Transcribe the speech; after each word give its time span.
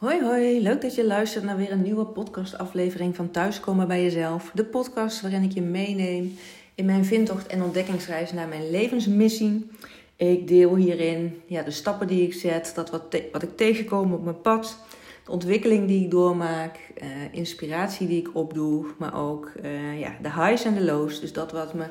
Hoi 0.00 0.22
hoi, 0.22 0.62
leuk 0.62 0.80
dat 0.80 0.94
je 0.94 1.06
luistert 1.06 1.44
naar 1.44 1.56
weer 1.56 1.72
een 1.72 1.82
nieuwe 1.82 2.04
podcastaflevering 2.04 3.16
van 3.16 3.30
Thuiskomen 3.30 3.88
bij 3.88 4.02
Jezelf. 4.02 4.50
De 4.54 4.64
podcast 4.64 5.20
waarin 5.20 5.42
ik 5.42 5.52
je 5.52 5.62
meeneem 5.62 6.36
in 6.74 6.84
mijn 6.84 7.04
vindtocht 7.04 7.46
en 7.46 7.62
ontdekkingsreis 7.62 8.32
naar 8.32 8.48
mijn 8.48 8.70
levensmissie. 8.70 9.70
Ik 10.16 10.48
deel 10.48 10.76
hierin 10.76 11.42
ja, 11.46 11.62
de 11.62 11.70
stappen 11.70 12.06
die 12.06 12.22
ik 12.22 12.34
zet, 12.34 12.72
dat 12.74 12.90
wat, 12.90 13.02
wat 13.32 13.42
ik 13.42 13.56
tegenkom 13.56 14.12
op 14.12 14.24
mijn 14.24 14.40
pad, 14.40 14.78
de 15.24 15.30
ontwikkeling 15.30 15.86
die 15.86 16.04
ik 16.04 16.10
doormaak, 16.10 16.78
uh, 17.02 17.08
inspiratie 17.30 18.06
die 18.06 18.20
ik 18.20 18.30
opdoe, 18.32 18.86
maar 18.98 19.14
ook 19.14 19.52
uh, 19.62 20.00
ja, 20.00 20.16
de 20.22 20.32
highs 20.32 20.64
en 20.64 20.74
de 20.74 20.84
lows. 20.84 21.20
Dus 21.20 21.32
dat 21.32 21.52
wat 21.52 21.74
me 21.74 21.84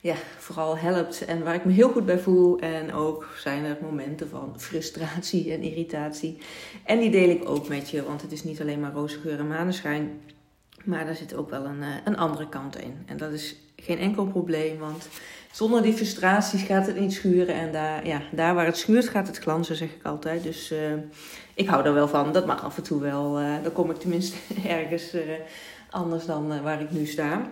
ja, 0.00 0.14
vooral 0.38 0.76
helpt 0.76 1.24
en 1.24 1.44
waar 1.44 1.54
ik 1.54 1.64
me 1.64 1.72
heel 1.72 1.90
goed 1.90 2.06
bij 2.06 2.18
voel. 2.18 2.58
En 2.58 2.92
ook 2.92 3.28
zijn 3.36 3.64
er 3.64 3.76
momenten 3.80 4.28
van 4.28 4.54
frustratie 4.56 5.52
en 5.52 5.62
irritatie. 5.62 6.38
En 6.84 7.00
die 7.00 7.10
deel 7.10 7.28
ik 7.28 7.48
ook 7.48 7.68
met 7.68 7.90
je, 7.90 8.04
want 8.04 8.22
het 8.22 8.32
is 8.32 8.44
niet 8.44 8.60
alleen 8.60 8.80
maar 8.80 8.92
roze 8.92 9.18
geur 9.18 9.38
en 9.38 9.48
maneschijn. 9.48 10.20
Maar 10.84 11.04
daar 11.04 11.16
zit 11.16 11.34
ook 11.34 11.50
wel 11.50 11.64
een, 11.64 11.82
eh, 11.82 11.88
een 12.04 12.16
andere 12.16 12.48
kant 12.48 12.78
in. 12.78 13.02
En 13.06 13.16
dat 13.16 13.32
is 13.32 13.56
geen 13.76 13.98
enkel 13.98 14.26
probleem, 14.26 14.78
want 14.78 15.08
zonder 15.52 15.82
die 15.82 15.92
frustraties 15.92 16.62
gaat 16.62 16.86
het 16.86 17.00
niet 17.00 17.12
schuren. 17.12 17.54
En 17.54 17.72
daar, 17.72 18.06
ja, 18.06 18.22
daar 18.32 18.54
waar 18.54 18.66
het 18.66 18.76
schuurt 18.76 19.08
gaat 19.08 19.26
het 19.26 19.38
glanzen, 19.38 19.76
zeg 19.76 19.88
ik 19.88 20.04
altijd. 20.06 20.42
Dus 20.42 20.72
uh, 20.72 20.78
ik 21.54 21.68
hou 21.68 21.84
er 21.84 21.94
wel 21.94 22.08
van. 22.08 22.32
Dat 22.32 22.46
mag 22.46 22.64
af 22.64 22.76
en 22.76 22.82
toe 22.82 23.00
wel. 23.00 23.40
Uh, 23.40 23.54
dan 23.62 23.72
kom 23.72 23.90
ik 23.90 23.96
tenminste 23.96 24.36
ergens 24.68 25.16
anders 25.90 26.26
dan 26.26 26.62
waar 26.62 26.80
ik 26.80 26.90
nu 26.90 27.06
sta. 27.06 27.50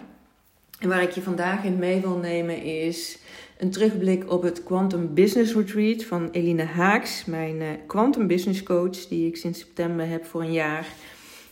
En 0.78 0.88
waar 0.88 1.02
ik 1.02 1.10
je 1.10 1.22
vandaag 1.22 1.64
in 1.64 1.78
mee 1.78 2.00
wil 2.00 2.16
nemen 2.16 2.62
is 2.62 3.18
een 3.58 3.70
terugblik 3.70 4.30
op 4.30 4.42
het 4.42 4.62
Quantum 4.62 5.14
Business 5.14 5.54
Retreat 5.54 6.04
van 6.04 6.28
Eline 6.30 6.64
Haaks, 6.64 7.24
mijn 7.24 7.62
Quantum 7.86 8.26
Business 8.26 8.62
Coach, 8.62 9.06
die 9.08 9.26
ik 9.26 9.36
sinds 9.36 9.58
september 9.58 10.08
heb 10.08 10.24
voor 10.24 10.40
een 10.40 10.52
jaar. 10.52 10.86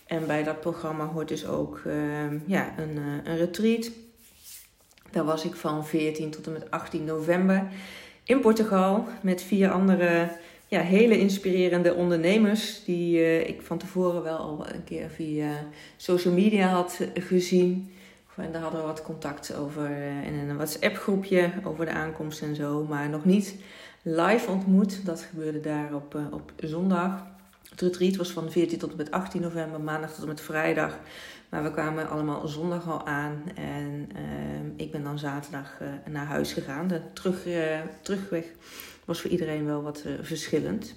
En 0.07 0.27
bij 0.27 0.43
dat 0.43 0.61
programma 0.61 1.07
hoort 1.07 1.29
dus 1.29 1.47
ook 1.47 1.81
ja, 2.47 2.75
een, 2.79 2.97
een 3.25 3.37
retreat 3.37 3.91
daar 5.17 5.25
was 5.25 5.45
ik 5.45 5.55
van 5.55 5.87
14 5.87 6.31
tot 6.31 6.47
en 6.47 6.53
met 6.53 6.71
18 6.71 7.05
november 7.05 7.69
in 8.25 8.41
Portugal 8.41 9.07
met 9.23 9.43
vier 9.43 9.71
andere 9.71 10.29
ja, 10.69 10.81
hele 10.81 11.19
inspirerende 11.19 11.95
ondernemers 11.95 12.85
die 12.85 13.19
uh, 13.19 13.49
ik 13.49 13.63
van 13.63 13.79
tevoren 13.79 14.23
wel 14.23 14.37
al 14.37 14.67
een 14.73 14.85
keer 14.85 15.11
via 15.11 15.49
social 15.97 16.35
media 16.35 16.69
had 16.69 17.01
gezien. 17.15 17.93
En 18.37 18.53
daar 18.53 18.63
hadden 18.63 18.81
we 18.81 18.87
wat 18.87 19.03
contact 19.03 19.55
over 19.55 19.91
uh, 19.91 20.27
in 20.27 20.35
een 20.35 20.57
WhatsApp 20.57 20.97
groepje 20.97 21.53
over 21.65 21.85
de 21.85 21.93
aankomst 21.93 22.43
en 22.43 22.55
zo, 22.55 22.85
maar 22.89 23.09
nog 23.09 23.25
niet 23.25 23.55
live 24.03 24.51
ontmoet. 24.51 25.07
Dat 25.07 25.27
gebeurde 25.31 25.61
daar 25.61 25.95
op, 25.95 26.15
uh, 26.15 26.23
op 26.31 26.53
zondag. 26.57 27.27
Het 27.71 27.81
retreat 27.81 28.17
was 28.17 28.31
van 28.31 28.51
14 28.51 28.79
tot 28.79 28.91
en 28.91 28.97
met 28.97 29.11
18 29.11 29.41
november, 29.41 29.81
maandag 29.81 30.13
tot 30.13 30.23
en 30.23 30.29
met 30.29 30.41
vrijdag. 30.41 30.99
Maar 31.49 31.63
we 31.63 31.71
kwamen 31.71 32.09
allemaal 32.09 32.49
zondag 32.49 32.89
al 32.89 33.07
aan 33.07 33.43
en 33.55 34.09
uh, 34.17 34.73
ik 34.77 34.91
ben 34.93 35.05
dan 35.05 35.19
zaterdag 35.19 35.79
uh, 35.83 35.89
naar 36.13 36.27
huis 36.27 36.53
gegaan. 36.53 36.89
De 36.89 37.01
terug, 37.13 37.43
terugweg 38.03 38.45
was 39.05 39.21
voor 39.21 39.31
iedereen 39.31 39.67
wel 39.67 39.83
wat 39.83 40.05
verschillend. 40.21 40.97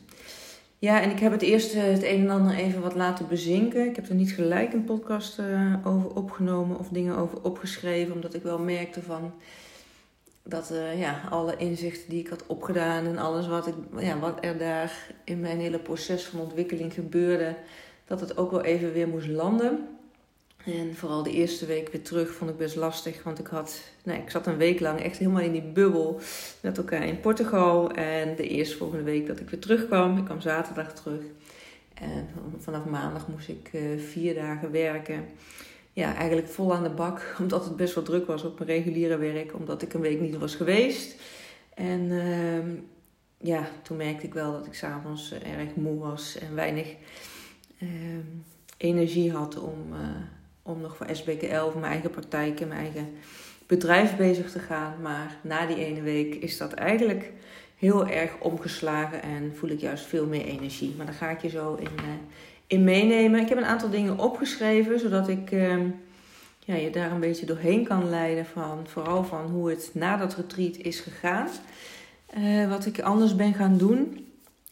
Ja, 0.79 1.01
en 1.01 1.11
ik 1.11 1.19
heb 1.19 1.31
het 1.31 1.41
eerst 1.41 1.73
het 1.73 2.03
een 2.03 2.19
en 2.19 2.29
ander 2.29 2.55
even 2.55 2.81
wat 2.81 2.95
laten 2.95 3.27
bezinken. 3.27 3.85
Ik 3.85 3.95
heb 3.95 4.09
er 4.09 4.15
niet 4.15 4.31
gelijk 4.31 4.73
een 4.73 4.83
podcast 4.83 5.39
over 5.83 6.15
opgenomen 6.15 6.79
of 6.79 6.87
dingen 6.87 7.17
over 7.17 7.43
opgeschreven, 7.43 8.13
omdat 8.13 8.33
ik 8.33 8.43
wel 8.43 8.59
merkte 8.59 9.01
van 9.01 9.33
dat 10.43 10.73
ja, 10.97 11.21
alle 11.29 11.55
inzichten 11.57 12.09
die 12.09 12.19
ik 12.19 12.27
had 12.27 12.47
opgedaan 12.47 13.05
en 13.05 13.17
alles 13.17 13.47
wat, 13.47 13.67
ik, 13.67 13.73
ja, 13.97 14.19
wat 14.19 14.37
er 14.41 14.57
daar 14.57 15.11
in 15.23 15.39
mijn 15.39 15.59
hele 15.59 15.79
proces 15.79 16.23
van 16.23 16.39
ontwikkeling 16.39 16.93
gebeurde, 16.93 17.55
dat 18.05 18.19
het 18.19 18.37
ook 18.37 18.51
wel 18.51 18.63
even 18.63 18.93
weer 18.93 19.07
moest 19.07 19.27
landen. 19.27 19.98
En 20.65 20.95
vooral 20.95 21.23
de 21.23 21.31
eerste 21.31 21.65
week 21.65 21.91
weer 21.91 22.03
terug 22.03 22.33
vond 22.33 22.49
ik 22.49 22.57
best 22.57 22.75
lastig. 22.75 23.23
Want 23.23 23.39
ik, 23.39 23.47
had, 23.47 23.81
nou, 24.03 24.19
ik 24.19 24.29
zat 24.29 24.47
een 24.47 24.57
week 24.57 24.79
lang 24.79 25.01
echt 25.01 25.17
helemaal 25.17 25.41
in 25.41 25.51
die 25.51 25.61
bubbel 25.61 26.19
met 26.61 26.77
elkaar 26.77 27.07
in 27.07 27.19
Portugal. 27.19 27.91
En 27.91 28.35
de 28.35 28.47
eerste 28.47 28.77
volgende 28.77 29.03
week 29.03 29.27
dat 29.27 29.39
ik 29.39 29.49
weer 29.49 29.59
terugkwam, 29.59 30.17
ik 30.17 30.25
kwam 30.25 30.41
zaterdag 30.41 30.93
terug. 30.93 31.21
En 31.93 32.29
vanaf 32.57 32.85
maandag 32.85 33.27
moest 33.27 33.47
ik 33.47 33.69
uh, 33.73 33.99
vier 33.99 34.35
dagen 34.35 34.71
werken. 34.71 35.25
Ja, 35.93 36.15
eigenlijk 36.15 36.47
vol 36.47 36.75
aan 36.75 36.83
de 36.83 36.89
bak, 36.89 37.21
omdat 37.41 37.65
het 37.65 37.75
best 37.75 37.95
wel 37.95 38.03
druk 38.03 38.27
was 38.27 38.43
op 38.43 38.59
mijn 38.59 38.71
reguliere 38.71 39.17
werk. 39.17 39.53
Omdat 39.53 39.81
ik 39.81 39.93
een 39.93 40.01
week 40.01 40.19
niet 40.19 40.37
was 40.37 40.55
geweest. 40.55 41.15
En 41.73 42.01
uh, 42.01 42.81
ja, 43.37 43.69
toen 43.81 43.97
merkte 43.97 44.25
ik 44.25 44.33
wel 44.33 44.51
dat 44.51 44.65
ik 44.65 44.73
s'avonds 44.73 45.33
uh, 45.33 45.59
erg 45.59 45.75
moe 45.75 45.99
was 45.99 46.37
en 46.37 46.55
weinig 46.55 46.95
ehm, 47.79 48.27
energie 48.77 49.31
had 49.31 49.59
om 49.59 49.93
eh, 49.93 49.99
om 50.69 50.81
nog 50.81 50.95
voor 50.95 51.07
SBKL, 51.11 51.69
voor 51.69 51.79
mijn 51.79 51.91
eigen 51.91 52.09
praktijk 52.09 52.59
en 52.59 52.67
mijn 52.67 52.79
eigen 52.79 53.09
bedrijf 53.67 54.17
bezig 54.17 54.51
te 54.51 54.59
gaan. 54.59 54.93
Maar 55.01 55.37
na 55.41 55.65
die 55.65 55.85
ene 55.85 56.01
week 56.01 56.35
is 56.35 56.57
dat 56.57 56.73
eigenlijk 56.73 57.31
heel 57.75 58.07
erg 58.07 58.31
omgeslagen 58.39 59.21
en 59.21 59.51
voel 59.55 59.69
ik 59.69 59.79
juist 59.79 60.05
veel 60.05 60.25
meer 60.25 60.45
energie. 60.45 60.93
Maar 60.97 61.05
daar 61.05 61.15
ga 61.15 61.29
ik 61.29 61.41
je 61.41 61.49
zo 61.49 61.75
in, 61.75 61.91
uh, 61.95 62.05
in 62.67 62.83
meenemen. 62.83 63.39
Ik 63.39 63.49
heb 63.49 63.57
een 63.57 63.65
aantal 63.65 63.89
dingen 63.89 64.17
opgeschreven, 64.17 64.99
zodat 64.99 65.27
ik 65.27 65.51
uh, 65.51 65.75
ja, 66.59 66.75
je 66.75 66.89
daar 66.89 67.11
een 67.11 67.19
beetje 67.19 67.45
doorheen 67.45 67.83
kan 67.83 68.09
leiden. 68.09 68.45
Van, 68.45 68.87
vooral 68.87 69.23
van 69.23 69.45
hoe 69.45 69.69
het 69.69 69.91
na 69.93 70.17
dat 70.17 70.35
retreat 70.35 70.75
is 70.75 70.99
gegaan. 70.99 71.47
Uh, 72.37 72.69
wat 72.69 72.85
ik 72.85 73.01
anders 73.01 73.35
ben 73.35 73.53
gaan 73.53 73.77
doen. 73.77 74.27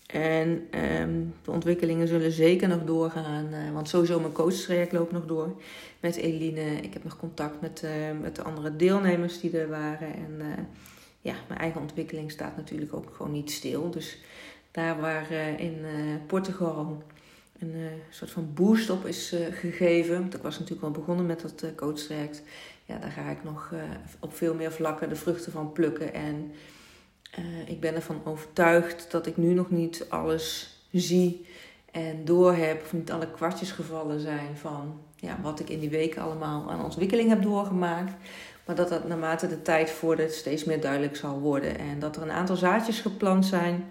En 0.07 0.67
um, 1.01 1.33
de 1.43 1.51
ontwikkelingen 1.51 2.07
zullen 2.07 2.31
zeker 2.31 2.67
nog 2.67 2.83
doorgaan. 2.83 3.47
Uh, 3.51 3.73
want 3.73 3.89
sowieso 3.89 4.19
mijn 4.19 4.33
coachtraject 4.33 4.91
loopt 4.91 5.11
nog 5.11 5.25
door 5.25 5.55
met 5.99 6.15
Eline. 6.15 6.81
Ik 6.81 6.93
heb 6.93 7.03
nog 7.03 7.17
contact 7.17 7.61
met, 7.61 7.81
uh, 7.83 7.91
met 8.21 8.35
de 8.35 8.43
andere 8.43 8.75
deelnemers 8.75 9.39
die 9.39 9.57
er 9.57 9.69
waren. 9.69 10.13
En 10.13 10.35
uh, 10.39 10.45
ja, 11.21 11.35
mijn 11.47 11.59
eigen 11.59 11.81
ontwikkeling 11.81 12.31
staat 12.31 12.57
natuurlijk 12.57 12.93
ook 12.93 13.13
gewoon 13.15 13.31
niet 13.31 13.51
stil. 13.51 13.91
Dus 13.91 14.17
daar 14.71 14.99
waar 14.99 15.31
in 15.59 15.85
Portugal 16.27 17.03
een 17.59 17.89
soort 18.09 18.31
van 18.31 18.53
boost 18.53 18.89
op 18.89 19.05
is 19.05 19.35
gegeven. 19.51 20.19
Want 20.19 20.33
ik 20.33 20.41
was 20.41 20.59
natuurlijk 20.59 20.87
al 20.87 20.93
begonnen 20.93 21.25
met 21.25 21.41
dat 21.41 21.75
coachtraject. 21.75 22.41
Ja, 22.85 22.97
daar 22.97 23.11
ga 23.11 23.29
ik 23.29 23.43
nog 23.43 23.73
op 24.19 24.35
veel 24.35 24.53
meer 24.53 24.71
vlakken 24.71 25.09
de 25.09 25.15
vruchten 25.15 25.51
van 25.51 25.71
plukken. 25.71 26.13
En 26.13 26.51
uh, 27.39 27.69
ik 27.69 27.79
ben 27.79 27.95
ervan 27.95 28.21
overtuigd 28.25 29.11
dat 29.11 29.27
ik 29.27 29.37
nu 29.37 29.53
nog 29.53 29.69
niet 29.69 30.05
alles 30.09 30.77
zie 30.91 31.45
en 31.97 32.25
doorheb, 32.25 32.81
of 32.83 32.93
niet 32.93 33.11
alle 33.11 33.31
kwartjes 33.31 33.71
gevallen 33.71 34.19
zijn 34.19 34.57
van 34.57 34.99
ja, 35.15 35.37
wat 35.41 35.59
ik 35.59 35.69
in 35.69 35.79
die 35.79 35.89
weken 35.89 36.21
allemaal 36.21 36.71
aan 36.71 36.83
ontwikkeling 36.83 37.29
heb 37.29 37.41
doorgemaakt. 37.41 38.13
Maar 38.65 38.75
dat 38.75 38.89
dat 38.89 39.07
naarmate 39.07 39.47
de 39.47 39.61
tijd 39.61 39.91
vordert 39.91 40.33
steeds 40.33 40.63
meer 40.63 40.81
duidelijk 40.81 41.15
zal 41.15 41.39
worden. 41.39 41.79
En 41.79 41.99
dat 41.99 42.15
er 42.15 42.21
een 42.21 42.31
aantal 42.31 42.55
zaadjes 42.55 42.99
geplant 42.99 43.45
zijn 43.45 43.85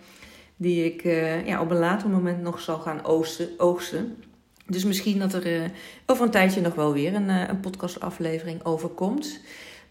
die 0.57 0.85
ik 0.85 1.05
uh, 1.05 1.47
ja, 1.47 1.61
op 1.61 1.71
een 1.71 1.79
later 1.79 2.09
moment 2.09 2.43
nog 2.43 2.61
zal 2.61 2.79
gaan 2.79 3.05
oogsten. 3.57 4.17
Dus 4.67 4.85
misschien 4.85 5.19
dat 5.19 5.33
er 5.33 5.61
uh, 5.61 5.65
over 6.07 6.25
een 6.25 6.31
tijdje 6.31 6.61
nog 6.61 6.75
wel 6.75 6.93
weer 6.93 7.15
een, 7.15 7.29
uh, 7.29 7.49
een 7.49 7.61
podcastaflevering 7.61 8.65
over 8.65 8.89
komt. 8.89 9.41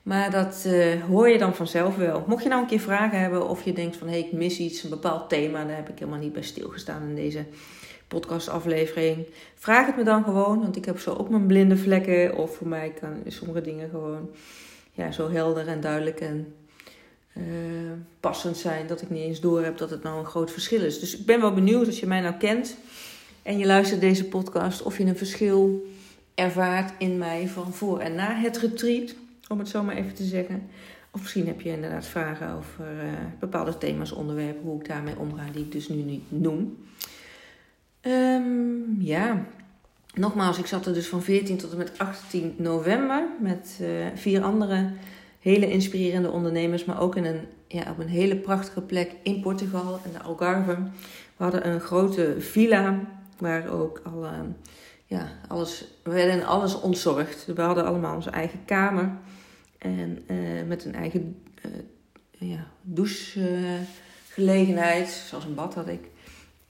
Maar 0.03 0.32
dat 0.32 0.68
hoor 1.09 1.30
je 1.30 1.38
dan 1.38 1.56
vanzelf 1.56 1.96
wel. 1.96 2.24
Mocht 2.28 2.44
je 2.44 2.50
nou 2.50 2.62
een 2.62 2.68
keer 2.68 2.80
vragen 2.80 3.20
hebben 3.20 3.50
of 3.50 3.64
je 3.64 3.74
denkt 3.74 3.97
van 3.97 4.08
hé, 4.08 4.14
hey, 4.14 4.24
ik 4.24 4.32
mis 4.32 4.58
iets, 4.58 4.84
een 4.84 4.90
bepaald 4.90 5.30
thema, 5.30 5.66
daar 5.66 5.76
heb 5.76 5.90
ik 5.90 6.00
helemaal 6.00 6.20
niet 6.20 6.34
bij 6.34 6.44
stilgestaan 6.44 7.02
in 7.02 7.16
deze 7.16 7.46
podcastaflevering. 8.07 9.25
Vraag 9.55 9.85
het 9.85 9.97
me 9.97 10.03
dan 10.03 10.23
gewoon, 10.23 10.59
want 10.59 10.75
ik 10.75 10.85
heb 10.85 10.99
zo 10.99 11.13
ook 11.13 11.29
mijn 11.29 11.47
blinde 11.47 11.77
vlekken. 11.77 12.38
Of 12.38 12.55
voor 12.55 12.67
mij 12.67 12.93
kan 12.99 13.23
sommige 13.27 13.61
dingen 13.61 13.89
gewoon 13.89 14.29
ja, 14.91 15.11
zo 15.11 15.31
helder 15.31 15.67
en 15.67 15.81
duidelijk 15.81 16.19
en 16.19 16.53
uh, 17.38 17.43
passend 18.19 18.57
zijn 18.57 18.88
dat 18.88 19.01
ik 19.01 19.09
niet 19.09 19.23
eens 19.23 19.39
door 19.39 19.63
heb 19.63 19.77
dat 19.77 19.89
het 19.89 20.03
nou 20.03 20.19
een 20.19 20.25
groot 20.25 20.51
verschil 20.51 20.81
is. 20.81 20.99
Dus 20.99 21.17
ik 21.17 21.25
ben 21.25 21.41
wel 21.41 21.53
benieuwd 21.53 21.85
als 21.85 21.99
je 21.99 22.07
mij 22.07 22.21
nou 22.21 22.35
kent 22.35 22.77
en 23.43 23.57
je 23.57 23.66
luistert 23.66 24.01
deze 24.01 24.25
podcast, 24.25 24.81
of 24.81 24.97
je 24.97 25.03
een 25.03 25.17
verschil 25.17 25.85
ervaart 26.35 26.93
in 26.97 27.17
mij 27.17 27.47
van 27.47 27.73
voor 27.73 27.99
en 27.99 28.16
na 28.16 28.35
het 28.35 28.58
retreat 28.58 29.16
om 29.47 29.59
het 29.59 29.69
zo 29.69 29.84
maar 29.84 29.96
even 29.96 30.13
te 30.13 30.23
zeggen. 30.23 30.69
Of 31.11 31.22
misschien 31.22 31.47
heb 31.47 31.61
je 31.61 31.69
inderdaad 31.69 32.05
vragen 32.05 32.49
over 32.49 32.85
uh, 33.03 33.11
bepaalde 33.40 33.78
thema's, 33.78 34.11
onderwerpen, 34.11 34.63
hoe 34.63 34.79
ik 34.79 34.87
daarmee 34.87 35.17
omga, 35.17 35.43
die 35.51 35.63
ik 35.63 35.72
dus 35.72 35.87
nu 35.87 35.96
niet 35.96 36.23
noem. 36.28 36.78
Um, 38.07 38.96
ja, 38.99 39.46
nogmaals, 40.13 40.57
ik 40.57 40.66
zat 40.66 40.85
er 40.85 40.93
dus 40.93 41.07
van 41.07 41.23
14 41.23 41.57
tot 41.57 41.72
en 41.72 41.78
met 41.78 41.97
18 41.97 42.55
november 42.57 43.28
met 43.40 43.79
uh, 43.81 44.05
vier 44.16 44.43
andere 44.43 44.90
hele 45.40 45.72
inspirerende 45.72 46.31
ondernemers, 46.31 46.85
maar 46.85 47.02
ook 47.02 47.16
in 47.16 47.25
een, 47.25 47.40
ja, 47.67 47.91
op 47.91 47.99
een 47.99 48.07
hele 48.07 48.35
prachtige 48.35 48.81
plek 48.81 49.11
in 49.23 49.41
Portugal, 49.41 49.99
in 50.05 50.11
de 50.11 50.22
Algarve. 50.22 50.78
We 51.37 51.43
hadden 51.43 51.67
een 51.67 51.79
grote 51.79 52.35
villa 52.40 52.99
waar 53.37 53.69
ook 53.69 54.02
alle, 54.03 54.31
ja, 55.05 55.28
alles, 55.47 55.85
we 56.03 56.11
werden 56.11 56.46
alles 56.46 56.81
ontzorgd. 56.81 57.46
We 57.46 57.61
hadden 57.61 57.85
allemaal 57.85 58.16
onze 58.16 58.29
eigen 58.29 58.66
kamer. 58.66 59.11
En 59.78 60.23
uh, 60.28 60.63
met 60.67 60.85
een 60.85 60.96
eigen 60.96 61.41
uh, 61.66 61.72
ja, 62.49 62.67
douchegelegenheid, 62.81 65.09
zoals 65.09 65.46
een 65.46 65.55
bad 65.55 65.73
had 65.73 65.87
ik. 65.87 66.13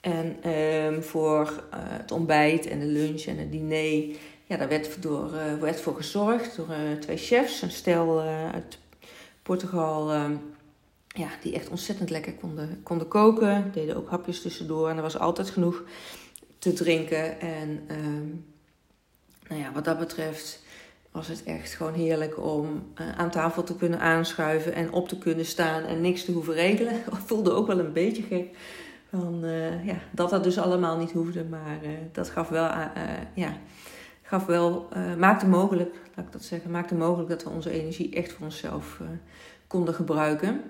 En 0.06 0.38
ehm, 0.42 1.02
voor 1.02 1.64
het 1.76 2.12
ontbijt 2.12 2.68
en 2.68 2.80
de 2.80 2.86
lunch 2.86 3.22
en 3.22 3.38
het 3.38 3.52
diner, 3.52 4.18
ja, 4.46 4.58
daar 4.58 4.68
werd, 4.68 5.02
door, 5.02 5.32
werd 5.60 5.82
voor 5.82 5.96
gezorgd 5.96 6.56
door 6.56 6.68
twee 7.00 7.18
chefs. 7.18 7.62
Een 7.62 7.72
stel 7.72 8.22
uit 8.54 8.78
Portugal, 9.42 10.12
ehm, 10.12 10.36
ja, 11.08 11.28
die 11.42 11.54
echt 11.54 11.70
ontzettend 11.70 12.10
lekker 12.10 12.34
konden, 12.34 12.80
konden 12.84 13.08
koken. 13.08 13.72
Deden 13.74 13.96
ook 13.96 14.10
hapjes 14.10 14.42
tussendoor 14.42 14.90
en 14.90 14.96
er 14.96 15.02
was 15.02 15.20
altijd 15.20 15.50
genoeg 15.50 15.84
te 16.60 16.74
drinken. 16.74 17.40
En 17.40 17.84
ehm, 17.88 18.28
nou 19.48 19.62
ja, 19.62 19.72
wat 19.74 19.86
dat 19.86 20.00
betreft 20.00 20.64
was 21.12 21.28
het 21.28 21.44
echt 21.44 21.74
gewoon 21.74 21.94
heerlijk 21.94 22.44
om 22.44 22.92
aan 23.18 23.32
tafel 23.32 23.64
te 23.64 23.76
kunnen 23.76 24.00
aanschuiven 24.00 24.74
en 24.74 24.92
op 24.92 25.08
te 25.08 25.18
kunnen 25.18 25.46
staan 25.46 25.84
en 25.84 26.02
niks 26.02 26.26
te 26.26 26.32
hoeven 26.32 26.54
regelen. 26.54 27.02
Voelde 27.26 27.52
ook 27.52 27.68
wel 27.68 27.80
een 27.80 27.94
beetje 27.94 28.24
gek 28.24 28.48
uh, 29.44 29.86
ja, 29.86 29.96
dat 30.12 30.30
dat 30.30 30.44
dus 30.44 30.58
allemaal 30.58 30.98
niet 30.98 31.12
hoefde, 31.12 31.44
maar 31.44 31.78
uh, 31.84 31.90
dat 32.12 32.30
gaf 32.30 32.50
wel, 32.50 32.70
ja, 33.34 33.58
gaf 34.22 34.46
wel 34.46 34.90
maakte 35.18 35.48
mogelijk, 35.48 35.96
laat 36.16 36.26
ik 36.26 36.32
dat 36.32 36.44
zeggen, 36.44 36.72
maakte 36.72 36.96
mogelijk 36.96 37.30
dat 37.30 37.44
we 37.44 37.50
onze 37.50 37.72
energie 37.72 38.16
echt 38.16 38.32
voor 38.32 38.46
onszelf 38.46 39.00
konden 39.68 39.94
gebruiken. 39.94 40.62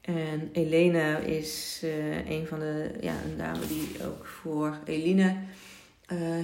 En 0.00 0.48
Elena 0.52 1.16
is 1.16 1.82
een 2.28 2.46
van 2.46 2.58
de, 2.58 2.90
ja, 3.00 3.12
een 3.24 3.36
dame 3.36 3.66
die 3.66 3.96
ook 4.06 4.26
voor 4.26 4.78
Eline 4.84 5.36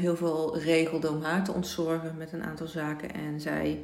heel 0.00 0.16
veel 0.16 0.58
regelde 0.58 1.10
om 1.10 1.22
haar 1.22 1.44
te 1.44 1.52
ontzorgen 1.52 2.14
met 2.18 2.32
een 2.32 2.42
aantal 2.42 2.66
zaken. 2.66 3.14
En 3.14 3.40
zij 3.40 3.80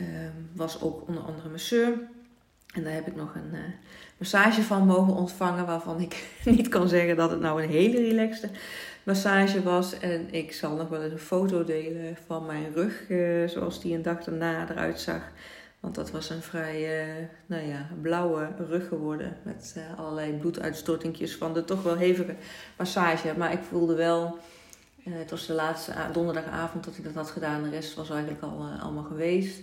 uh, 0.00 0.06
was 0.52 0.82
ook 0.82 1.08
onder 1.08 1.22
andere 1.22 1.48
masseur. 1.48 1.98
En 2.74 2.84
daar 2.84 2.92
heb 2.92 3.06
ik 3.06 3.16
nog 3.16 3.34
een 3.34 3.50
uh, 3.52 3.60
massage 4.18 4.62
van 4.62 4.86
mogen 4.86 5.14
ontvangen, 5.14 5.66
waarvan 5.66 6.00
ik 6.00 6.26
niet 6.44 6.68
kan 6.68 6.88
zeggen 6.88 7.16
dat 7.16 7.30
het 7.30 7.40
nou 7.40 7.62
een 7.62 7.68
hele 7.68 7.98
relaxte 7.98 8.48
massage 9.02 9.62
was. 9.62 9.98
En 9.98 10.28
ik 10.30 10.52
zal 10.52 10.76
nog 10.76 10.88
wel 10.88 11.02
eens 11.02 11.12
een 11.12 11.18
foto 11.18 11.64
delen 11.64 12.16
van 12.26 12.46
mijn 12.46 12.72
rug, 12.74 13.08
uh, 13.08 13.48
zoals 13.48 13.80
die 13.80 13.94
een 13.94 14.02
dag 14.02 14.24
daarna 14.24 14.70
eruit 14.70 15.00
zag. 15.00 15.22
Want 15.80 15.94
dat 15.94 16.10
was 16.10 16.30
een 16.30 16.42
vrij 16.42 17.28
nou 17.46 17.66
ja, 17.66 17.88
blauwe 18.02 18.48
rug 18.68 18.88
geworden. 18.88 19.36
Met 19.42 19.76
allerlei 19.96 20.32
bloeduitstortingjes 20.32 21.36
van 21.36 21.54
de 21.54 21.64
toch 21.64 21.82
wel 21.82 21.96
hevige 21.96 22.34
massage. 22.76 23.34
Maar 23.36 23.52
ik 23.52 23.62
voelde 23.70 23.94
wel 23.94 24.38
het 25.02 25.30
was 25.30 25.46
de 25.46 25.52
laatste 25.52 25.92
donderdagavond 26.12 26.84
dat 26.84 26.96
ik 26.96 27.04
dat 27.04 27.14
had 27.14 27.30
gedaan. 27.30 27.62
De 27.62 27.70
rest 27.70 27.94
was 27.94 28.10
eigenlijk 28.10 28.42
al 28.42 28.68
allemaal 28.80 29.04
geweest. 29.04 29.60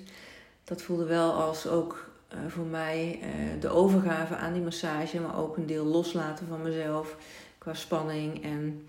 Dat 0.63 0.81
voelde 0.81 1.05
wel 1.05 1.33
als 1.33 1.67
ook 1.67 2.09
uh, 2.33 2.39
voor 2.47 2.65
mij 2.65 3.19
de 3.59 3.69
overgave 3.69 4.35
aan 4.35 4.53
die 4.53 4.61
massage, 4.61 5.19
maar 5.19 5.37
ook 5.37 5.57
een 5.57 5.65
deel 5.65 5.85
loslaten 5.85 6.47
van 6.47 6.61
mezelf 6.61 7.17
qua 7.57 7.73
spanning 7.73 8.43
en 8.43 8.87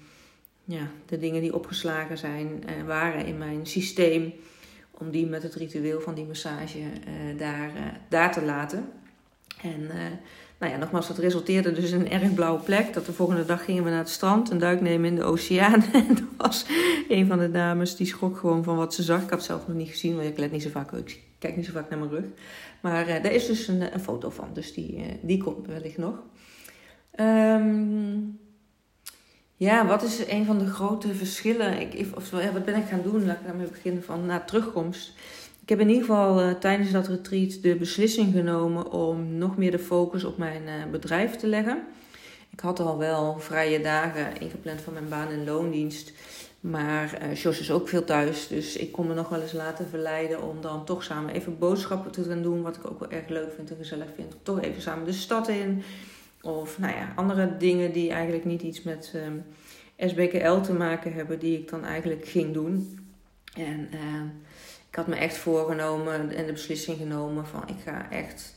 ja, 0.64 0.88
de 1.06 1.18
dingen 1.18 1.40
die 1.40 1.54
opgeslagen 1.54 2.18
zijn 2.18 2.64
waren 2.86 3.26
in 3.26 3.38
mijn 3.38 3.66
systeem. 3.66 4.32
Om 4.90 5.10
die 5.10 5.26
met 5.26 5.42
het 5.42 5.54
ritueel 5.54 6.00
van 6.00 6.14
die 6.14 6.24
massage 6.24 6.78
daar, 7.36 7.70
daar 8.08 8.32
te 8.32 8.42
laten. 8.42 8.88
En 9.62 9.90
nou 10.58 10.72
ja, 10.72 10.78
nogmaals, 10.78 11.08
dat 11.08 11.18
resulteerde 11.18 11.72
dus 11.72 11.90
in 11.90 12.00
een 12.00 12.10
erg 12.10 12.34
blauwe 12.34 12.60
plek. 12.60 12.94
Dat 12.94 13.06
de 13.06 13.12
volgende 13.12 13.44
dag 13.44 13.64
gingen 13.64 13.84
we 13.84 13.90
naar 13.90 13.98
het 13.98 14.08
strand, 14.08 14.50
een 14.50 14.58
duik 14.58 14.80
nemen 14.80 15.08
in 15.08 15.16
de 15.16 15.24
oceaan. 15.24 15.84
En 15.92 16.08
er 16.08 16.24
was 16.36 16.66
een 17.08 17.26
van 17.26 17.38
de 17.38 17.50
dames, 17.50 17.96
die 17.96 18.06
schrok 18.06 18.38
gewoon 18.38 18.64
van 18.64 18.76
wat 18.76 18.94
ze 18.94 19.02
zag. 19.02 19.22
Ik 19.22 19.30
had 19.30 19.38
het 19.38 19.46
zelf 19.46 19.66
nog 19.66 19.76
niet 19.76 19.88
gezien, 19.88 20.16
want 20.16 20.28
ik 20.28 20.38
let 20.38 20.52
niet 20.52 20.62
zo 20.62 20.70
vaak, 20.70 20.92
ik 20.92 21.25
kijk 21.38 21.56
niet 21.56 21.66
zo 21.66 21.72
vaak 21.72 21.90
naar 21.90 21.98
mijn 21.98 22.10
rug. 22.10 22.24
Maar 22.80 23.08
uh, 23.08 23.22
daar 23.22 23.32
is 23.32 23.46
dus 23.46 23.68
een, 23.68 23.94
een, 23.94 24.00
foto 24.00 24.30
van, 24.30 24.48
dus 24.52 24.74
die, 24.74 24.96
uh, 24.96 25.04
die 25.20 25.42
komt 25.42 25.66
wellicht 25.66 25.98
nog. 25.98 26.22
Um, 27.20 28.38
ja, 29.56 29.86
wat 29.86 30.02
is 30.02 30.28
een 30.28 30.44
van 30.44 30.58
de 30.58 30.66
grote 30.66 31.14
verschillen? 31.14 31.80
Ik, 31.80 32.16
of, 32.16 32.30
wat 32.30 32.64
ben 32.64 32.76
ik 32.76 32.86
gaan 32.88 33.02
doen? 33.02 33.26
Laat 33.26 33.36
ik 33.36 33.46
daarmee 33.46 33.66
beginnen 33.66 34.02
van 34.02 34.26
na 34.26 34.40
terugkomst. 34.40 35.12
Ik 35.62 35.68
heb 35.68 35.80
in 35.80 35.88
ieder 35.88 36.04
geval 36.04 36.58
tijdens 36.58 36.90
dat 36.90 37.08
retreat 37.08 37.62
de 37.62 37.76
beslissing 37.76 38.32
genomen 38.32 38.92
om 38.92 39.38
nog 39.38 39.56
meer 39.56 39.70
de 39.70 39.78
focus 39.78 40.24
op 40.24 40.38
mijn 40.38 40.90
bedrijf 40.90 41.36
te 41.36 41.46
leggen. 41.46 41.82
Ik 42.50 42.60
had 42.60 42.80
al 42.80 42.98
wel 42.98 43.38
vrije 43.38 43.80
dagen 43.80 44.40
ingepland 44.40 44.80
van 44.80 44.92
mijn 44.92 45.08
baan 45.08 45.28
en 45.28 45.44
loondienst. 45.44 46.12
Maar 46.70 47.18
uh, 47.22 47.34
Jos 47.34 47.60
is 47.60 47.70
ook 47.70 47.88
veel 47.88 48.04
thuis, 48.04 48.48
dus 48.48 48.76
ik 48.76 48.92
kon 48.92 49.06
me 49.06 49.14
nog 49.14 49.28
wel 49.28 49.40
eens 49.40 49.52
laten 49.52 49.88
verleiden 49.88 50.42
om 50.42 50.60
dan 50.60 50.84
toch 50.84 51.04
samen 51.04 51.34
even 51.34 51.58
boodschappen 51.58 52.12
te 52.12 52.24
gaan 52.24 52.42
doen. 52.42 52.62
Wat 52.62 52.76
ik 52.76 52.90
ook 52.90 53.00
wel 53.00 53.10
erg 53.10 53.28
leuk 53.28 53.52
vind 53.54 53.70
en 53.70 53.76
gezellig 53.76 54.06
vind. 54.14 54.36
Toch 54.42 54.60
even 54.60 54.82
samen 54.82 55.04
de 55.04 55.12
stad 55.12 55.48
in. 55.48 55.82
Of 56.42 56.78
nou 56.78 56.94
ja, 56.94 57.12
andere 57.14 57.56
dingen 57.56 57.92
die 57.92 58.10
eigenlijk 58.10 58.44
niet 58.44 58.62
iets 58.62 58.82
met 58.82 59.12
ehm, 59.14 59.38
SBKL 60.10 60.60
te 60.60 60.72
maken 60.72 61.12
hebben, 61.12 61.38
die 61.38 61.58
ik 61.58 61.68
dan 61.68 61.84
eigenlijk 61.84 62.28
ging 62.28 62.54
doen. 62.54 62.98
En 63.54 63.88
ehm, 63.92 64.26
ik 64.88 64.94
had 64.94 65.06
me 65.06 65.16
echt 65.16 65.36
voorgenomen 65.36 66.36
en 66.36 66.46
de 66.46 66.52
beslissing 66.52 66.98
genomen 66.98 67.46
van 67.46 67.62
ik 67.68 67.82
ga 67.84 68.10
echt 68.10 68.54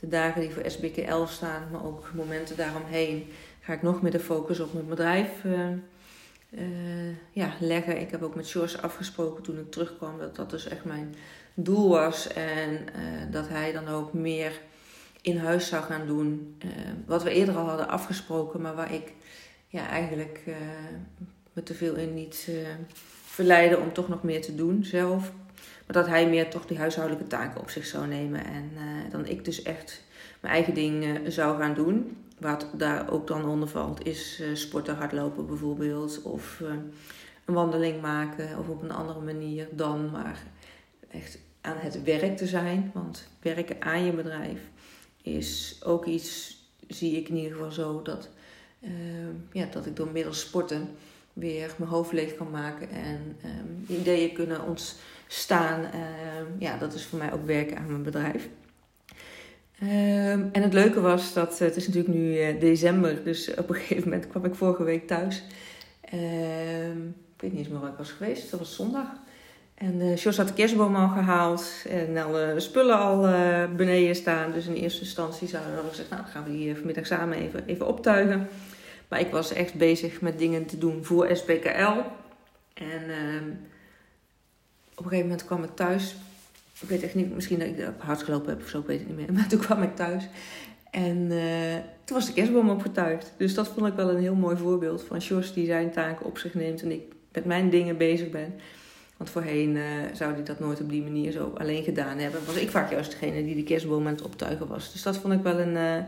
de 0.00 0.08
dagen 0.08 0.40
die 0.40 0.50
voor 0.50 0.70
SBKL 0.70 1.24
staan, 1.24 1.62
maar 1.72 1.84
ook 1.84 2.10
momenten 2.14 2.56
daaromheen, 2.56 3.26
ga 3.60 3.72
ik 3.72 3.82
nog 3.82 4.02
meer 4.02 4.12
de 4.12 4.20
focus 4.20 4.60
op 4.60 4.72
mijn 4.72 4.88
bedrijf 4.88 5.44
uh, 5.44 5.68
uh, 6.50 7.16
ja, 7.30 7.52
leggen. 7.60 8.00
Ik 8.00 8.10
heb 8.10 8.22
ook 8.22 8.34
met 8.34 8.50
George 8.50 8.80
afgesproken 8.80 9.42
toen 9.42 9.58
ik 9.58 9.70
terugkwam 9.70 10.18
dat 10.18 10.36
dat 10.36 10.50
dus 10.50 10.68
echt 10.68 10.84
mijn 10.84 11.14
doel 11.54 11.88
was 11.88 12.32
en 12.32 12.70
uh, 12.70 13.32
dat 13.32 13.48
hij 13.48 13.72
dan 13.72 13.88
ook 13.88 14.12
meer 14.12 14.60
in 15.20 15.38
huis 15.38 15.68
zou 15.68 15.84
gaan 15.84 16.06
doen. 16.06 16.56
wat 17.06 17.22
we 17.22 17.30
eerder 17.30 17.56
al 17.56 17.68
hadden 17.68 17.88
afgesproken, 17.88 18.60
maar 18.60 18.74
waar 18.74 18.94
ik 18.94 19.12
ja, 19.68 19.88
eigenlijk 19.88 20.40
me 21.52 21.62
te 21.62 21.74
veel 21.74 21.94
in 21.94 22.14
niet 22.14 22.50
verleiden 23.24 23.80
om 23.80 23.92
toch 23.92 24.08
nog 24.08 24.22
meer 24.22 24.42
te 24.42 24.54
doen 24.54 24.84
zelf. 24.84 25.32
Maar 25.88 26.02
dat 26.02 26.06
hij 26.06 26.28
meer 26.28 26.50
toch 26.50 26.66
die 26.66 26.78
huishoudelijke 26.78 27.26
taken 27.26 27.60
op 27.60 27.70
zich 27.70 27.86
zou 27.86 28.06
nemen. 28.06 28.44
En 28.44 28.70
uh, 28.74 29.10
dan 29.10 29.26
ik 29.26 29.44
dus 29.44 29.62
echt 29.62 30.02
mijn 30.40 30.54
eigen 30.54 30.74
ding 30.74 31.04
uh, 31.04 31.30
zou 31.30 31.58
gaan 31.58 31.74
doen. 31.74 32.16
Wat 32.38 32.66
daar 32.72 33.10
ook 33.10 33.26
dan 33.26 33.44
onder 33.44 33.68
valt, 33.68 34.06
is 34.06 34.40
uh, 34.40 34.54
sporten, 34.54 34.96
hardlopen 34.96 35.46
bijvoorbeeld. 35.46 36.22
Of 36.22 36.60
een 37.44 37.54
wandeling 37.54 38.00
maken. 38.00 38.58
Of 38.58 38.68
op 38.68 38.82
een 38.82 38.90
andere 38.90 39.20
manier 39.20 39.68
dan 39.70 40.10
maar 40.10 40.42
echt 41.10 41.38
aan 41.60 41.76
het 41.76 42.02
werk 42.02 42.36
te 42.36 42.46
zijn. 42.46 42.90
Want 42.94 43.28
werken 43.42 43.82
aan 43.82 44.04
je 44.04 44.12
bedrijf 44.12 44.60
is 45.22 45.80
ook 45.84 46.06
iets, 46.06 46.58
zie 46.88 47.16
ik 47.16 47.28
in 47.28 47.36
ieder 47.36 47.52
geval 47.52 47.70
zo, 47.70 48.02
dat, 48.02 48.28
ja, 49.52 49.66
dat 49.70 49.86
ik 49.86 49.96
door 49.96 50.10
middels 50.12 50.40
sporten 50.40 50.88
weer 51.32 51.74
mijn 51.76 51.90
hoofd 51.90 52.12
leeg 52.12 52.36
kan 52.36 52.50
maken. 52.50 52.90
En 52.90 53.36
um, 53.44 53.96
ideeën 53.96 54.32
kunnen 54.32 54.62
ons 54.62 54.96
staan. 55.28 55.84
Ehm, 55.84 56.46
ja, 56.58 56.76
dat 56.78 56.94
is 56.94 57.04
voor 57.04 57.18
mij 57.18 57.32
ook 57.32 57.46
werken 57.46 57.76
aan 57.76 57.90
mijn 57.90 58.02
bedrijf. 58.02 58.48
Ehm, 59.80 60.46
en 60.52 60.62
het 60.62 60.72
leuke 60.72 61.00
was 61.00 61.32
dat 61.32 61.52
eh, 61.52 61.58
het 61.58 61.76
is 61.76 61.86
natuurlijk 61.86 62.14
nu 62.14 62.38
uh, 62.38 62.60
december, 62.60 63.24
dus 63.24 63.54
op 63.54 63.68
een 63.68 63.74
gegeven 63.84 64.04
moment 64.04 64.28
kwam 64.28 64.44
ik 64.44 64.54
vorige 64.54 64.84
week 64.84 65.06
thuis. 65.06 65.42
Ehm, 66.00 67.06
ik 67.06 67.40
weet 67.40 67.50
niet 67.50 67.58
eens 67.58 67.68
meer 67.68 67.80
waar 67.80 67.90
ik 67.90 67.96
was 67.98 68.10
geweest, 68.10 68.50
dat 68.50 68.58
was 68.58 68.74
zondag. 68.74 69.06
En 69.74 70.00
uh, 70.00 70.16
Jos 70.16 70.36
had 70.36 70.48
de 70.48 70.54
kerstboom 70.54 70.96
al 70.96 71.08
gehaald 71.08 71.84
en 71.88 72.16
alle 72.16 72.54
spullen 72.56 72.98
al 72.98 73.20
beneden 73.76 74.14
staan. 74.14 74.52
Dus 74.52 74.66
in 74.66 74.74
eerste 74.74 75.00
instantie 75.00 75.48
zouden 75.48 75.74
we 75.74 75.88
gezegd, 75.88 76.10
nou 76.10 76.22
dan 76.22 76.30
gaan 76.30 76.44
we 76.44 76.50
die 76.50 76.74
vanmiddag 76.74 77.06
samen 77.06 77.38
even, 77.38 77.66
even 77.66 77.86
optuigen. 77.86 78.48
Maar 79.08 79.20
ik 79.20 79.30
was 79.30 79.52
echt 79.52 79.74
bezig 79.74 80.20
met 80.20 80.38
dingen 80.38 80.66
te 80.66 80.78
doen 80.78 81.04
voor 81.04 81.28
SPKL. 81.36 82.00
En 82.74 83.02
op 84.98 85.04
een 85.04 85.10
gegeven 85.10 85.28
moment 85.28 85.46
kwam 85.46 85.64
ik 85.64 85.74
thuis. 85.74 86.16
Ik 86.80 86.88
weet 86.88 87.02
echt 87.02 87.14
niet, 87.14 87.34
misschien 87.34 87.58
dat 87.58 87.68
ik 87.68 87.88
hard 87.98 88.22
gelopen 88.22 88.48
heb 88.48 88.62
of 88.62 88.68
zo, 88.68 88.78
ik 88.78 88.86
weet 88.86 88.98
het 88.98 89.08
niet 89.08 89.16
meer. 89.16 89.32
Maar 89.36 89.48
toen 89.48 89.60
kwam 89.60 89.82
ik 89.82 89.96
thuis. 89.96 90.28
En 90.90 91.16
uh, 91.16 91.74
toen 92.04 92.16
was 92.16 92.26
de 92.26 92.32
kerstboom 92.32 92.70
opgetuigd. 92.70 93.32
Dus 93.36 93.54
dat 93.54 93.68
vond 93.68 93.86
ik 93.86 93.94
wel 93.94 94.10
een 94.10 94.20
heel 94.20 94.34
mooi 94.34 94.56
voorbeeld 94.56 95.02
van 95.02 95.18
Jos 95.18 95.52
die 95.52 95.66
zijn 95.66 95.90
taken 95.90 96.26
op 96.26 96.38
zich 96.38 96.54
neemt 96.54 96.82
en 96.82 96.92
ik 96.92 97.02
met 97.32 97.44
mijn 97.44 97.70
dingen 97.70 97.96
bezig 97.96 98.30
ben. 98.30 98.54
Want 99.16 99.30
voorheen 99.30 99.76
uh, 99.76 99.84
zou 100.12 100.32
hij 100.32 100.42
dat 100.42 100.60
nooit 100.60 100.80
op 100.80 100.90
die 100.90 101.02
manier 101.02 101.32
zo 101.32 101.54
alleen 101.58 101.84
gedaan 101.84 102.18
hebben. 102.18 102.46
Was 102.46 102.56
ik 102.56 102.70
vaak 102.70 102.90
juist 102.90 103.10
degene 103.10 103.44
die 103.44 103.54
de 103.54 103.62
kerstboom 103.62 104.06
aan 104.06 104.12
het 104.12 104.22
optuigen 104.22 104.66
was. 104.66 104.92
Dus 104.92 105.02
dat 105.02 105.16
vond 105.16 105.34
ik 105.34 105.42
wel 105.42 105.58
een, 105.58 105.74
uh, 105.74 106.04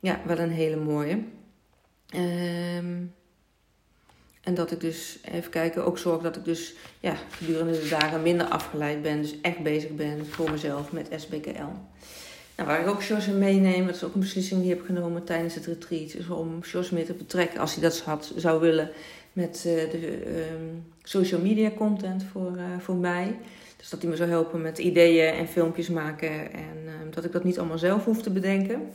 ja, 0.00 0.20
wel 0.26 0.38
een 0.38 0.50
hele 0.50 0.76
mooie. 0.76 1.18
Ehm 2.08 2.94
en 4.42 4.54
dat 4.54 4.70
ik 4.70 4.80
dus, 4.80 5.18
even 5.32 5.50
kijken, 5.50 5.84
ook 5.84 5.98
zorg 5.98 6.22
dat 6.22 6.36
ik 6.36 6.44
dus 6.44 6.74
ja, 7.00 7.14
gedurende 7.30 7.72
de 7.80 7.88
dagen 7.88 8.22
minder 8.22 8.46
afgeleid 8.46 9.02
ben. 9.02 9.22
Dus 9.22 9.40
echt 9.40 9.62
bezig 9.62 9.90
ben 9.90 10.26
voor 10.26 10.50
mezelf 10.50 10.92
met 10.92 11.08
SBKL. 11.16 11.72
Nou, 12.56 12.68
waar 12.68 12.80
ik 12.80 12.86
ook 12.86 13.02
Jos 13.02 13.26
in 13.26 13.38
meeneem, 13.38 13.86
dat 13.86 13.94
is 13.94 14.04
ook 14.04 14.14
een 14.14 14.20
beslissing 14.20 14.62
die 14.62 14.70
ik 14.70 14.76
heb 14.76 14.86
genomen 14.86 15.24
tijdens 15.24 15.54
het 15.54 15.66
retreat. 15.66 16.14
Is 16.14 16.28
om 16.28 16.60
Jos 16.60 16.90
meer 16.90 17.04
te 17.04 17.12
betrekken, 17.12 17.60
als 17.60 17.74
hij 17.74 17.82
dat 17.82 18.04
zou 18.36 18.60
willen, 18.60 18.90
met 19.32 19.56
uh, 19.66 19.90
de 19.90 20.26
um, 20.52 20.84
social 21.02 21.40
media 21.40 21.70
content 21.70 22.24
voor, 22.32 22.52
uh, 22.56 22.62
voor 22.78 22.96
mij. 22.96 23.38
Dus 23.76 23.90
dat 23.90 24.00
hij 24.00 24.10
me 24.10 24.16
zou 24.16 24.28
helpen 24.28 24.62
met 24.62 24.78
ideeën 24.78 25.34
en 25.34 25.48
filmpjes 25.48 25.88
maken. 25.88 26.52
En 26.52 26.76
uh, 26.84 26.92
dat 27.10 27.24
ik 27.24 27.32
dat 27.32 27.44
niet 27.44 27.58
allemaal 27.58 27.78
zelf 27.78 28.04
hoef 28.04 28.22
te 28.22 28.30
bedenken. 28.30 28.90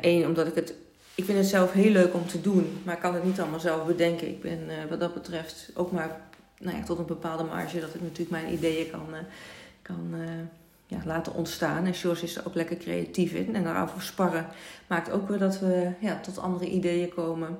Eén, 0.00 0.26
omdat 0.26 0.46
ik 0.46 0.54
het 0.54 0.74
ik 1.16 1.24
vind 1.24 1.38
het 1.38 1.46
zelf 1.46 1.72
heel 1.72 1.90
leuk 1.90 2.14
om 2.14 2.26
te 2.26 2.40
doen, 2.40 2.80
maar 2.84 2.94
ik 2.94 3.00
kan 3.00 3.14
het 3.14 3.24
niet 3.24 3.40
allemaal 3.40 3.60
zelf 3.60 3.86
bedenken. 3.86 4.28
Ik 4.28 4.40
ben 4.40 4.60
wat 4.88 5.00
dat 5.00 5.14
betreft 5.14 5.70
ook 5.74 5.92
maar 5.92 6.20
nou 6.58 6.76
ja, 6.76 6.82
tot 6.82 6.98
een 6.98 7.06
bepaalde 7.06 7.44
marge 7.44 7.80
dat 7.80 7.94
ik 7.94 8.00
natuurlijk 8.00 8.30
mijn 8.30 8.52
ideeën 8.52 8.90
kan, 8.90 9.06
kan 9.82 10.14
ja, 10.86 10.98
laten 11.04 11.34
ontstaan. 11.34 11.86
En 11.86 11.94
George 11.94 12.24
is 12.24 12.36
er 12.36 12.46
ook 12.46 12.54
lekker 12.54 12.76
creatief 12.76 13.32
in. 13.32 13.54
En 13.54 13.64
daarover 13.64 14.02
sparren 14.02 14.46
maakt 14.86 15.10
ook 15.10 15.28
weer 15.28 15.38
dat 15.38 15.58
we 15.58 15.90
ja, 16.00 16.20
tot 16.20 16.38
andere 16.38 16.70
ideeën 16.70 17.08
komen. 17.08 17.58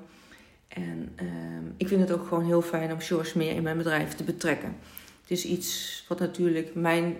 En 0.67 1.11
ehm, 1.15 1.65
ik 1.77 1.87
vind 1.87 2.01
het 2.01 2.11
ook 2.11 2.27
gewoon 2.27 2.45
heel 2.45 2.61
fijn 2.61 2.91
om 2.91 2.99
George 2.99 3.37
meer 3.37 3.55
in 3.55 3.63
mijn 3.63 3.77
bedrijf 3.77 4.15
te 4.15 4.23
betrekken. 4.23 4.75
Het 5.21 5.31
is 5.31 5.45
iets 5.45 6.03
wat 6.07 6.19
natuurlijk 6.19 6.75
mijn 6.75 7.17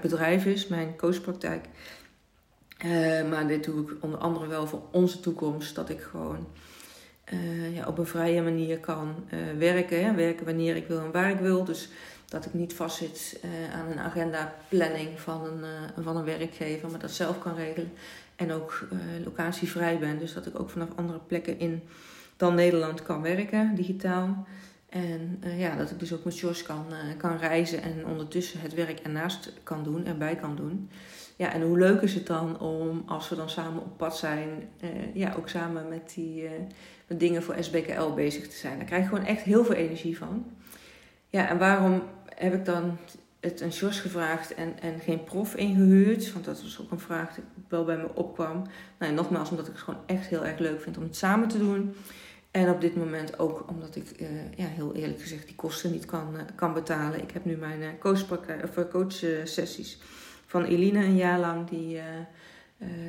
bedrijf 0.00 0.44
is, 0.44 0.66
mijn 0.66 0.96
coachpraktijk. 0.96 1.64
Uh, 2.84 3.28
maar 3.30 3.46
dit 3.46 3.64
doe 3.64 3.80
ik 3.80 3.96
onder 4.00 4.18
andere 4.18 4.46
wel 4.46 4.66
voor 4.66 4.82
onze 4.90 5.20
toekomst. 5.20 5.74
Dat 5.74 5.88
ik 5.88 6.00
gewoon 6.00 6.46
uh, 7.32 7.76
ja, 7.76 7.86
op 7.86 7.98
een 7.98 8.06
vrije 8.06 8.42
manier 8.42 8.78
kan 8.80 9.14
uh, 9.34 9.58
werken. 9.58 10.04
Hè? 10.04 10.14
Werken 10.14 10.44
wanneer 10.44 10.76
ik 10.76 10.86
wil 10.86 10.98
en 10.98 11.12
waar 11.12 11.30
ik 11.30 11.38
wil. 11.38 11.64
Dus 11.64 11.88
dat 12.28 12.46
ik 12.46 12.54
niet 12.54 12.74
vastzit 12.74 13.40
aan 13.72 13.90
een 13.90 13.98
agenda 13.98 14.54
planning 14.68 15.20
van 15.20 15.44
een, 15.44 15.64
van 16.04 16.16
een 16.16 16.24
werkgever. 16.24 16.90
Maar 16.90 17.00
dat 17.00 17.10
zelf 17.10 17.38
kan 17.38 17.54
regelen. 17.54 17.92
En 18.36 18.52
ook 18.52 18.88
locatievrij 19.24 19.98
ben. 19.98 20.18
Dus 20.18 20.32
dat 20.32 20.46
ik 20.46 20.60
ook 20.60 20.70
vanaf 20.70 20.88
andere 20.96 21.18
plekken 21.18 21.58
in 21.58 21.82
dan 22.36 22.54
Nederland 22.54 23.02
kan 23.02 23.22
werken, 23.22 23.74
digitaal. 23.74 24.46
En 24.88 25.42
ja, 25.56 25.76
dat 25.76 25.90
ik 25.90 25.98
dus 25.98 26.12
ook 26.12 26.24
met 26.24 26.38
Jos 26.38 26.62
kan, 26.62 26.86
kan 27.18 27.36
reizen 27.36 27.82
en 27.82 28.06
ondertussen 28.06 28.60
het 28.60 28.74
werk 28.74 28.98
ernaast 28.98 29.52
kan 29.62 29.84
doen, 29.84 30.06
erbij 30.06 30.36
kan 30.36 30.56
doen. 30.56 30.90
Ja, 31.36 31.52
en 31.52 31.62
hoe 31.62 31.78
leuk 31.78 32.00
is 32.00 32.14
het 32.14 32.26
dan 32.26 32.60
om, 32.60 33.02
als 33.06 33.28
we 33.28 33.36
dan 33.36 33.50
samen 33.50 33.82
op 33.82 33.96
pad 33.96 34.16
zijn, 34.16 34.48
uh, 34.80 35.14
ja, 35.14 35.34
ook 35.38 35.48
samen 35.48 35.88
met 35.88 36.12
die 36.14 36.48
met 37.06 37.20
dingen 37.20 37.42
voor 37.42 37.56
SBKL 37.60 38.14
bezig 38.14 38.48
te 38.48 38.56
zijn. 38.56 38.76
Daar 38.76 38.86
krijg 38.86 39.02
ik 39.02 39.08
gewoon 39.08 39.24
echt 39.24 39.42
heel 39.42 39.64
veel 39.64 39.74
energie 39.74 40.18
van. 40.18 40.46
Ja, 41.28 41.48
en 41.48 41.58
waarom 41.58 42.02
heb 42.34 42.54
ik 42.54 42.64
dan 42.64 42.98
het 43.40 43.62
aan 43.62 43.68
Jos 43.68 44.00
gevraagd 44.00 44.54
en, 44.54 44.80
en 44.80 45.00
geen 45.00 45.24
prof 45.24 45.54
ingehuurd? 45.54 46.32
Want 46.32 46.44
dat 46.44 46.62
was 46.62 46.80
ook 46.80 46.90
een 46.90 47.00
vraag 47.00 47.34
die 47.34 47.44
wel 47.68 47.84
bij 47.84 47.96
me 47.96 48.14
opkwam. 48.14 48.62
Nou, 48.98 49.12
ja, 49.12 49.16
nogmaals, 49.16 49.50
omdat 49.50 49.66
ik 49.66 49.72
het 49.72 49.82
gewoon 49.82 50.00
echt 50.06 50.26
heel 50.26 50.44
erg 50.44 50.58
leuk 50.58 50.80
vind 50.80 50.96
om 50.96 51.02
het 51.02 51.16
samen 51.16 51.48
te 51.48 51.58
doen. 51.58 51.94
En 52.50 52.70
op 52.70 52.80
dit 52.80 52.96
moment 52.96 53.38
ook 53.38 53.64
omdat 53.68 53.96
ik, 53.96 54.20
uh, 54.20 54.28
ja, 54.56 54.66
heel 54.66 54.94
eerlijk 54.94 55.20
gezegd, 55.20 55.46
die 55.46 55.54
kosten 55.54 55.90
niet 55.90 56.04
kan, 56.04 56.36
kan 56.54 56.74
betalen. 56.74 57.22
Ik 57.22 57.30
heb 57.30 57.44
nu 57.44 57.56
mijn 57.56 57.82
uh, 57.82 57.88
coach, 57.98 58.26
coach 58.90 59.24
sessies 59.44 59.98
van 60.46 60.64
Eline 60.64 61.04
een 61.04 61.16
jaar 61.16 61.38
lang, 61.38 61.68
die 61.68 62.00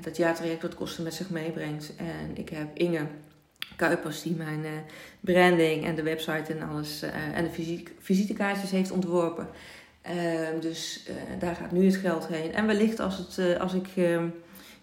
dat 0.01 0.17
jaartraject 0.17 0.61
wat 0.61 0.75
kosten 0.75 1.03
met 1.03 1.13
zich 1.13 1.29
meebrengt. 1.29 1.93
En 1.95 2.37
ik 2.37 2.49
heb 2.49 2.77
Inge 2.77 3.07
Kuipers, 3.75 4.21
die 4.21 4.35
mijn 4.35 4.65
branding 5.19 5.85
en 5.85 5.95
de 5.95 6.03
website 6.03 6.53
en 6.53 6.69
alles 6.69 7.01
en 7.33 7.43
de 7.43 7.83
visitekaartjes 7.99 8.71
heeft 8.71 8.91
ontworpen. 8.91 9.47
Ehm, 10.01 10.59
dus 10.59 11.09
daar 11.39 11.55
gaat 11.55 11.71
nu 11.71 11.85
het 11.85 11.95
geld 11.95 12.27
heen. 12.27 12.53
En 12.53 12.67
wellicht 12.67 12.99
als, 12.99 13.17
het, 13.17 13.59
als 13.59 13.73
ik 13.73 13.87
ehm, 13.95 14.27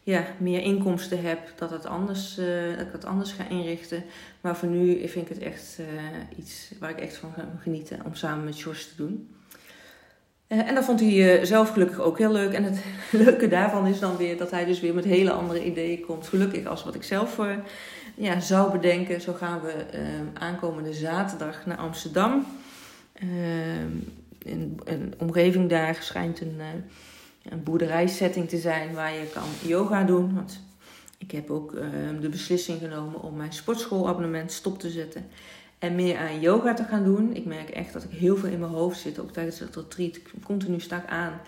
ja, 0.02 0.26
meer 0.38 0.61
inkomsten 0.61 1.23
heb, 1.23 1.52
dat, 1.56 1.70
het 1.70 1.87
anders, 1.87 2.34
dat 2.76 2.87
ik 2.87 2.92
het 2.92 3.04
anders 3.04 3.32
ga 3.32 3.49
inrichten. 3.49 4.04
Maar 4.40 4.56
voor 4.56 4.68
nu 4.68 5.08
vind 5.08 5.30
ik 5.30 5.34
het 5.34 5.44
echt 5.44 5.78
iets 6.38 6.73
waar 6.78 6.90
ik 6.90 7.00
echt 7.00 7.16
van 7.16 7.32
ga 7.32 7.49
genieten 7.62 8.04
om 8.04 8.14
samen 8.14 8.44
met 8.44 8.61
Jos 8.61 8.88
te 8.88 8.96
doen. 8.96 9.34
Uh, 10.48 10.68
en 10.68 10.74
dat 10.74 10.84
vond 10.84 11.00
hij 11.00 11.44
zelf 11.44 11.70
gelukkig 11.70 12.00
ook 12.00 12.18
heel 12.18 12.32
leuk. 12.32 12.52
En 12.52 12.64
het 12.64 12.84
leuke 13.24 13.48
daarvan 13.48 13.86
is 13.86 13.98
dan 13.98 14.16
weer 14.16 14.36
dat 14.36 14.50
hij 14.50 14.64
dus 14.64 14.80
weer 14.80 14.94
met 14.94 15.04
hele 15.04 15.30
andere 15.30 15.64
ideeën 15.64 16.00
komt. 16.00 16.28
Gelukkig 16.28 16.66
als 16.66 16.84
wat 16.84 16.94
ik 16.94 17.02
zelf 17.02 17.40
ja, 18.14 18.40
zou 18.40 18.72
bedenken. 18.72 19.20
Zo 19.20 19.32
gaan 19.32 19.60
we 19.60 19.84
aankomende 20.34 20.92
zaterdag 20.92 21.66
naar 21.66 21.76
Amsterdam. 21.76 22.46
in 24.38 24.80
een 24.84 25.14
omgeving 25.18 25.68
daar 25.68 25.96
schijnt 26.00 26.40
een 26.40 26.60
een 27.48 27.62
boerderijsetting 27.62 28.48
te 28.48 28.58
zijn 28.58 28.94
waar 28.94 29.12
je 29.12 29.30
kan 29.32 29.48
yoga 29.66 30.04
doen. 30.04 30.34
Want 30.34 30.60
ik 31.18 31.30
heb 31.30 31.50
ook 31.50 31.72
de 32.20 32.28
beslissing 32.28 32.78
genomen 32.80 33.22
om 33.22 33.36
mijn 33.36 33.52
sportschoolabonnement 33.52 34.52
stop 34.52 34.78
te 34.78 34.90
zetten. 34.90 35.26
En 35.84 35.94
meer 35.94 36.18
aan 36.18 36.40
yoga 36.40 36.74
te 36.74 36.84
gaan 36.84 37.04
doen. 37.04 37.36
Ik 37.36 37.44
merk 37.44 37.68
echt 37.68 37.92
dat 37.92 38.04
ik 38.04 38.10
heel 38.10 38.36
veel 38.36 38.48
in 38.48 38.58
mijn 38.58 38.72
hoofd 38.72 39.00
zit. 39.00 39.18
Ook 39.18 39.32
tijdens 39.32 39.58
het 39.58 39.76
retreat. 39.76 40.20
Continu 40.44 40.80
sta 40.80 40.96
ik 40.96 41.06
aan. 41.06 41.40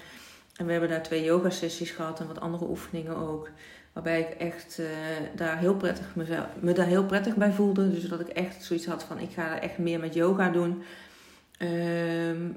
En 0.57 0.67
we 0.67 0.73
hebben 0.73 0.91
daar 0.91 1.03
twee 1.03 1.25
yoga 1.25 1.51
sessies 1.51 1.91
gehad. 1.91 2.21
En 2.21 2.27
wat 2.27 2.41
andere 2.41 2.69
oefeningen 2.69 3.17
ook. 3.17 3.51
Waarbij 3.93 4.21
ik 4.21 4.29
echt 4.29 4.79
uh, 4.81 4.87
daar 5.35 5.59
heel 5.59 5.75
prettig 5.75 6.15
me 6.61 6.73
daar 6.73 6.87
heel 6.87 7.05
prettig 7.05 7.35
bij 7.37 7.53
voelde. 7.53 7.91
Dus 7.91 8.09
dat 8.09 8.21
ik 8.21 8.29
echt 8.29 8.65
zoiets 8.65 8.87
had 8.87 9.05
van 9.05 9.19
ik 9.19 9.31
ga 9.31 9.61
echt 9.61 9.79
meer 9.79 10.01
met 10.01 10.15
yoga 10.15 10.49
doen. 10.49 10.83
Um, 11.59 12.57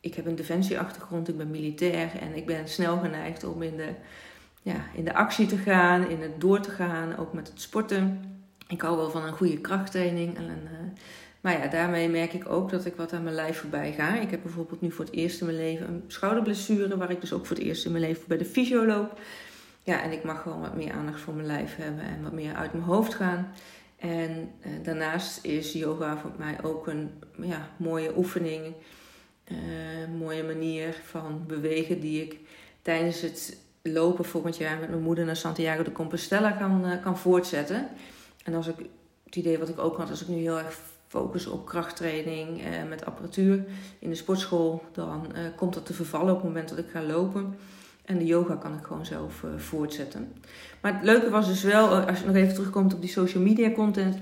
ik 0.00 0.14
heb 0.14 0.26
een 0.26 0.36
defensieachtergrond, 0.36 1.28
ik 1.28 1.36
ben 1.36 1.50
militair 1.50 2.10
en 2.20 2.36
ik 2.36 2.46
ben 2.46 2.68
snel 2.68 2.98
geneigd 2.98 3.44
om 3.44 3.62
in 3.62 3.76
de, 3.76 3.88
ja, 4.62 4.84
in 4.94 5.04
de 5.04 5.14
actie 5.14 5.46
te 5.46 5.56
gaan, 5.56 6.08
in 6.08 6.22
het 6.22 6.40
door 6.40 6.60
te 6.60 6.70
gaan, 6.70 7.16
ook 7.16 7.32
met 7.32 7.48
het 7.48 7.60
sporten. 7.60 8.35
Ik 8.68 8.80
hou 8.80 8.96
wel 8.96 9.10
van 9.10 9.24
een 9.24 9.32
goede 9.32 9.60
krachttraining. 9.60 10.36
En 10.36 10.44
uh, 10.44 11.00
maar 11.40 11.58
ja, 11.58 11.66
daarmee 11.66 12.08
merk 12.08 12.32
ik 12.32 12.48
ook 12.48 12.70
dat 12.70 12.84
ik 12.84 12.96
wat 12.96 13.12
aan 13.12 13.22
mijn 13.22 13.34
lijf 13.34 13.60
voorbij 13.60 13.92
ga. 13.92 14.20
Ik 14.20 14.30
heb 14.30 14.42
bijvoorbeeld 14.42 14.80
nu 14.80 14.90
voor 14.90 15.04
het 15.04 15.14
eerst 15.14 15.40
in 15.40 15.46
mijn 15.46 15.58
leven 15.58 15.88
een 15.88 16.04
schouderblessure, 16.06 16.96
waar 16.96 17.10
ik 17.10 17.20
dus 17.20 17.32
ook 17.32 17.46
voor 17.46 17.56
het 17.56 17.64
eerst 17.64 17.84
in 17.84 17.92
mijn 17.92 18.04
leven 18.04 18.24
bij 18.28 18.38
de 18.38 18.44
fysio 18.44 18.86
loop. 18.86 19.20
Ja, 19.82 20.02
en 20.02 20.12
ik 20.12 20.24
mag 20.24 20.42
gewoon 20.42 20.60
wat 20.60 20.74
meer 20.74 20.92
aandacht 20.92 21.20
voor 21.20 21.34
mijn 21.34 21.46
lijf 21.46 21.76
hebben 21.76 22.04
en 22.04 22.22
wat 22.22 22.32
meer 22.32 22.54
uit 22.54 22.72
mijn 22.72 22.84
hoofd 22.84 23.14
gaan. 23.14 23.52
En 23.96 24.30
uh, 24.60 24.72
daarnaast 24.82 25.44
is 25.44 25.72
yoga 25.72 26.16
voor 26.16 26.32
mij 26.36 26.58
ook 26.62 26.86
een 26.86 27.10
ja, 27.40 27.68
mooie 27.76 28.16
oefening 28.16 28.74
uh, 29.52 30.18
mooie 30.18 30.42
manier 30.42 31.00
van 31.04 31.44
bewegen 31.46 32.00
die 32.00 32.22
ik 32.22 32.38
tijdens 32.82 33.20
het 33.20 33.56
lopen 33.82 34.24
volgend 34.24 34.56
jaar 34.56 34.78
met 34.78 34.88
mijn 34.88 35.02
moeder 35.02 35.24
naar 35.24 35.36
Santiago 35.36 35.82
de 35.82 35.92
Compostela 35.92 36.50
kan, 36.50 37.00
kan 37.02 37.18
voortzetten. 37.18 37.88
En 38.46 38.54
als 38.54 38.66
ik 38.66 38.74
het 39.24 39.36
idee 39.36 39.58
wat 39.58 39.68
ik 39.68 39.78
ook 39.78 39.96
had, 39.96 40.10
als 40.10 40.22
ik 40.22 40.28
nu 40.28 40.36
heel 40.36 40.58
erg 40.58 40.78
focus 41.08 41.46
op 41.46 41.66
krachttraining 41.66 42.60
uh, 42.60 42.88
met 42.88 43.04
apparatuur 43.04 43.64
in 43.98 44.08
de 44.08 44.14
sportschool, 44.14 44.84
dan 44.92 45.26
komt 45.56 45.74
dat 45.74 45.86
te 45.86 45.92
vervallen 45.94 46.30
op 46.30 46.36
het 46.36 46.46
moment 46.46 46.68
dat 46.68 46.78
ik 46.78 46.90
ga 46.92 47.02
lopen. 47.02 47.56
En 48.04 48.18
de 48.18 48.24
yoga 48.24 48.54
kan 48.54 48.74
ik 48.74 48.84
gewoon 48.84 49.06
zelf 49.06 49.44
voortzetten. 49.56 50.32
Maar 50.80 50.94
het 50.94 51.04
leuke 51.04 51.30
was 51.30 51.46
dus 51.46 51.62
wel, 51.62 51.88
als 51.88 52.18
je 52.18 52.26
nog 52.26 52.34
even 52.34 52.54
terugkomt 52.54 52.94
op 52.94 53.00
die 53.00 53.10
social 53.10 53.42
media 53.42 53.70
content, 53.70 54.18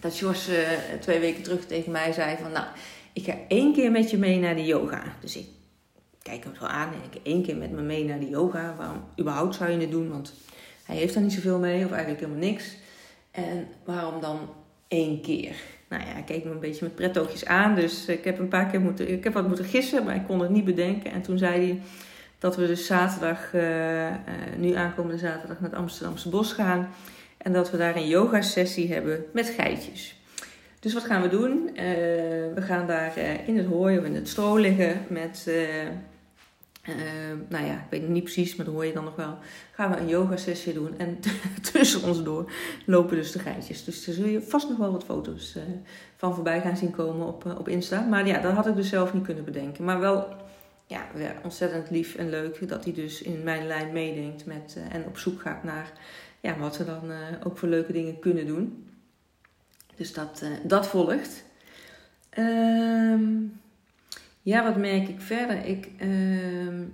dat 0.00 0.18
Jos 0.18 0.50
twee 1.00 1.20
weken 1.20 1.42
terug 1.42 1.66
tegen 1.66 1.92
mij 1.92 2.12
zei 2.12 2.36
van, 2.42 2.52
nou, 2.52 2.66
ik 3.12 3.24
ga 3.24 3.34
één 3.48 3.72
keer 3.72 3.90
met 3.90 4.10
je 4.10 4.18
mee 4.18 4.38
naar 4.38 4.54
de 4.54 4.64
yoga. 4.64 5.02
Dus 5.20 5.36
ik 5.36 5.46
kijk 6.22 6.44
hem 6.44 6.54
zo 6.54 6.64
aan 6.64 6.92
en 6.92 7.00
ik 7.10 7.20
één 7.22 7.42
keer 7.42 7.56
met 7.56 7.70
me 7.70 7.82
mee 7.82 8.04
naar 8.04 8.20
de 8.20 8.28
yoga. 8.28 8.74
Waarom 8.76 9.04
überhaupt 9.20 9.54
zou 9.54 9.70
je 9.70 9.78
het 9.78 9.90
doen? 9.90 10.10
Want 10.10 10.32
hij 10.84 10.96
heeft 10.96 11.14
daar 11.14 11.22
niet 11.22 11.32
zoveel 11.32 11.58
mee 11.58 11.84
of 11.84 11.90
eigenlijk 11.90 12.20
helemaal 12.20 12.48
niks. 12.48 12.76
En 13.44 13.66
waarom 13.84 14.20
dan 14.20 14.38
één 14.88 15.20
keer? 15.20 15.54
Nou 15.88 16.02
ja, 16.02 16.08
hij 16.08 16.22
keek 16.22 16.44
me 16.44 16.50
een 16.50 16.60
beetje 16.60 16.84
met 16.84 16.94
prettoogjes 16.94 17.46
aan. 17.46 17.74
Dus 17.74 18.06
ik 18.06 18.24
heb 18.24 18.38
een 18.38 18.48
paar 18.48 18.66
keer 18.66 18.80
moeten, 18.80 19.12
ik 19.12 19.24
heb 19.24 19.32
wat 19.32 19.46
moeten 19.46 19.64
gissen, 19.64 20.04
maar 20.04 20.14
ik 20.14 20.26
kon 20.26 20.40
het 20.40 20.50
niet 20.50 20.64
bedenken. 20.64 21.12
En 21.12 21.22
toen 21.22 21.38
zei 21.38 21.52
hij 21.66 21.80
dat 22.38 22.56
we 22.56 22.66
dus 22.66 22.86
zaterdag, 22.86 23.52
uh, 23.54 24.06
uh, 24.06 24.12
nu 24.56 24.74
aankomende 24.74 25.18
zaterdag, 25.18 25.60
naar 25.60 25.70
het 25.70 25.78
Amsterdamse 25.78 26.28
bos 26.28 26.52
gaan. 26.52 26.88
En 27.36 27.52
dat 27.52 27.70
we 27.70 27.76
daar 27.76 27.96
een 27.96 28.08
yoga 28.08 28.40
sessie 28.40 28.92
hebben 28.92 29.24
met 29.32 29.48
geitjes. 29.48 30.16
Dus 30.80 30.94
wat 30.94 31.04
gaan 31.04 31.22
we 31.22 31.28
doen? 31.28 31.68
Uh, 31.68 31.74
we 32.54 32.60
gaan 32.60 32.86
daar 32.86 33.18
in 33.46 33.56
het 33.56 33.66
hooi 33.66 33.98
of 33.98 34.04
in 34.04 34.14
het 34.14 34.28
stro 34.28 34.56
liggen 34.56 35.00
met, 35.08 35.50
uh, 36.88 36.94
nou 37.48 37.64
ja, 37.64 37.74
ik 37.74 37.90
weet 37.90 38.08
niet 38.08 38.22
precies, 38.22 38.56
maar 38.56 38.66
dat 38.66 38.74
hoor 38.74 38.86
je 38.86 38.92
dan 38.92 39.04
nog 39.04 39.16
wel. 39.16 39.38
Gaan 39.72 39.90
we 39.90 39.96
een 39.96 40.08
yoga 40.08 40.36
sessie 40.36 40.72
doen 40.72 40.98
en 40.98 41.18
tussen 41.72 42.02
ons 42.02 42.22
door 42.22 42.52
lopen 42.86 43.16
dus 43.16 43.32
de 43.32 43.38
geitjes. 43.38 43.84
Dus 43.84 44.04
daar 44.04 44.14
zul 44.14 44.26
je 44.26 44.42
vast 44.42 44.68
nog 44.68 44.78
wel 44.78 44.92
wat 44.92 45.04
foto's 45.04 45.56
van 46.16 46.34
voorbij 46.34 46.60
gaan 46.60 46.76
zien 46.76 46.90
komen 46.90 47.26
op, 47.26 47.54
op 47.58 47.68
Insta. 47.68 48.00
Maar 48.00 48.26
ja, 48.26 48.40
dat 48.40 48.52
had 48.52 48.66
ik 48.66 48.76
dus 48.76 48.88
zelf 48.88 49.14
niet 49.14 49.24
kunnen 49.24 49.44
bedenken. 49.44 49.84
Maar 49.84 50.00
wel 50.00 50.26
ja, 50.86 51.06
ontzettend 51.42 51.90
lief 51.90 52.14
en 52.14 52.28
leuk 52.28 52.68
dat 52.68 52.84
hij 52.84 52.92
dus 52.92 53.22
in 53.22 53.42
mijn 53.42 53.66
lijn 53.66 53.92
meedenkt 53.92 54.46
met, 54.46 54.78
en 54.90 55.04
op 55.06 55.18
zoek 55.18 55.40
gaat 55.40 55.64
naar 55.64 55.92
ja, 56.40 56.58
wat 56.58 56.76
we 56.76 56.84
dan 56.84 57.10
ook 57.44 57.58
voor 57.58 57.68
leuke 57.68 57.92
dingen 57.92 58.18
kunnen 58.18 58.46
doen. 58.46 58.86
Dus 59.96 60.12
dat, 60.12 60.42
dat 60.62 60.86
volgt. 60.86 61.44
Um, 62.38 63.60
ja, 64.48 64.62
wat 64.62 64.76
merk 64.76 65.08
ik 65.08 65.20
verder? 65.20 65.64
Ik 65.64 65.88
uh, 65.98 66.84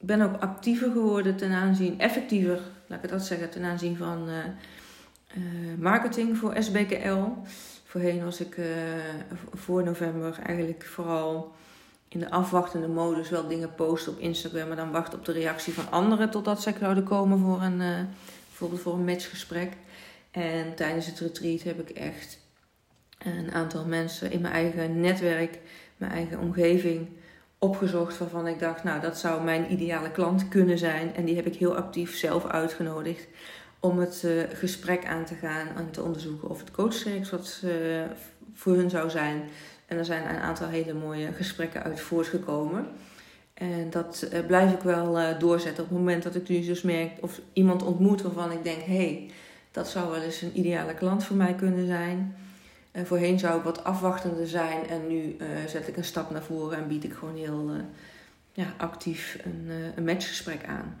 ben 0.00 0.20
ook 0.20 0.40
actiever 0.40 0.90
geworden 0.90 1.36
ten 1.36 1.52
aanzien, 1.52 2.00
effectiever, 2.00 2.60
laat 2.86 3.04
ik 3.04 3.10
dat 3.10 3.26
zeggen, 3.26 3.50
ten 3.50 3.64
aanzien 3.64 3.96
van 3.96 4.28
uh, 4.28 5.78
marketing 5.78 6.36
voor 6.36 6.56
SBKL. 6.58 7.24
Voorheen 7.84 8.24
was 8.24 8.40
ik 8.40 8.56
voor 9.54 9.84
november 9.84 10.38
eigenlijk 10.46 10.84
vooral 10.84 11.54
in 12.08 12.18
de 12.18 12.30
afwachtende 12.30 12.88
modus 12.88 13.30
wel 13.30 13.48
dingen 13.48 13.74
posten 13.74 14.12
op 14.12 14.18
Instagram, 14.18 14.68
maar 14.68 14.76
dan 14.76 14.90
wachten 14.90 15.18
op 15.18 15.24
de 15.24 15.32
reactie 15.32 15.72
van 15.72 15.90
anderen 15.90 16.30
totdat 16.30 16.62
zij 16.62 16.74
zouden 16.78 17.04
komen 17.04 17.38
voor 17.38 17.62
een, 17.62 18.08
bijvoorbeeld 18.48 18.80
voor 18.80 18.94
een 18.94 19.04
matchgesprek. 19.04 19.72
En 20.30 20.74
tijdens 20.74 21.06
het 21.06 21.18
retreat 21.18 21.62
heb 21.62 21.80
ik 21.80 21.90
echt 21.90 22.38
een 23.18 23.52
aantal 23.52 23.84
mensen 23.84 24.30
in 24.30 24.40
mijn 24.40 24.54
eigen 24.54 25.00
netwerk, 25.00 25.58
mijn 26.02 26.14
eigen 26.14 26.38
omgeving 26.38 27.08
opgezocht 27.58 28.18
waarvan 28.18 28.46
ik 28.46 28.58
dacht, 28.58 28.84
nou 28.84 29.00
dat 29.00 29.18
zou 29.18 29.44
mijn 29.44 29.72
ideale 29.72 30.10
klant 30.10 30.48
kunnen 30.48 30.78
zijn. 30.78 31.14
En 31.14 31.24
die 31.24 31.36
heb 31.36 31.46
ik 31.46 31.54
heel 31.54 31.76
actief 31.76 32.16
zelf 32.16 32.46
uitgenodigd 32.46 33.26
om 33.80 33.98
het 33.98 34.22
uh, 34.24 34.42
gesprek 34.52 35.06
aan 35.06 35.24
te 35.24 35.34
gaan 35.34 35.66
en 35.76 35.90
te 35.90 36.02
onderzoeken 36.02 36.48
of 36.48 36.60
het 36.60 36.70
coachtraject 36.70 37.30
wat 37.30 37.62
uh, 37.64 37.72
voor 38.52 38.74
hun 38.74 38.90
zou 38.90 39.10
zijn. 39.10 39.42
En 39.86 39.98
er 39.98 40.04
zijn 40.04 40.28
een 40.28 40.40
aantal 40.40 40.68
hele 40.68 40.94
mooie 40.94 41.32
gesprekken 41.32 41.82
uit 41.82 42.00
voortgekomen. 42.00 42.86
En 43.54 43.90
dat 43.90 44.28
uh, 44.32 44.46
blijf 44.46 44.72
ik 44.72 44.80
wel 44.80 45.38
doorzetten 45.38 45.84
op 45.84 45.90
het 45.90 45.98
moment 45.98 46.22
dat 46.22 46.34
ik 46.34 46.48
nu 46.48 46.64
dus 46.64 46.82
merk 46.82 47.10
of 47.20 47.40
iemand 47.52 47.82
ontmoet 47.82 48.22
waarvan 48.22 48.52
ik 48.52 48.64
denk, 48.64 48.80
hé, 48.80 48.96
hey, 48.96 49.30
dat 49.70 49.88
zou 49.88 50.10
wel 50.10 50.22
eens 50.22 50.42
een 50.42 50.58
ideale 50.58 50.94
klant 50.94 51.24
voor 51.24 51.36
mij 51.36 51.54
kunnen 51.54 51.86
zijn. 51.86 52.36
En 52.92 53.06
voorheen 53.06 53.38
zou 53.38 53.58
ik 53.58 53.64
wat 53.64 53.84
afwachtender 53.84 54.46
zijn 54.46 54.88
en 54.88 55.06
nu 55.06 55.36
zet 55.66 55.88
ik 55.88 55.96
een 55.96 56.04
stap 56.04 56.30
naar 56.30 56.42
voren 56.42 56.78
en 56.78 56.88
bied 56.88 57.04
ik 57.04 57.12
gewoon 57.12 57.36
heel 57.36 57.70
ja, 58.52 58.74
actief 58.76 59.38
een, 59.44 59.70
een 59.96 60.04
matchgesprek 60.04 60.64
aan. 60.66 60.96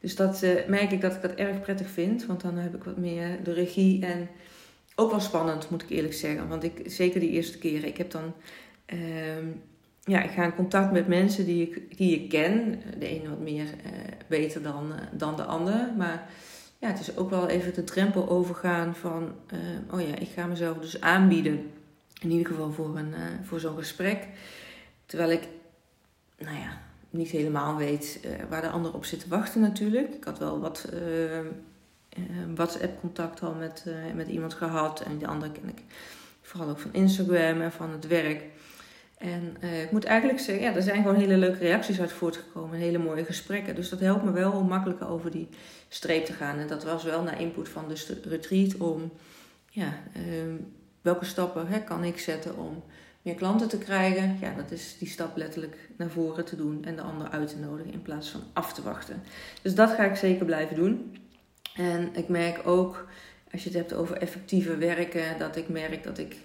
Dus 0.00 0.16
dat 0.16 0.44
merk 0.68 0.90
ik 0.90 1.00
dat 1.00 1.14
ik 1.14 1.22
dat 1.22 1.34
erg 1.34 1.60
prettig 1.60 1.88
vind. 1.88 2.26
Want 2.26 2.40
dan 2.40 2.56
heb 2.56 2.74
ik 2.74 2.84
wat 2.84 2.96
meer 2.96 3.42
de 3.42 3.52
regie. 3.52 4.06
En 4.06 4.28
ook 4.94 5.10
wel 5.10 5.20
spannend, 5.20 5.70
moet 5.70 5.82
ik 5.82 5.90
eerlijk 5.90 6.14
zeggen. 6.14 6.48
Want 6.48 6.64
ik, 6.64 6.80
zeker 6.84 7.20
die 7.20 7.30
eerste 7.30 7.58
keren, 7.58 7.88
ik 7.88 7.96
heb 7.96 8.10
dan. 8.10 8.34
Uh, 8.86 8.98
ja, 10.04 10.22
ik 10.22 10.30
ga 10.30 10.44
in 10.44 10.54
contact 10.54 10.92
met 10.92 11.08
mensen 11.08 11.44
die 11.44 11.70
ik, 11.70 11.96
die 11.96 12.20
ik 12.20 12.28
ken. 12.28 12.82
De 12.98 13.06
ene 13.06 13.28
wat 13.28 13.40
meer 13.40 13.66
beter 14.26 14.62
dan, 14.62 14.92
dan 15.12 15.36
de 15.36 15.44
ander. 15.44 15.92
Maar 15.96 16.28
ja, 16.78 16.88
het 16.88 17.00
is 17.00 17.16
ook 17.16 17.30
wel 17.30 17.48
even 17.48 17.74
de 17.74 17.84
drempel 17.84 18.28
overgaan 18.28 18.94
van... 18.94 19.34
oh 19.90 20.00
ja, 20.00 20.14
ik 20.14 20.28
ga 20.28 20.46
mezelf 20.46 20.78
dus 20.78 21.00
aanbieden. 21.00 21.70
In 22.20 22.30
ieder 22.30 22.46
geval 22.46 22.72
voor, 22.72 22.96
een, 22.96 23.14
voor 23.42 23.60
zo'n 23.60 23.76
gesprek. 23.76 24.28
Terwijl 25.06 25.30
ik, 25.30 25.48
nou 26.38 26.56
ja, 26.56 26.80
niet 27.10 27.30
helemaal 27.30 27.76
weet 27.76 28.20
uh, 28.24 28.30
waar 28.48 28.62
de 28.62 28.68
ander 28.68 28.94
op 28.94 29.04
zit 29.04 29.20
te 29.20 29.28
wachten 29.28 29.60
natuurlijk. 29.60 30.14
Ik 30.14 30.24
had 30.24 30.38
wel 30.38 30.60
wat 30.60 30.88
WhatsApp-contact 32.54 33.42
al 33.42 33.54
met, 33.54 33.84
met 34.14 34.28
iemand 34.28 34.54
gehad. 34.54 35.00
En 35.00 35.18
de 35.18 35.26
andere 35.26 35.52
ken 35.52 35.68
ik 35.68 35.82
vooral 36.42 36.68
ook 36.68 36.78
van 36.78 36.92
Instagram 36.92 37.60
en 37.60 37.72
van 37.72 37.90
het 37.90 38.06
werk. 38.06 38.44
En 39.16 39.56
ik 39.82 39.90
moet 39.90 40.04
eigenlijk 40.04 40.40
zeggen, 40.40 40.64
ja, 40.64 40.74
er 40.74 40.82
zijn 40.82 41.02
gewoon 41.02 41.16
hele 41.16 41.36
leuke 41.36 41.58
reacties 41.58 42.00
uit 42.00 42.12
voortgekomen. 42.12 42.78
Hele 42.78 42.98
mooie 42.98 43.24
gesprekken. 43.24 43.74
Dus 43.74 43.88
dat 43.88 44.00
helpt 44.00 44.24
me 44.24 44.30
wel 44.30 44.52
om 44.52 44.68
makkelijker 44.68 45.08
over 45.08 45.30
die 45.30 45.48
streep 45.88 46.24
te 46.24 46.32
gaan. 46.32 46.58
En 46.58 46.66
dat 46.66 46.84
was 46.84 47.04
wel 47.04 47.22
naar 47.22 47.40
input 47.40 47.68
van 47.68 47.88
de 47.88 48.20
retreat 48.28 48.76
om... 48.76 49.12
Ja, 49.70 49.98
ehm, 50.14 50.54
welke 51.00 51.24
stappen 51.24 51.66
hè, 51.66 51.80
kan 51.80 52.04
ik 52.04 52.18
zetten 52.18 52.56
om 52.56 52.82
meer 53.26 53.34
klanten 53.34 53.68
te 53.68 53.78
krijgen, 53.78 54.38
ja, 54.40 54.54
dat 54.54 54.70
is 54.70 54.96
die 54.98 55.08
stap 55.08 55.36
letterlijk 55.36 55.88
naar 55.96 56.10
voren 56.10 56.44
te 56.44 56.56
doen 56.56 56.84
en 56.84 56.96
de 56.96 57.02
ander 57.02 57.28
uit 57.28 57.48
te 57.48 57.58
nodigen 57.58 57.92
in 57.92 58.02
plaats 58.02 58.28
van 58.28 58.40
af 58.52 58.72
te 58.72 58.82
wachten. 58.82 59.22
Dus 59.62 59.74
dat 59.74 59.90
ga 59.90 60.04
ik 60.04 60.16
zeker 60.16 60.46
blijven 60.46 60.76
doen. 60.76 61.16
En 61.74 62.08
ik 62.12 62.28
merk 62.28 62.66
ook, 62.66 63.06
als 63.52 63.62
je 63.62 63.68
het 63.68 63.78
hebt 63.78 63.94
over 63.94 64.16
effectieve 64.16 64.76
werken, 64.76 65.38
dat 65.38 65.56
ik 65.56 65.68
merk 65.68 66.04
dat 66.04 66.18
ik 66.18 66.36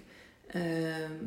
uh, 0.56 0.62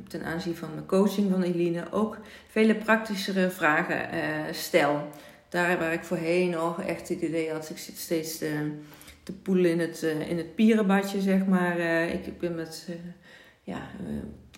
ten 0.07 0.23
aanzien 0.23 0.55
van 0.55 0.73
mijn 0.73 0.85
coaching 0.85 1.31
van 1.31 1.41
Eline 1.41 1.91
ook 1.91 2.17
vele 2.47 2.75
praktischere 2.75 3.49
vragen 3.49 4.15
uh, 4.15 4.21
stel. 4.51 5.09
Daar 5.49 5.77
waar 5.77 5.93
ik 5.93 6.03
voorheen 6.03 6.49
nog 6.49 6.81
echt 6.81 7.09
het 7.09 7.21
idee 7.21 7.51
had, 7.51 7.69
ik 7.69 7.77
zit 7.77 7.97
steeds 7.97 8.37
te, 8.37 9.33
poelen 9.41 9.71
in 9.71 9.79
het, 9.79 10.03
uh, 10.03 10.29
in 10.29 10.37
het 10.37 10.55
pierenbadje, 10.55 11.21
zeg 11.21 11.45
maar. 11.45 11.79
ik, 12.09 12.25
ik 12.25 12.39
ben 12.39 12.55
met 12.55 12.89
ja, 13.63 13.81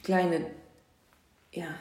kleine 0.01 0.39
ja, 1.50 1.77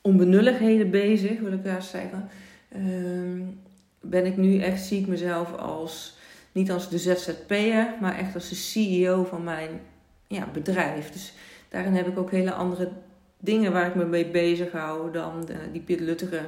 onbenulligheden 0.00 0.90
bezig, 0.90 1.40
wil 1.40 1.52
ik 1.52 1.64
daar 1.64 1.82
zeggen. 1.82 2.28
Ehm, 2.68 3.40
ben 4.00 4.26
ik 4.26 4.36
nu 4.36 4.58
echt, 4.58 4.82
zie 4.82 5.00
ik 5.00 5.06
mezelf 5.06 5.56
als, 5.56 6.16
niet 6.52 6.70
als 6.70 6.88
de 6.88 6.98
ZZP'er, 6.98 7.94
maar 8.00 8.18
echt 8.18 8.34
als 8.34 8.48
de 8.48 8.54
CEO 8.54 9.24
van 9.24 9.44
mijn 9.44 9.80
ja, 10.26 10.48
bedrijf. 10.52 11.10
Dus 11.10 11.32
daarin 11.68 11.94
heb 11.94 12.06
ik 12.06 12.18
ook 12.18 12.30
hele 12.30 12.52
andere 12.52 12.88
dingen 13.38 13.72
waar 13.72 13.86
ik 13.86 13.94
me 13.94 14.04
mee 14.04 14.26
bezig 14.26 14.72
hou 14.72 15.12
dan 15.12 15.48
die 15.72 15.80
pitluttige 15.80 16.40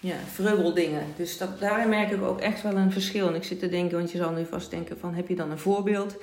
ja, 0.00 0.16
vrubbeldingen. 0.32 1.02
Dus 1.16 1.38
dat, 1.38 1.60
daarin 1.60 1.88
merk 1.88 2.10
ik 2.10 2.22
ook 2.22 2.40
echt 2.40 2.62
wel 2.62 2.76
een 2.76 2.92
verschil. 2.92 3.28
En 3.28 3.34
ik 3.34 3.44
zit 3.44 3.58
te 3.58 3.68
denken, 3.68 3.96
want 3.96 4.10
je 4.10 4.18
zal 4.18 4.32
nu 4.32 4.44
vast 4.44 4.70
denken 4.70 4.98
van, 4.98 5.14
heb 5.14 5.28
je 5.28 5.34
dan 5.34 5.50
een 5.50 5.58
voorbeeld? 5.58 6.16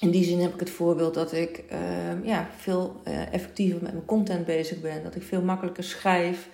in 0.00 0.10
die 0.10 0.24
zin 0.24 0.40
heb 0.40 0.54
ik 0.54 0.60
het 0.60 0.70
voorbeeld 0.70 1.14
dat 1.14 1.32
ik 1.32 1.62
ehm, 1.68 2.24
ja, 2.24 2.48
veel 2.56 3.00
uh, 3.08 3.32
effectiever 3.32 3.82
met 3.82 3.92
mijn 3.92 4.04
content 4.04 4.46
bezig 4.46 4.80
ben. 4.80 5.02
Dat 5.02 5.14
ik 5.14 5.22
veel 5.22 5.42
makkelijker 5.42 5.84
schrijf. 5.84 6.48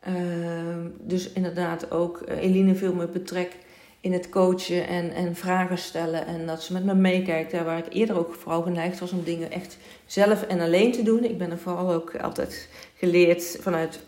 Ehm, 0.00 0.86
dus 1.00 1.32
inderdaad 1.32 1.90
ook 1.90 2.22
uh, 2.28 2.42
Eline 2.42 2.74
veel 2.74 2.94
meer 2.94 3.10
betrek 3.10 3.56
in 4.02 4.12
het 4.12 4.28
coachen 4.28 4.86
en, 4.86 5.12
en 5.12 5.36
vragen 5.36 5.78
stellen. 5.78 6.26
En 6.26 6.46
dat 6.46 6.62
ze 6.62 6.72
met 6.72 6.84
me 6.84 6.94
meekijkt. 6.94 7.50
Daar 7.50 7.64
waar 7.64 7.78
ik 7.78 7.92
eerder 7.94 8.18
ook 8.18 8.34
vooral 8.34 8.62
geneigd 8.62 8.98
was 8.98 9.12
om 9.12 9.24
dingen 9.24 9.50
echt 9.50 9.76
zelf 10.06 10.42
en 10.42 10.60
alleen 10.60 10.92
te 10.92 11.02
doen. 11.02 11.24
Ik 11.24 11.38
ben 11.38 11.50
er 11.50 11.58
vooral 11.58 11.92
ook 11.92 12.16
altijd 12.16 12.68
geleerd 12.96 13.58
vanuit 13.60 14.00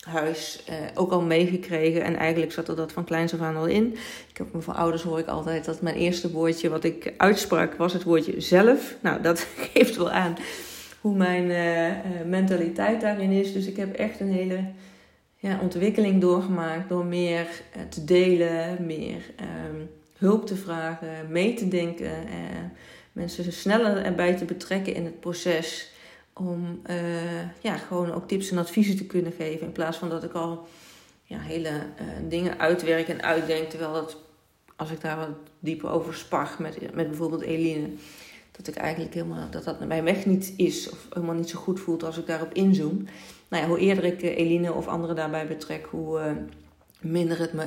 huis 0.00 0.64
uh, 0.70 0.74
ook 0.94 1.10
al 1.10 1.22
meegekregen. 1.22 2.02
En 2.02 2.16
eigenlijk 2.16 2.52
zat 2.52 2.68
er 2.68 2.76
dat 2.76 2.92
van 2.92 3.04
kleins 3.04 3.34
af 3.34 3.40
aan 3.40 3.56
al 3.56 3.66
in. 3.66 3.92
Ik 4.30 4.36
heb 4.36 4.52
me 4.52 4.60
van 4.60 4.74
ouders 4.74 5.02
hoor 5.02 5.18
ik 5.18 5.26
altijd 5.26 5.64
dat 5.64 5.82
mijn 5.82 5.96
eerste 5.96 6.30
woordje 6.30 6.68
wat 6.68 6.84
ik 6.84 7.14
uitsprak 7.16 7.74
was 7.74 7.92
het 7.92 8.02
woordje 8.02 8.40
zelf. 8.40 8.96
Nou, 9.00 9.22
dat 9.22 9.46
geeft 9.72 9.96
wel 9.96 10.10
aan 10.10 10.36
hoe 11.00 11.16
mijn 11.16 11.44
uh, 11.44 12.26
mentaliteit 12.26 13.00
daarin 13.00 13.30
is. 13.30 13.52
Dus 13.52 13.66
ik 13.66 13.76
heb 13.76 13.94
echt 13.94 14.20
een 14.20 14.32
hele 14.32 14.64
ja, 15.40 15.58
ontwikkeling 15.60 16.20
doorgemaakt 16.20 16.88
door 16.88 17.04
meer 17.04 17.46
te 17.88 18.04
delen, 18.04 18.86
meer 18.86 19.22
um, 19.70 19.90
hulp 20.16 20.46
te 20.46 20.56
vragen, 20.56 21.08
mee 21.28 21.54
te 21.54 21.68
denken, 21.68 22.12
mensen 23.12 23.52
sneller 23.52 24.04
erbij 24.04 24.36
te 24.36 24.44
betrekken 24.44 24.94
in 24.94 25.04
het 25.04 25.20
proces 25.20 25.92
om 26.32 26.80
uh, 26.90 27.42
ja, 27.60 27.76
gewoon 27.76 28.12
ook 28.12 28.28
tips 28.28 28.50
en 28.50 28.58
adviezen 28.58 28.96
te 28.96 29.06
kunnen 29.06 29.32
geven. 29.32 29.66
In 29.66 29.72
plaats 29.72 29.96
van 29.96 30.08
dat 30.08 30.24
ik 30.24 30.32
al 30.32 30.68
ja, 31.24 31.38
hele 31.38 31.70
dingen 32.28 32.58
uitwerk 32.58 33.08
en 33.08 33.22
uitdenk. 33.22 33.70
Terwijl 33.70 33.92
dat, 33.92 34.16
als 34.76 34.90
ik 34.90 35.00
daar 35.00 35.16
wat 35.16 35.28
dieper 35.58 35.90
over 35.90 36.14
spar 36.14 36.56
met, 36.58 36.94
met 36.94 37.08
bijvoorbeeld 37.08 37.42
Eline, 37.42 37.88
dat 38.52 38.66
ik 38.66 38.76
eigenlijk 38.76 39.14
helemaal 39.14 39.50
dat 39.50 39.64
dat 39.64 39.86
mijn 39.86 40.04
weg 40.04 40.26
niet 40.26 40.52
is 40.56 40.90
of 40.90 41.06
helemaal 41.10 41.34
niet 41.34 41.50
zo 41.50 41.58
goed 41.58 41.80
voelt 41.80 42.04
als 42.04 42.18
ik 42.18 42.26
daarop 42.26 42.54
inzoom. 42.54 43.06
Nou 43.50 43.62
ja, 43.62 43.68
hoe 43.68 43.78
eerder 43.78 44.04
ik 44.04 44.22
uh, 44.22 44.36
Eline 44.38 44.72
of 44.72 44.86
anderen 44.86 45.16
daarbij 45.16 45.46
betrek, 45.46 45.86
hoe 45.90 46.36
minder 47.00 47.38
het 47.38 47.52
me 47.52 47.66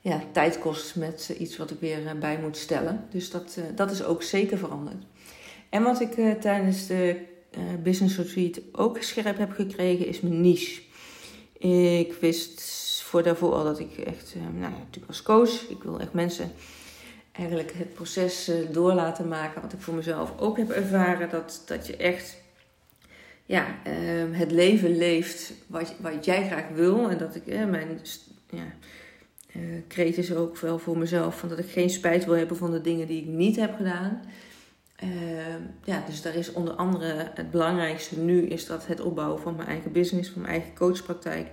ja, 0.00 0.22
tijd 0.32 0.58
kost 0.58 0.96
met 0.96 1.34
iets 1.38 1.56
wat 1.56 1.70
ik 1.70 1.80
weer 1.80 2.16
bij 2.20 2.38
moet 2.38 2.56
stellen. 2.56 3.06
Dus 3.10 3.30
dat, 3.30 3.58
dat 3.74 3.90
is 3.90 4.02
ook 4.02 4.22
zeker 4.22 4.58
veranderd. 4.58 5.04
En 5.68 5.82
wat 5.82 6.00
ik 6.00 6.40
tijdens 6.40 6.86
de 6.86 7.16
business 7.82 8.16
retreat 8.16 8.60
ook 8.72 9.02
scherp 9.02 9.38
heb 9.38 9.52
gekregen, 9.52 10.06
is 10.06 10.20
mijn 10.20 10.40
niche. 10.40 10.82
Ik 11.98 12.12
wist 12.12 12.62
voor 13.02 13.22
daarvoor 13.22 13.52
al 13.52 13.64
dat 13.64 13.78
ik 13.78 13.98
echt, 13.98 14.34
nou 14.34 14.72
natuurlijk 14.72 15.06
als 15.06 15.22
coach, 15.22 15.68
ik 15.68 15.82
wil 15.82 16.00
echt 16.00 16.12
mensen 16.12 16.52
eigenlijk 17.32 17.72
het 17.72 17.94
proces 17.94 18.50
door 18.72 18.92
laten 18.92 19.28
maken. 19.28 19.62
Wat 19.62 19.72
ik 19.72 19.80
voor 19.80 19.94
mezelf 19.94 20.32
ook 20.38 20.56
heb 20.56 20.70
ervaren, 20.70 21.30
dat, 21.30 21.62
dat 21.66 21.86
je 21.86 21.96
echt 21.96 22.39
ja, 23.50 23.66
ehm, 23.84 24.32
het 24.32 24.50
leven 24.50 24.96
leeft 24.96 25.52
wat, 25.66 25.94
wat 26.00 26.24
jij 26.24 26.46
graag 26.46 26.68
wil. 26.74 27.10
En 27.10 27.18
dat 27.18 27.34
ik 27.34 27.46
mijn 27.46 28.00
ja, 28.50 28.64
kreet 29.86 30.18
is 30.18 30.34
ook 30.34 30.58
wel 30.58 30.78
voor 30.78 30.98
mezelf 30.98 31.38
van 31.38 31.48
dat 31.48 31.58
ik 31.58 31.70
geen 31.70 31.90
spijt 31.90 32.24
wil 32.24 32.34
hebben 32.34 32.56
van 32.56 32.70
de 32.70 32.80
dingen 32.80 33.06
die 33.06 33.22
ik 33.22 33.28
niet 33.28 33.56
heb 33.56 33.76
gedaan. 33.76 34.22
Ehm, 34.96 35.62
ja, 35.84 36.02
dus 36.06 36.22
daar 36.22 36.34
is 36.34 36.52
onder 36.52 36.74
andere 36.74 37.30
het 37.34 37.50
belangrijkste 37.50 38.18
nu 38.18 38.46
is 38.46 38.66
dat 38.66 38.86
het 38.86 39.00
opbouwen 39.00 39.40
van 39.40 39.56
mijn 39.56 39.68
eigen 39.68 39.92
business, 39.92 40.30
van 40.30 40.42
mijn 40.42 40.54
eigen 40.54 40.74
coachpraktijk. 40.74 41.48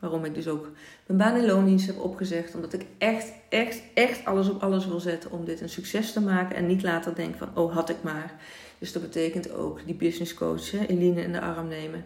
Waarom 0.00 0.24
ik 0.24 0.34
dus 0.34 0.48
ook 0.48 0.70
mijn 1.06 1.18
baan 1.18 1.36
in 1.36 1.46
loondienst 1.46 1.86
heb 1.86 1.98
opgezegd. 1.98 2.54
Omdat 2.54 2.72
ik 2.72 2.86
echt, 2.98 3.32
echt, 3.48 3.82
echt 3.94 4.24
alles 4.24 4.48
op 4.48 4.62
alles 4.62 4.86
wil 4.86 5.00
zetten 5.00 5.30
om 5.30 5.44
dit 5.44 5.60
een 5.60 5.68
succes 5.68 6.12
te 6.12 6.20
maken. 6.20 6.56
En 6.56 6.66
niet 6.66 6.82
later 6.82 7.14
denk 7.14 7.36
van, 7.36 7.48
oh 7.54 7.74
had 7.74 7.88
ik 7.88 8.02
maar. 8.02 8.34
Dus 8.78 8.92
dat 8.92 9.02
betekent 9.02 9.52
ook 9.52 9.80
die 9.86 9.94
business 9.94 10.34
coach, 10.34 10.72
Eline 10.88 11.22
in 11.22 11.32
de 11.32 11.40
arm 11.40 11.68
nemen. 11.68 12.04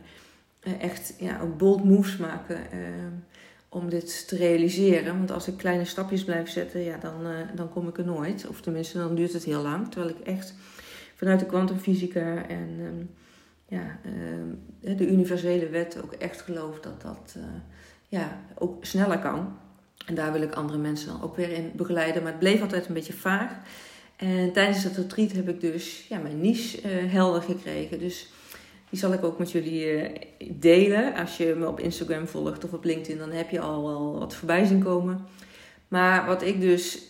Uh, 0.63 0.83
echt 0.83 1.15
ja, 1.19 1.41
ook 1.41 1.59
bold 1.59 1.85
moves 1.85 2.17
maken 2.17 2.71
ehm, 2.71 3.13
om 3.69 3.89
dit 3.89 4.29
te 4.29 4.37
realiseren. 4.37 5.17
Want 5.17 5.31
als 5.31 5.49
ik 5.49 5.57
kleine 5.57 5.85
stapjes 5.85 6.25
blijf 6.25 6.49
zetten, 6.49 6.81
ja, 6.81 6.97
dan, 6.97 7.27
uh, 7.27 7.37
dan 7.55 7.69
kom 7.69 7.89
ik 7.89 7.99
er 7.99 8.05
nooit. 8.05 8.47
Of 8.49 8.61
tenminste, 8.61 8.99
dan 8.99 9.15
duurt 9.15 9.33
het 9.33 9.45
heel 9.45 9.63
lang. 9.63 9.91
Terwijl 9.91 10.15
ik 10.19 10.27
echt 10.27 10.55
vanuit 11.15 11.41
de 11.41 11.47
kwantumfysica 11.47 12.47
en 12.49 12.79
um, 12.81 13.11
ja, 13.69 13.99
uh, 14.81 14.97
de 14.97 15.07
universele 15.07 15.69
wet 15.69 16.03
ook 16.03 16.13
echt 16.13 16.41
geloof 16.41 16.81
dat 16.81 17.03
dat 17.03 17.37
ja, 18.09 18.41
ook 18.55 18.85
sneller 18.85 19.19
kan. 19.19 19.59
En 20.07 20.15
daar 20.15 20.33
wil 20.33 20.43
ik 20.43 20.55
andere 20.55 20.79
mensen 20.79 21.09
dan 21.09 21.23
ook 21.23 21.37
weer 21.37 21.51
in 21.51 21.71
begeleiden. 21.75 22.23
Maar 22.23 22.31
het 22.31 22.41
bleef 22.41 22.61
altijd 22.63 22.87
een 22.87 22.95
beetje 22.95 23.13
vaag. 23.13 23.53
En 24.21 24.53
tijdens 24.53 24.83
dat 24.83 24.97
retreat 24.97 25.33
heb 25.33 25.49
ik 25.49 25.61
dus 25.61 26.07
ja, 26.09 26.19
mijn 26.19 26.41
niche 26.41 26.89
helder 26.89 27.43
gekregen. 27.43 27.99
Dus 27.99 28.29
die 28.91 28.99
zal 28.99 29.13
ik 29.13 29.25
ook 29.25 29.39
met 29.39 29.51
jullie 29.53 30.13
delen. 30.51 31.15
Als 31.15 31.37
je 31.37 31.55
me 31.59 31.69
op 31.69 31.81
Instagram 31.81 32.27
volgt 32.27 32.65
of 32.65 32.73
op 32.73 32.85
LinkedIn, 32.85 33.19
dan 33.19 33.31
heb 33.31 33.51
je 33.51 33.61
al 33.61 33.87
wel 33.87 34.19
wat 34.19 34.35
voorbij 34.35 34.65
zien 34.65 34.83
komen. 34.83 35.27
Maar 35.89 36.27
wat 36.27 36.43
ik 36.43 36.61
dus, 36.61 37.03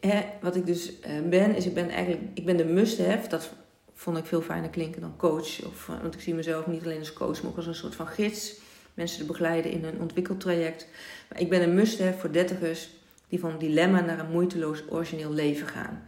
hè, 0.00 0.20
wat 0.40 0.56
ik 0.56 0.66
dus 0.66 0.92
ben, 1.28 1.54
is 1.54 1.66
ik 1.66 1.74
ben 1.74 1.88
eigenlijk 1.88 2.22
ik 2.34 2.44
ben 2.44 2.56
de 2.56 2.64
must-have. 2.64 3.28
Dat 3.28 3.50
vond 3.94 4.18
ik 4.18 4.26
veel 4.26 4.42
fijner 4.42 4.70
klinken 4.70 5.00
dan 5.00 5.16
coach. 5.16 5.66
Of, 5.66 5.86
want 6.02 6.14
ik 6.14 6.20
zie 6.20 6.34
mezelf 6.34 6.66
niet 6.66 6.84
alleen 6.84 6.98
als 6.98 7.12
coach, 7.12 7.42
maar 7.42 7.50
ook 7.50 7.56
als 7.56 7.66
een 7.66 7.74
soort 7.74 7.94
van 7.94 8.06
gids 8.06 8.54
mensen 8.94 9.18
te 9.18 9.24
begeleiden 9.24 9.70
in 9.70 9.84
een 9.84 10.00
ontwikkeltraject. 10.00 10.88
Maar 11.28 11.40
ik 11.40 11.48
ben 11.48 11.62
een 11.62 11.74
must-have 11.74 12.18
voor 12.18 12.32
dertigers 12.32 12.88
die 13.28 13.40
van 13.40 13.58
dilemma 13.58 14.00
naar 14.00 14.18
een 14.18 14.30
moeiteloos 14.30 14.82
origineel 14.88 15.32
leven 15.32 15.66
gaan. 15.66 16.02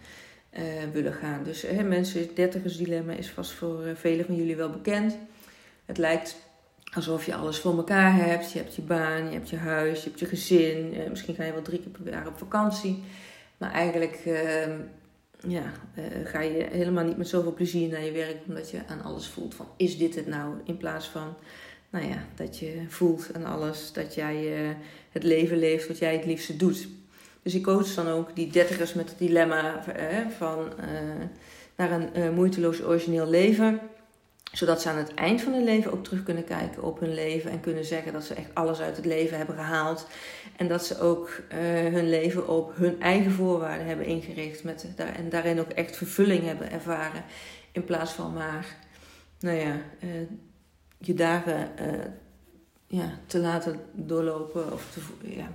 Uh, 0.58 0.62
willen 0.92 1.12
gaan. 1.12 1.44
Dus 1.44 1.62
hè, 1.62 1.82
mensen, 1.82 2.34
dertigers 2.34 2.76
dilemma 2.76 3.12
is 3.12 3.30
vast 3.30 3.50
voor 3.50 3.86
uh, 3.86 3.94
velen 3.94 4.26
van 4.26 4.34
jullie 4.34 4.56
wel 4.56 4.70
bekend. 4.70 5.16
Het 5.84 5.98
lijkt 5.98 6.36
alsof 6.94 7.26
je 7.26 7.34
alles 7.34 7.58
voor 7.58 7.76
elkaar 7.76 8.14
hebt. 8.14 8.52
Je 8.52 8.58
hebt 8.58 8.74
je 8.74 8.82
baan, 8.82 9.24
je 9.24 9.32
hebt 9.32 9.50
je 9.50 9.56
huis, 9.56 10.02
je 10.02 10.08
hebt 10.08 10.20
je 10.20 10.26
gezin. 10.26 10.94
Uh, 10.94 11.08
misschien 11.08 11.34
ga 11.34 11.44
je 11.44 11.52
wel 11.52 11.62
drie 11.62 11.80
keer 11.80 11.90
per 11.90 12.12
jaar 12.12 12.26
op 12.26 12.38
vakantie. 12.38 13.02
Maar 13.56 13.72
eigenlijk 13.72 14.22
ehm, 14.26 14.80
ja, 15.48 15.72
ga 16.24 16.40
je 16.40 16.66
helemaal 16.70 17.04
niet 17.04 17.16
met 17.16 17.28
zoveel 17.28 17.54
plezier 17.54 17.88
naar 17.88 18.04
je 18.04 18.12
werk. 18.12 18.36
Omdat 18.46 18.70
je 18.70 18.80
aan 18.86 19.02
alles 19.02 19.26
voelt 19.26 19.54
van 19.54 19.66
is 19.76 19.98
dit 19.98 20.14
het 20.14 20.26
nou? 20.26 20.54
In 20.64 20.76
plaats 20.76 21.06
van 21.06 21.34
nou 21.90 22.08
ja, 22.08 22.24
dat 22.34 22.58
je 22.58 22.82
voelt 22.88 23.30
en 23.30 23.44
alles 23.44 23.92
dat 23.92 24.14
jij 24.14 24.76
het 25.10 25.22
leven 25.22 25.58
leeft 25.58 25.88
wat 25.88 25.98
jij 25.98 26.16
het 26.16 26.24
liefste 26.24 26.56
doet. 26.56 26.88
Dus 27.48 27.56
ik 27.56 27.62
coach 27.62 27.94
dan 27.94 28.08
ook 28.08 28.36
die 28.36 28.50
dertigers 28.50 28.94
met 28.94 29.08
het 29.08 29.18
dilemma 29.18 29.82
van 30.38 30.58
uh, 30.58 31.24
naar 31.76 31.90
een 31.90 32.34
moeiteloos 32.34 32.82
origineel 32.82 33.26
leven. 33.28 33.80
Zodat 34.52 34.82
ze 34.82 34.88
aan 34.88 34.96
het 34.96 35.14
eind 35.14 35.40
van 35.42 35.52
hun 35.52 35.64
leven 35.64 35.92
ook 35.92 36.04
terug 36.04 36.22
kunnen 36.22 36.44
kijken 36.44 36.82
op 36.82 37.00
hun 37.00 37.14
leven. 37.14 37.50
En 37.50 37.60
kunnen 37.60 37.84
zeggen 37.84 38.12
dat 38.12 38.24
ze 38.24 38.34
echt 38.34 38.54
alles 38.54 38.80
uit 38.80 38.96
het 38.96 39.04
leven 39.04 39.36
hebben 39.36 39.54
gehaald. 39.54 40.06
En 40.56 40.68
dat 40.68 40.86
ze 40.86 41.00
ook 41.00 41.40
hun 41.92 42.08
leven 42.08 42.48
op 42.48 42.76
hun 42.76 43.00
eigen 43.00 43.30
voorwaarden 43.30 43.86
hebben 43.86 44.06
ingericht. 44.06 44.64
Met, 44.64 44.86
en 44.96 45.28
daarin 45.28 45.60
ook 45.60 45.70
echt 45.70 45.96
vervulling 45.96 46.44
hebben 46.44 46.70
ervaren. 46.70 47.24
In 47.72 47.84
plaats 47.84 48.12
van 48.12 48.32
maar, 48.32 48.76
nou 49.40 49.56
ja, 49.56 49.76
je 50.98 51.14
dagen 51.14 51.70
ja, 52.86 53.18
te 53.26 53.38
laten 53.38 53.80
doorlopen 53.92 54.72
of 54.72 54.90
te, 54.92 55.00
ja, 55.36 55.48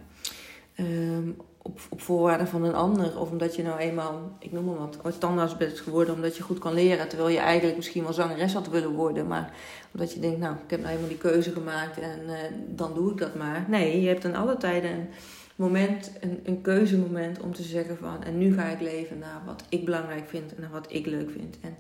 um, 0.80 1.36
op, 1.63 1.80
op 1.89 2.02
voorwaarden 2.02 2.47
van 2.47 2.63
een 2.63 2.76
ander. 2.76 3.19
Of 3.19 3.32
omdat 3.32 3.56
je 3.56 3.63
nou 3.63 3.80
eenmaal, 3.80 4.32
ik 4.39 4.52
noem 4.52 4.65
maar 4.65 4.89
wat, 5.02 5.19
tandarts 5.19 5.58
bent 5.58 5.80
geworden 5.80 6.13
omdat 6.13 6.38
je 6.38 6.43
goed 6.43 6.60
kan 6.60 6.73
leren. 6.73 7.08
Terwijl 7.08 7.30
je 7.30 7.39
eigenlijk 7.39 7.76
misschien 7.76 8.04
wel 8.04 8.13
zangeres 8.13 8.54
had 8.54 8.69
willen 8.69 8.91
worden. 8.91 9.28
Maar 9.28 9.54
omdat 9.93 10.13
je 10.13 10.19
denkt, 10.19 10.39
nou, 10.39 10.54
ik 10.54 10.69
heb 10.69 10.82
nou 10.82 10.93
eenmaal 10.93 11.10
die 11.10 11.17
keuze 11.17 11.52
gemaakt 11.52 11.99
en 11.99 12.19
uh, 12.26 12.34
dan 12.67 12.93
doe 12.93 13.12
ik 13.12 13.17
dat 13.17 13.36
maar. 13.36 13.65
Nee, 13.67 14.02
je 14.02 14.08
hebt 14.08 14.23
in 14.23 14.36
alle 14.36 14.58
tijden 14.58 14.91
een 14.91 15.08
moment, 15.56 16.12
een, 16.21 16.39
een 16.43 16.62
keuzemoment 16.62 17.39
om 17.39 17.54
te 17.54 17.63
zeggen 17.63 17.97
van... 17.97 18.23
En 18.23 18.38
nu 18.38 18.54
ga 18.54 18.65
ik 18.65 18.82
leven 18.82 19.19
naar 19.19 19.41
wat 19.45 19.63
ik 19.69 19.86
belangrijk 19.86 20.28
vind 20.28 20.56
en 20.56 20.62
naar 20.62 20.71
wat 20.71 20.88
ik 20.89 21.06
leuk 21.06 21.32
vind. 21.32 21.58
En 21.62 21.78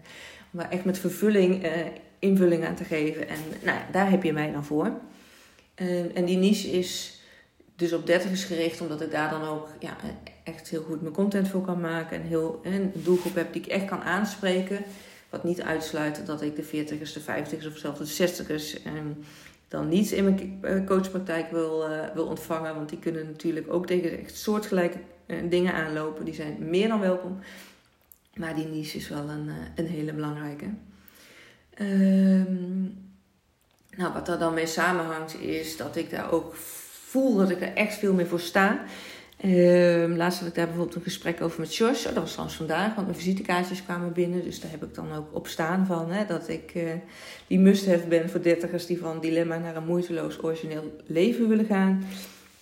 maar 0.51 0.69
echt 0.69 0.85
met 0.85 0.99
vervulling 0.99 1.65
uh, 1.65 1.71
invulling 2.19 2.65
aan 2.65 2.75
te 2.75 2.83
geven. 2.83 3.27
En 3.27 3.39
nou, 3.63 3.77
daar 3.91 4.09
heb 4.09 4.23
je 4.23 4.33
mij 4.33 4.51
dan 4.51 4.63
voor. 4.63 4.91
En 6.13 6.25
die 6.25 6.37
niche 6.37 6.67
is 6.67 7.21
dus 7.75 7.93
op 7.93 8.05
30 8.05 8.31
is 8.31 8.43
gericht, 8.43 8.81
omdat 8.81 9.01
ik 9.01 9.11
daar 9.11 9.29
dan 9.29 9.43
ook 9.43 9.67
ja, 9.79 9.95
echt 10.43 10.69
heel 10.69 10.83
goed 10.83 11.01
mijn 11.01 11.13
content 11.13 11.47
voor 11.47 11.61
kan 11.61 11.81
maken. 11.81 12.21
En 12.21 12.27
heel, 12.27 12.59
een 12.63 12.91
doelgroep 12.93 13.35
heb 13.35 13.53
die 13.53 13.61
ik 13.61 13.67
echt 13.67 13.85
kan 13.85 14.01
aanspreken. 14.01 14.83
Wat 15.29 15.43
niet 15.43 15.61
uitsluit 15.61 16.25
dat 16.25 16.41
ik 16.41 16.55
de 16.55 16.63
40ers, 16.63 17.13
de 17.13 17.21
50ers 17.21 17.67
of 17.67 17.77
zelfs 17.77 18.15
de 18.15 18.27
60ers 18.27 18.85
um, 18.85 18.95
ehm, 18.95 19.11
dan 19.67 19.87
niet 19.87 20.11
in 20.11 20.23
mijn 20.23 20.59
eh, 20.61 20.85
coachpraktijk 20.85 21.51
wil, 21.51 21.89
uh, 21.89 21.99
wil 22.13 22.25
ontvangen. 22.25 22.75
Want 22.75 22.89
die 22.89 22.99
kunnen 22.99 23.25
natuurlijk 23.25 23.73
ook 23.73 23.87
tegen 23.87 24.19
echt 24.19 24.37
soortgelijke 24.37 24.97
uh, 25.27 25.37
dingen 25.49 25.73
aanlopen. 25.73 26.25
Die 26.25 26.33
zijn 26.33 26.57
meer 26.59 26.87
dan 26.87 26.99
welkom. 26.99 27.39
Maar 28.33 28.55
die 28.55 28.65
niche 28.65 28.97
is 28.97 29.09
wel 29.09 29.29
een, 29.29 29.49
een 29.75 29.87
hele 29.87 30.13
belangrijke. 30.13 30.65
Um, 31.81 33.11
nou, 33.95 34.13
wat 34.13 34.25
daar 34.25 34.39
dan 34.39 34.53
mee 34.53 34.67
samenhangt 34.67 35.39
is 35.39 35.77
dat 35.77 35.95
ik 35.95 36.09
daar 36.09 36.31
ook 36.31 36.55
voel 37.13 37.35
dat 37.35 37.49
ik 37.49 37.61
er 37.61 37.73
echt 37.73 37.95
veel 37.95 38.13
meer 38.13 38.27
voor 38.27 38.39
sta. 38.39 38.83
Um, 39.45 40.15
laatst 40.15 40.39
had 40.39 40.47
ik 40.47 40.55
daar 40.55 40.65
bijvoorbeeld 40.65 40.95
een 40.95 41.01
gesprek 41.01 41.41
over 41.41 41.59
met 41.59 41.75
Josh. 41.75 42.05
Oh, 42.05 42.13
dat 42.13 42.21
was 42.21 42.31
trouwens 42.31 42.57
vandaag, 42.57 42.95
want 42.95 43.07
mijn 43.07 43.19
visitekaartjes 43.19 43.83
kwamen 43.83 44.13
binnen. 44.13 44.43
Dus 44.43 44.59
daar 44.59 44.71
heb 44.71 44.83
ik 44.83 44.95
dan 44.95 45.13
ook 45.13 45.35
op 45.35 45.47
staan 45.47 45.85
van. 45.85 46.11
Hè, 46.11 46.25
dat 46.25 46.49
ik 46.49 46.71
uh, 46.75 46.83
die 47.47 47.59
must-have 47.59 48.07
ben 48.07 48.29
voor 48.29 48.41
dertigers 48.41 48.85
die 48.85 48.99
van 48.99 49.19
dilemma 49.19 49.57
naar 49.57 49.75
een 49.75 49.85
moeiteloos 49.85 50.43
origineel 50.43 50.97
leven 51.05 51.47
willen 51.49 51.65
gaan. 51.65 52.03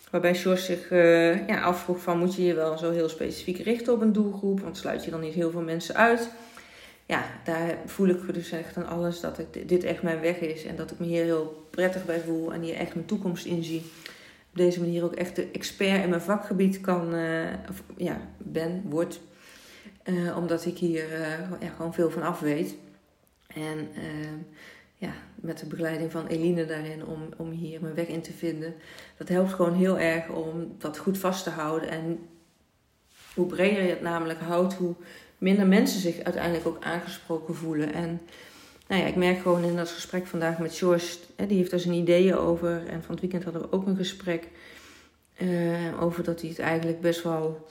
Waarbij 0.09 0.33
Josh 0.33 0.65
zich 0.65 0.91
uh, 0.91 1.47
ja, 1.47 1.61
afvroeg 1.61 2.01
van 2.01 2.19
moet 2.19 2.35
je 2.35 2.43
je 2.43 2.53
wel 2.53 2.77
zo 2.77 2.91
heel 2.91 3.09
specifiek 3.09 3.57
richten 3.57 3.93
op 3.93 4.01
een 4.01 4.13
doelgroep. 4.13 4.59
Want 4.59 4.77
sluit 4.77 5.05
je 5.05 5.11
dan 5.11 5.21
niet 5.21 5.33
heel 5.33 5.51
veel 5.51 5.61
mensen 5.61 5.95
uit 5.95 6.29
ja, 7.11 7.23
daar 7.43 7.77
voel 7.85 8.07
ik 8.07 8.33
dus 8.33 8.51
echt 8.51 8.77
aan 8.77 8.87
alles 8.87 9.19
dat 9.19 9.41
dit 9.65 9.83
echt 9.83 10.01
mijn 10.01 10.19
weg 10.19 10.39
is. 10.39 10.65
En 10.65 10.75
dat 10.75 10.91
ik 10.91 10.99
me 10.99 11.05
hier 11.05 11.23
heel 11.23 11.65
prettig 11.69 12.05
bij 12.05 12.19
voel 12.19 12.53
en 12.53 12.61
hier 12.61 12.75
echt 12.75 12.93
mijn 12.93 13.05
toekomst 13.05 13.45
in 13.45 13.63
zie. 13.63 13.81
Op 14.51 14.57
deze 14.57 14.79
manier 14.79 15.03
ook 15.03 15.15
echt 15.15 15.35
de 15.35 15.49
expert 15.51 16.03
in 16.03 16.09
mijn 16.09 16.21
vakgebied 16.21 16.81
kan, 16.81 17.15
uh, 17.15 17.53
ja, 17.97 18.21
ben, 18.37 18.81
word. 18.85 19.21
Uh, 20.05 20.37
omdat 20.37 20.65
ik 20.65 20.77
hier 20.77 21.11
uh, 21.11 21.61
ja, 21.61 21.69
gewoon 21.75 21.93
veel 21.93 22.11
van 22.11 22.21
af 22.21 22.39
weet. 22.39 22.75
En 23.47 23.87
ja, 24.97 25.13
met 25.35 25.59
de 25.59 25.65
begeleiding 25.65 26.11
van 26.11 26.27
Eline 26.27 26.65
daarin 26.65 27.05
om, 27.05 27.29
om 27.37 27.51
hier 27.51 27.81
mijn 27.81 27.93
weg 27.93 28.07
in 28.07 28.21
te 28.21 28.33
vinden. 28.33 28.73
Dat 29.17 29.27
helpt 29.27 29.53
gewoon 29.53 29.73
heel 29.73 29.99
erg 29.99 30.29
om 30.29 30.75
dat 30.77 30.97
goed 30.97 31.17
vast 31.17 31.43
te 31.43 31.49
houden. 31.49 31.89
En 31.89 32.19
hoe 33.33 33.45
breder 33.45 33.83
je 33.83 33.89
het 33.89 34.01
namelijk 34.01 34.39
houdt, 34.39 34.73
hoe 34.73 34.95
minder 35.37 35.67
mensen 35.67 35.99
zich 35.99 36.23
uiteindelijk 36.23 36.67
ook 36.67 36.83
aangesproken 36.83 37.55
voelen. 37.55 37.93
En 37.93 38.21
nou 38.91 39.03
ja, 39.03 39.09
ik 39.09 39.15
merk 39.15 39.39
gewoon 39.39 39.63
in 39.63 39.75
dat 39.75 39.89
gesprek 39.89 40.27
vandaag 40.27 40.59
met 40.59 40.75
George, 40.75 41.17
hè, 41.35 41.45
die 41.45 41.57
heeft 41.57 41.71
daar 41.71 41.79
zijn 41.79 41.93
ideeën 41.93 42.35
over. 42.35 42.87
En 42.87 43.03
van 43.03 43.11
het 43.11 43.19
weekend 43.19 43.43
hadden 43.43 43.61
we 43.61 43.71
ook 43.71 43.87
een 43.87 43.95
gesprek 43.95 44.47
uh, 45.37 46.01
over 46.01 46.23
dat 46.23 46.41
hij 46.41 46.49
het 46.49 46.59
eigenlijk 46.59 47.01
best 47.01 47.23
wel 47.23 47.67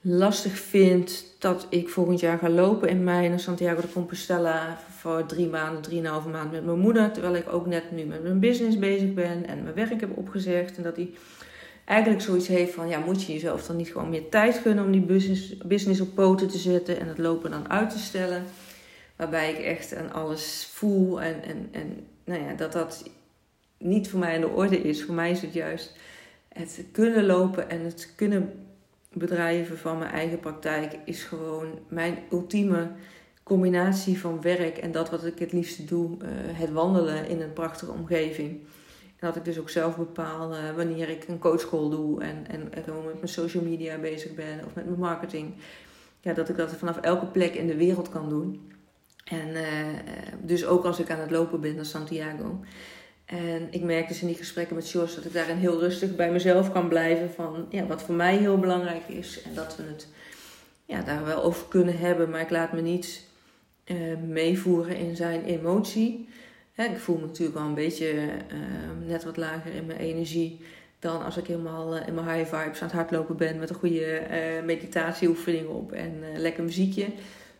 lastig 0.00 0.58
vindt 0.58 1.24
dat 1.38 1.66
ik 1.70 1.88
volgend 1.88 2.20
jaar 2.20 2.38
ga 2.38 2.48
lopen 2.48 2.88
in 2.88 3.04
mei 3.04 3.28
naar 3.28 3.40
Santiago 3.40 3.80
de 3.80 3.92
Compostela 3.92 4.78
voor 4.98 5.26
drie 5.26 5.46
maanden, 5.46 5.82
drieënhalve 5.82 6.28
maand 6.28 6.52
met 6.52 6.64
mijn 6.64 6.78
moeder. 6.78 7.12
Terwijl 7.12 7.34
ik 7.34 7.52
ook 7.52 7.66
net 7.66 7.90
nu 7.90 8.04
met 8.04 8.22
mijn 8.22 8.40
business 8.40 8.78
bezig 8.78 9.14
ben 9.14 9.46
en 9.46 9.62
mijn 9.62 9.74
werk 9.74 10.00
heb 10.00 10.18
opgezegd. 10.18 10.76
En 10.76 10.82
dat 10.82 10.96
hij 10.96 11.10
eigenlijk 11.84 12.22
zoiets 12.22 12.48
heeft 12.48 12.74
van, 12.74 12.88
ja, 12.88 12.98
moet 12.98 13.22
je 13.22 13.32
jezelf 13.32 13.66
dan 13.66 13.76
niet 13.76 13.92
gewoon 13.92 14.10
meer 14.10 14.28
tijd 14.28 14.56
gunnen 14.56 14.84
om 14.84 14.92
die 14.92 15.00
business, 15.00 15.56
business 15.56 16.00
op 16.00 16.14
poten 16.14 16.48
te 16.48 16.58
zetten 16.58 17.00
en 17.00 17.08
het 17.08 17.18
lopen 17.18 17.50
dan 17.50 17.70
uit 17.70 17.90
te 17.90 17.98
stellen. 17.98 18.44
Waarbij 19.20 19.52
ik 19.52 19.58
echt 19.58 19.94
aan 19.94 20.12
alles 20.12 20.68
voel 20.72 21.20
en, 21.22 21.42
en, 21.42 21.68
en 21.70 22.06
nou 22.24 22.42
ja, 22.42 22.54
dat 22.54 22.72
dat 22.72 23.10
niet 23.78 24.08
voor 24.08 24.18
mij 24.18 24.34
in 24.34 24.40
de 24.40 24.48
orde 24.48 24.80
is. 24.80 25.04
Voor 25.04 25.14
mij 25.14 25.30
is 25.30 25.42
het 25.42 25.52
juist 25.52 25.96
het 26.48 26.84
kunnen 26.92 27.26
lopen 27.26 27.70
en 27.70 27.84
het 27.84 28.12
kunnen 28.16 28.66
bedrijven 29.12 29.78
van 29.78 29.98
mijn 29.98 30.10
eigen 30.10 30.40
praktijk 30.40 30.98
is 31.04 31.22
gewoon 31.22 31.78
mijn 31.88 32.18
ultieme 32.30 32.90
combinatie 33.42 34.20
van 34.20 34.40
werk 34.40 34.78
en 34.78 34.92
dat 34.92 35.10
wat 35.10 35.24
ik 35.24 35.38
het 35.38 35.52
liefste 35.52 35.84
doe, 35.84 36.10
uh, 36.10 36.28
het 36.32 36.70
wandelen 36.70 37.28
in 37.28 37.40
een 37.40 37.52
prachtige 37.52 37.92
omgeving. 37.92 38.50
En 39.16 39.26
dat 39.26 39.36
ik 39.36 39.44
dus 39.44 39.58
ook 39.58 39.70
zelf 39.70 39.96
bepaal 39.96 40.52
uh, 40.52 40.58
wanneer 40.76 41.08
ik 41.08 41.28
een 41.28 41.38
coachcall 41.38 41.90
doe 41.90 42.22
en, 42.22 42.46
en, 42.48 42.72
en 42.72 42.82
gewoon 42.82 43.04
met 43.04 43.14
mijn 43.14 43.28
social 43.28 43.62
media 43.62 43.98
bezig 43.98 44.34
ben 44.34 44.64
of 44.66 44.74
met 44.74 44.84
mijn 44.84 44.98
marketing. 44.98 45.54
Ja, 46.20 46.32
dat 46.32 46.48
ik 46.48 46.56
dat 46.56 46.70
vanaf 46.70 46.96
elke 46.96 47.26
plek 47.26 47.54
in 47.54 47.66
de 47.66 47.76
wereld 47.76 48.08
kan 48.08 48.28
doen. 48.28 48.70
En 49.30 49.48
uh, 49.48 49.62
dus 50.42 50.66
ook 50.66 50.84
als 50.84 50.98
ik 50.98 51.10
aan 51.10 51.20
het 51.20 51.30
lopen 51.30 51.60
ben 51.60 51.74
naar 51.74 51.84
Santiago. 51.84 52.60
En 53.24 53.68
ik 53.70 53.82
merk 53.82 54.08
dus 54.08 54.20
in 54.20 54.26
die 54.26 54.36
gesprekken 54.36 54.76
met 54.76 54.88
George 54.88 55.14
dat 55.14 55.24
ik 55.24 55.32
daarin 55.32 55.56
heel 55.56 55.78
rustig 55.78 56.16
bij 56.16 56.32
mezelf 56.32 56.72
kan 56.72 56.88
blijven. 56.88 57.30
Van 57.30 57.66
ja, 57.68 57.86
wat 57.86 58.02
voor 58.02 58.14
mij 58.14 58.36
heel 58.36 58.58
belangrijk 58.58 59.08
is. 59.08 59.42
En 59.42 59.54
dat 59.54 59.76
we 59.76 59.82
het 59.82 60.08
ja, 60.84 61.02
daar 61.02 61.24
wel 61.24 61.42
over 61.42 61.66
kunnen 61.68 61.98
hebben. 61.98 62.30
Maar 62.30 62.40
ik 62.40 62.50
laat 62.50 62.72
me 62.72 62.80
niet 62.80 63.24
uh, 63.84 63.96
meevoeren 64.26 64.96
in 64.96 65.16
zijn 65.16 65.44
emotie 65.44 66.28
ik 66.84 66.98
voel 66.98 67.16
me 67.16 67.26
natuurlijk 67.26 67.58
wel 67.58 67.66
een 67.66 67.74
beetje 67.74 68.08
ehm, 68.48 69.06
net 69.06 69.24
wat 69.24 69.36
lager 69.36 69.74
in 69.74 69.86
mijn 69.86 69.98
energie 69.98 70.60
dan 70.98 71.24
als 71.24 71.36
ik 71.36 71.46
helemaal 71.46 71.96
in 71.96 72.14
mijn 72.14 72.28
high 72.28 72.56
vibes 72.56 72.80
aan 72.80 72.86
het 72.86 72.96
hardlopen 72.96 73.36
ben 73.36 73.58
met 73.58 73.70
een 73.70 73.76
goede 73.76 74.22
meditatieoefening 74.64 75.68
op 75.68 75.92
en 75.92 76.22
lekker 76.36 76.64
muziekje. 76.64 77.06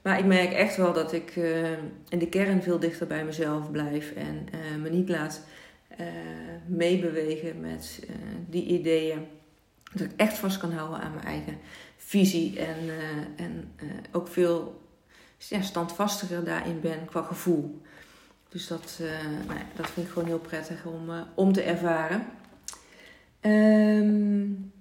Maar 0.03 0.19
ik 0.19 0.25
merk 0.25 0.53
echt 0.53 0.77
wel 0.77 0.93
dat 0.93 1.13
ik 1.13 1.37
in 2.09 2.19
de 2.19 2.29
kern 2.29 2.63
veel 2.63 2.79
dichter 2.79 3.07
bij 3.07 3.25
mezelf 3.25 3.71
blijf 3.71 4.13
en 4.13 4.49
me 4.83 4.91
niet 4.91 5.09
laat 5.09 5.43
meebewegen 6.67 7.61
met 7.61 8.07
die 8.49 8.65
ideeën 8.65 9.27
Dat 9.93 10.01
ik 10.01 10.13
echt 10.17 10.39
vast 10.39 10.59
kan 10.59 10.73
houden 10.73 11.01
aan 11.01 11.15
mijn 11.15 11.27
eigen 11.27 11.59
visie. 11.97 12.61
En, 12.61 12.77
en 13.37 13.73
ook 14.13 14.29
veel 14.29 14.81
ja, 15.37 15.61
standvastiger 15.63 16.45
daarin 16.45 16.81
ben 16.81 17.05
qua 17.05 17.23
gevoel. 17.23 17.81
Dus 18.49 18.67
dat, 18.67 19.01
nou 19.47 19.59
ja, 19.59 19.67
dat 19.77 19.91
vind 19.91 20.07
ik 20.07 20.13
gewoon 20.13 20.29
heel 20.29 20.39
prettig 20.39 20.85
om, 20.85 21.11
om 21.35 21.53
te 21.53 21.63
ervaren. 21.63 22.27
Um, 23.41 24.73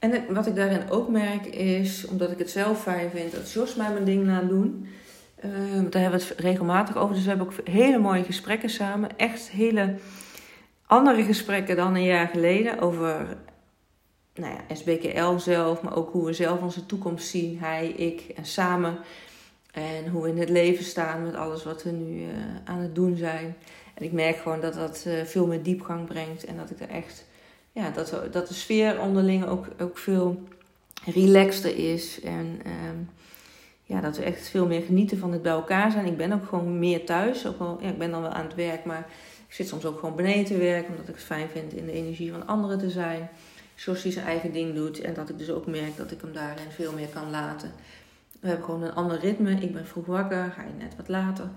en 0.00 0.34
wat 0.34 0.46
ik 0.46 0.54
daarin 0.54 0.90
ook 0.90 1.08
merk 1.08 1.46
is, 1.46 2.06
omdat 2.06 2.30
ik 2.30 2.38
het 2.38 2.50
zelf 2.50 2.82
fijn 2.82 3.10
vind, 3.10 3.32
dat 3.32 3.52
Jos 3.52 3.74
mij 3.74 3.92
mijn 3.92 4.04
ding 4.04 4.26
laat 4.26 4.48
doen. 4.48 4.88
Uh, 5.44 5.52
daar 5.90 6.02
hebben 6.02 6.20
we 6.20 6.26
het 6.26 6.38
regelmatig 6.38 6.96
over. 6.96 7.14
Dus 7.14 7.22
we 7.22 7.28
hebben 7.28 7.46
ook 7.46 7.68
hele 7.68 7.98
mooie 7.98 8.24
gesprekken 8.24 8.70
samen. 8.70 9.18
Echt 9.18 9.50
hele 9.50 9.94
andere 10.86 11.22
gesprekken 11.22 11.76
dan 11.76 11.94
een 11.94 12.04
jaar 12.04 12.28
geleden. 12.28 12.80
Over 12.80 13.36
nou 14.34 14.54
ja, 14.54 14.74
SBKL 14.74 15.38
zelf, 15.38 15.82
maar 15.82 15.96
ook 15.96 16.12
hoe 16.12 16.26
we 16.26 16.32
zelf 16.32 16.60
onze 16.60 16.86
toekomst 16.86 17.28
zien. 17.28 17.58
Hij, 17.58 17.88
ik 17.88 18.20
en 18.36 18.44
samen. 18.44 18.98
En 19.72 20.08
hoe 20.08 20.22
we 20.22 20.28
in 20.28 20.38
het 20.38 20.48
leven 20.48 20.84
staan 20.84 21.22
met 21.22 21.34
alles 21.34 21.64
wat 21.64 21.82
we 21.82 21.90
nu 21.90 22.20
uh, 22.20 22.28
aan 22.64 22.78
het 22.78 22.94
doen 22.94 23.16
zijn. 23.16 23.56
En 23.94 24.04
ik 24.04 24.12
merk 24.12 24.36
gewoon 24.36 24.60
dat 24.60 24.74
dat 24.74 25.04
uh, 25.06 25.24
veel 25.24 25.46
meer 25.46 25.62
diepgang 25.62 26.06
brengt. 26.06 26.44
En 26.44 26.56
dat 26.56 26.70
ik 26.70 26.80
er 26.80 26.88
echt 26.88 27.24
ja, 27.72 27.90
dat, 27.90 28.14
dat 28.32 28.48
de 28.48 28.54
sfeer 28.54 29.00
onderling 29.00 29.46
ook, 29.46 29.66
ook 29.80 29.98
veel 29.98 30.42
relaxter 31.04 31.92
is. 31.92 32.20
En 32.20 32.60
ehm, 32.64 32.96
ja, 33.84 34.00
dat 34.00 34.16
we 34.16 34.22
echt 34.22 34.48
veel 34.48 34.66
meer 34.66 34.82
genieten 34.82 35.18
van 35.18 35.32
het 35.32 35.42
bij 35.42 35.52
elkaar 35.52 35.90
zijn. 35.90 36.06
Ik 36.06 36.16
ben 36.16 36.32
ook 36.32 36.48
gewoon 36.48 36.78
meer 36.78 37.04
thuis. 37.04 37.46
Ook 37.46 37.80
ja, 37.80 37.88
ik 37.88 37.98
ben 37.98 38.10
dan 38.10 38.22
wel 38.22 38.30
aan 38.30 38.44
het 38.44 38.54
werk, 38.54 38.84
maar 38.84 39.06
ik 39.48 39.54
zit 39.54 39.68
soms 39.68 39.84
ook 39.84 39.98
gewoon 39.98 40.16
beneden 40.16 40.44
te 40.44 40.56
werken. 40.56 40.90
Omdat 40.90 41.08
ik 41.08 41.14
het 41.14 41.24
fijn 41.24 41.48
vind 41.48 41.72
in 41.72 41.86
de 41.86 41.92
energie 41.92 42.32
van 42.32 42.46
anderen 42.46 42.78
te 42.78 42.90
zijn. 42.90 43.28
Zoals 43.74 44.02
hij 44.02 44.12
zijn 44.12 44.26
eigen 44.26 44.52
ding 44.52 44.74
doet. 44.74 45.00
En 45.00 45.14
dat 45.14 45.28
ik 45.28 45.38
dus 45.38 45.50
ook 45.50 45.66
merk 45.66 45.96
dat 45.96 46.10
ik 46.10 46.20
hem 46.20 46.32
daarin 46.32 46.70
veel 46.70 46.92
meer 46.92 47.08
kan 47.08 47.30
laten. 47.30 47.72
We 48.40 48.46
hebben 48.48 48.64
gewoon 48.64 48.82
een 48.82 48.94
ander 48.94 49.18
ritme. 49.18 49.50
Ik 49.50 49.72
ben 49.72 49.86
vroeg 49.86 50.06
wakker, 50.06 50.52
ga 50.56 50.62
je 50.62 50.84
net 50.84 50.96
wat 50.96 51.08
later. 51.08 51.48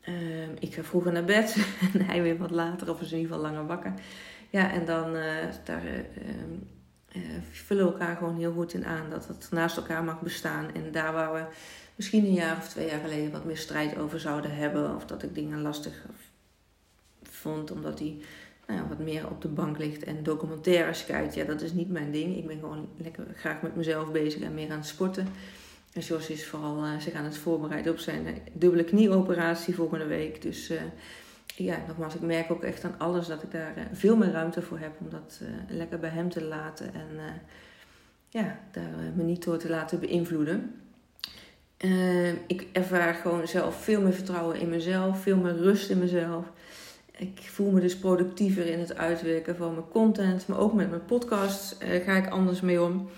Ehm, 0.00 0.50
ik 0.58 0.74
ga 0.74 0.82
vroeger 0.82 1.12
naar 1.12 1.24
bed 1.24 1.56
en 1.92 2.04
hij 2.04 2.22
weer 2.22 2.36
wat 2.36 2.50
later, 2.50 2.90
of 2.90 3.00
in 3.00 3.04
ieder 3.04 3.20
geval 3.20 3.38
langer 3.38 3.66
wakker. 3.66 3.92
Ja, 4.50 4.72
en 4.72 4.84
dan 4.84 5.16
uh, 5.16 5.24
daar 5.64 5.84
uh, 5.84 7.22
vullen 7.50 7.84
we 7.86 7.92
elkaar 7.92 8.16
gewoon 8.16 8.36
heel 8.36 8.52
goed 8.52 8.74
in 8.74 8.86
aan 8.86 9.10
dat 9.10 9.28
het 9.28 9.48
naast 9.50 9.76
elkaar 9.76 10.04
mag 10.04 10.20
bestaan. 10.20 10.74
En 10.74 10.92
daar 10.92 11.12
waar 11.12 11.32
we 11.32 11.44
misschien 11.94 12.24
een 12.24 12.32
jaar 12.32 12.56
of 12.56 12.68
twee 12.68 12.86
jaar 12.86 13.00
geleden 13.00 13.30
wat 13.30 13.44
meer 13.44 13.56
strijd 13.56 13.98
over 13.98 14.20
zouden 14.20 14.56
hebben, 14.56 14.94
of 14.94 15.06
dat 15.06 15.22
ik 15.22 15.34
dingen 15.34 15.62
lastig 15.62 16.06
vond 17.22 17.70
omdat 17.70 17.98
hij 17.98 18.16
nou 18.66 18.80
ja, 18.80 18.88
wat 18.88 18.98
meer 18.98 19.30
op 19.30 19.42
de 19.42 19.48
bank 19.48 19.78
ligt 19.78 20.04
en 20.04 20.22
documentaires 20.22 21.04
kijkt, 21.04 21.34
ja, 21.34 21.44
dat 21.44 21.60
is 21.60 21.72
niet 21.72 21.90
mijn 21.90 22.10
ding. 22.10 22.36
Ik 22.36 22.46
ben 22.46 22.58
gewoon 22.58 22.88
lekker 22.96 23.26
graag 23.36 23.62
met 23.62 23.76
mezelf 23.76 24.12
bezig 24.12 24.42
en 24.42 24.54
meer 24.54 24.70
aan 24.70 24.78
het 24.78 24.86
sporten. 24.86 25.28
En 25.92 26.00
Jos 26.00 26.28
is 26.28 26.46
vooral 26.46 26.84
uh, 26.84 26.98
zich 26.98 27.14
aan 27.14 27.24
het 27.24 27.38
voorbereiden 27.38 27.92
op 27.92 27.98
zijn 27.98 28.42
dubbele 28.52 28.84
knieoperatie 28.84 29.74
volgende 29.74 30.06
week. 30.06 30.42
Dus 30.42 30.72
ja, 31.64 31.84
nogmaals, 31.86 32.14
ik 32.14 32.20
merk 32.20 32.50
ook 32.50 32.62
echt 32.62 32.84
aan 32.84 32.94
alles 32.98 33.26
dat 33.26 33.42
ik 33.42 33.50
daar 33.50 33.76
eh, 33.76 33.82
veel 33.92 34.16
meer 34.16 34.30
ruimte 34.30 34.62
voor 34.62 34.78
heb 34.78 34.92
om 35.00 35.10
dat 35.10 35.40
eh, 35.42 35.76
lekker 35.76 35.98
bij 35.98 36.10
hem 36.10 36.28
te 36.28 36.44
laten 36.44 36.94
en 36.94 37.08
uh, 37.16 37.22
ja, 38.28 38.58
daar 38.72 38.90
me 39.14 39.22
niet 39.22 39.44
door 39.44 39.58
te 39.58 39.68
laten 39.68 40.00
beïnvloeden. 40.00 40.74
ik 42.46 42.66
ervaar 42.72 43.14
gewoon 43.14 43.48
zelf 43.48 43.82
veel 43.82 44.00
meer 44.00 44.12
vertrouwen 44.12 44.60
in 44.60 44.68
mezelf, 44.68 45.22
veel 45.22 45.36
meer 45.36 45.56
rust 45.56 45.90
in 45.90 45.98
mezelf. 45.98 46.46
Ik 47.16 47.40
voel 47.40 47.70
me 47.70 47.80
dus 47.80 47.96
productiever 47.96 48.66
in 48.66 48.78
het 48.78 48.96
uitwerken 48.96 49.56
van 49.56 49.72
mijn 49.74 49.88
content, 49.88 50.46
maar 50.46 50.58
ook 50.58 50.74
met 50.74 50.90
mijn 50.90 51.04
podcast 51.04 51.76
ga 52.04 52.16
ik 52.16 52.28
anders 52.28 52.60
mee 52.60 52.82
om. 52.82 53.08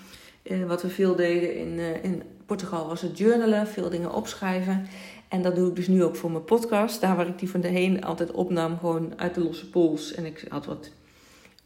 wat 0.66 0.82
we 0.82 0.88
veel 0.88 1.16
deden 1.16 1.56
in, 1.56 1.78
in 2.02 2.22
Portugal 2.50 2.86
was 2.86 3.00
het 3.00 3.18
journalen, 3.18 3.66
veel 3.66 3.90
dingen 3.90 4.12
opschrijven. 4.12 4.86
En 5.28 5.42
dat 5.42 5.54
doe 5.54 5.68
ik 5.68 5.76
dus 5.76 5.88
nu 5.88 6.04
ook 6.04 6.16
voor 6.16 6.30
mijn 6.30 6.44
podcast. 6.44 7.00
Daar 7.00 7.16
waar 7.16 7.26
ik 7.26 7.38
die 7.38 7.50
van 7.50 7.60
de 7.60 7.68
heen 7.68 8.04
altijd 8.04 8.30
opnam, 8.30 8.78
gewoon 8.78 9.12
uit 9.16 9.34
de 9.34 9.40
losse 9.40 9.70
pols. 9.70 10.14
En 10.14 10.24
ik 10.24 10.44
had 10.48 10.66
wat 10.66 10.90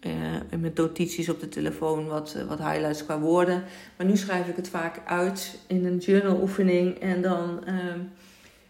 uh, 0.01 0.13
met 0.61 0.77
notities 0.77 1.29
op 1.29 1.41
de 1.41 1.49
telefoon, 1.49 2.07
wat, 2.07 2.35
uh, 2.37 2.45
wat 2.45 2.59
highlights 2.59 3.05
qua 3.05 3.21
woorden. 3.21 3.65
Maar 3.97 4.07
nu 4.07 4.17
schrijf 4.17 4.49
ik 4.49 4.57
het 4.57 4.69
vaak 4.69 5.01
uit 5.07 5.59
in 5.67 5.87
een 5.87 5.99
journaloefening. 5.99 6.99
En 6.99 7.23
dan 7.23 7.65
uh, 7.69 7.75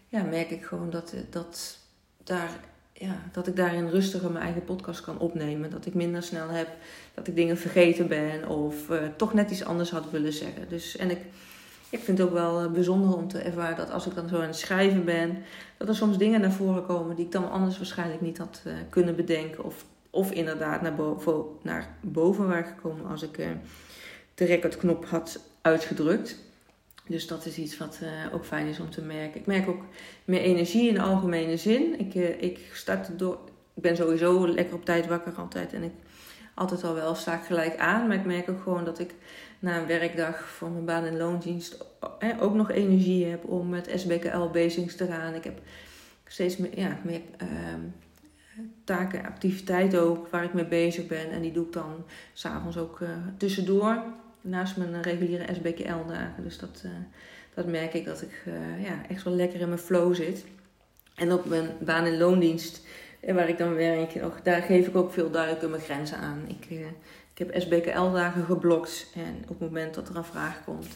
ja, 0.07 0.23
merk 0.23 0.49
ik 0.49 0.63
gewoon 0.63 0.89
dat, 0.89 1.13
eh, 1.13 1.19
dat, 1.29 1.77
daar, 2.23 2.49
ja, 2.93 3.21
dat 3.31 3.47
ik 3.47 3.55
daarin 3.55 3.89
rustiger 3.89 4.31
mijn 4.31 4.43
eigen 4.43 4.63
podcast 4.63 5.01
kan 5.01 5.19
opnemen. 5.19 5.69
Dat 5.69 5.85
ik 5.85 5.93
minder 5.93 6.23
snel 6.23 6.49
heb 6.49 6.67
dat 7.13 7.27
ik 7.27 7.35
dingen 7.35 7.57
vergeten 7.57 8.07
ben 8.07 8.47
of 8.47 8.75
toch 9.15 9.33
net 9.33 9.51
iets 9.51 9.65
anders 9.65 9.89
had 9.89 10.11
willen 10.11 10.33
zeggen. 10.33 10.69
Dus, 10.69 10.97
en 10.97 11.11
ik 11.11 11.19
ik 11.95 12.03
vind 12.03 12.17
het 12.17 12.27
ook 12.27 12.33
wel 12.33 12.61
eh, 12.61 12.71
bijzonder 12.71 13.15
om 13.15 13.27
te 13.27 13.37
ervaren 13.37 13.77
dat 13.77 13.91
als 13.91 14.05
ik 14.05 14.15
dan 14.15 14.29
zo 14.29 14.35
aan 14.35 14.47
het 14.47 14.55
schrijven 14.55 15.05
ben, 15.05 15.43
dat 15.77 15.87
er 15.87 15.95
soms 15.95 16.17
dingen 16.17 16.41
naar 16.41 16.51
voren 16.51 16.85
komen 16.85 17.15
die 17.15 17.25
ik 17.25 17.31
dan 17.31 17.51
anders 17.51 17.77
waarschijnlijk 17.77 18.21
niet 18.21 18.37
had 18.37 18.61
uh, 18.67 18.73
kunnen 18.89 19.15
bedenken. 19.15 19.63
Of, 19.63 19.85
of 20.09 20.31
inderdaad 20.31 20.81
naar 20.81 20.95
boven, 20.95 21.43
naar 21.61 21.97
boven 22.01 22.47
waren 22.47 22.65
gekomen 22.65 23.05
als 23.05 23.23
ik 23.23 23.37
uh, 23.37 23.47
de 24.33 24.45
recordknop 24.45 25.05
had 25.05 25.39
uitgedrukt. 25.61 26.43
Dus 27.07 27.27
dat 27.27 27.45
is 27.45 27.57
iets 27.57 27.77
wat 27.77 27.99
ook 28.33 28.45
fijn 28.45 28.67
is 28.67 28.79
om 28.79 28.89
te 28.89 29.01
merken. 29.01 29.39
Ik 29.39 29.45
merk 29.45 29.67
ook 29.67 29.83
meer 30.25 30.41
energie 30.41 30.87
in 30.87 30.93
de 30.93 31.01
algemene 31.01 31.57
zin. 31.57 31.99
Ik, 31.99 32.13
ik 32.41 32.59
start 32.73 33.19
door. 33.19 33.39
Ik 33.73 33.81
ben 33.81 33.95
sowieso 33.95 34.47
lekker 34.47 34.75
op 34.75 34.85
tijd 34.85 35.07
wakker 35.07 35.33
altijd. 35.33 35.73
En 35.73 35.83
ik 35.83 35.91
altijd 36.55 36.83
al 36.83 36.93
wel 36.93 37.15
sta 37.15 37.37
gelijk 37.37 37.77
aan. 37.77 38.07
Maar 38.07 38.17
ik 38.17 38.25
merk 38.25 38.49
ook 38.49 38.61
gewoon 38.61 38.85
dat 38.85 38.99
ik 38.99 39.13
na 39.59 39.77
een 39.79 39.87
werkdag 39.87 40.49
van 40.49 40.73
mijn 40.73 40.85
baan- 40.85 41.05
en 41.05 41.17
loondienst 41.17 41.85
ook 42.39 42.53
nog 42.53 42.71
energie 42.71 43.25
heb 43.25 43.45
om 43.45 43.69
met 43.69 43.91
SBKL 43.95 44.47
bezig 44.51 44.95
te 44.95 45.05
gaan. 45.05 45.33
Ik 45.33 45.43
heb 45.43 45.59
steeds 46.27 46.57
meer, 46.57 46.79
ja, 46.79 46.97
meer 47.03 47.21
uh, 47.41 47.47
taken, 48.83 49.25
activiteiten 49.25 50.01
ook 50.01 50.27
waar 50.27 50.43
ik 50.43 50.53
mee 50.53 50.65
bezig 50.65 51.07
ben. 51.07 51.31
En 51.31 51.41
die 51.41 51.51
doe 51.51 51.65
ik 51.65 51.73
dan 51.73 52.05
s'avonds 52.33 52.77
ook 52.77 52.99
uh, 52.99 53.09
tussendoor. 53.37 54.03
Naast 54.41 54.77
mijn 54.77 55.01
reguliere 55.01 55.53
SBKL-dagen. 55.53 56.43
Dus 56.43 56.57
dat, 56.57 56.81
uh, 56.85 56.91
dat 57.53 57.65
merk 57.67 57.93
ik 57.93 58.05
dat 58.05 58.21
ik 58.21 58.43
ja, 58.83 59.01
echt 59.09 59.23
wel 59.23 59.33
lekker 59.33 59.59
in 59.59 59.67
mijn 59.67 59.79
flow 59.79 60.15
zit. 60.15 60.45
En 61.15 61.33
op 61.33 61.45
mijn 61.45 61.69
baan- 61.79 62.05
en 62.05 62.17
loondienst, 62.17 62.84
waar 63.33 63.49
ik 63.49 63.57
dan 63.57 63.73
werk, 63.73 64.43
daar 64.43 64.61
geef 64.61 64.87
ik 64.87 64.95
ook 64.95 65.13
veel 65.13 65.31
duidelijker 65.31 65.69
mijn 65.69 65.81
grenzen 65.81 66.17
aan. 66.17 66.41
Ik, 66.47 66.69
ik 67.33 67.47
heb 67.47 67.61
SBKL-dagen 67.61 68.45
geblokt 68.45 69.11
en 69.15 69.35
op 69.41 69.49
het 69.49 69.59
moment 69.59 69.93
dat 69.93 70.09
er 70.09 70.15
een 70.15 70.23
vraag 70.23 70.63
komt 70.63 70.87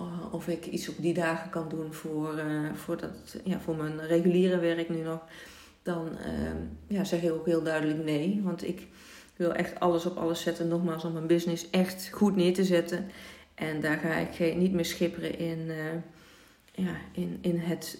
uh, 0.00 0.34
of 0.34 0.48
ik 0.48 0.66
iets 0.66 0.88
op 0.88 0.94
die 0.98 1.14
dagen 1.14 1.50
kan 1.50 1.68
doen 1.68 1.92
voor, 1.92 2.34
uh, 2.38 2.72
voor, 2.74 2.96
dat, 2.96 3.36
ja, 3.44 3.60
voor 3.60 3.76
mijn 3.76 4.06
reguliere 4.06 4.58
werk 4.58 4.88
nu 4.88 5.02
nog, 5.02 5.20
dan 5.82 6.08
uh, 6.08 6.96
ja, 6.96 7.04
zeg 7.04 7.22
ik 7.22 7.32
ook 7.32 7.46
heel 7.46 7.62
duidelijk 7.62 8.04
nee. 8.04 8.40
Want 8.42 8.66
ik 8.66 8.86
wil 9.36 9.52
echt 9.52 9.80
alles 9.80 10.06
op 10.06 10.16
alles 10.16 10.40
zetten, 10.40 10.68
nogmaals, 10.68 11.04
om 11.04 11.12
mijn 11.12 11.26
business 11.26 11.70
echt 11.70 12.08
goed 12.12 12.36
neer 12.36 12.54
te 12.54 12.64
zetten. 12.64 13.10
En 13.54 13.80
daar 13.80 13.98
ga 13.98 14.14
ik 14.14 14.56
niet 14.56 14.72
meer 14.72 14.84
schipperen 14.84 15.38
in, 15.38 15.70
eh, 15.70 16.84
ja, 16.84 16.94
in, 17.12 17.38
in 17.40 17.58
het 17.58 17.98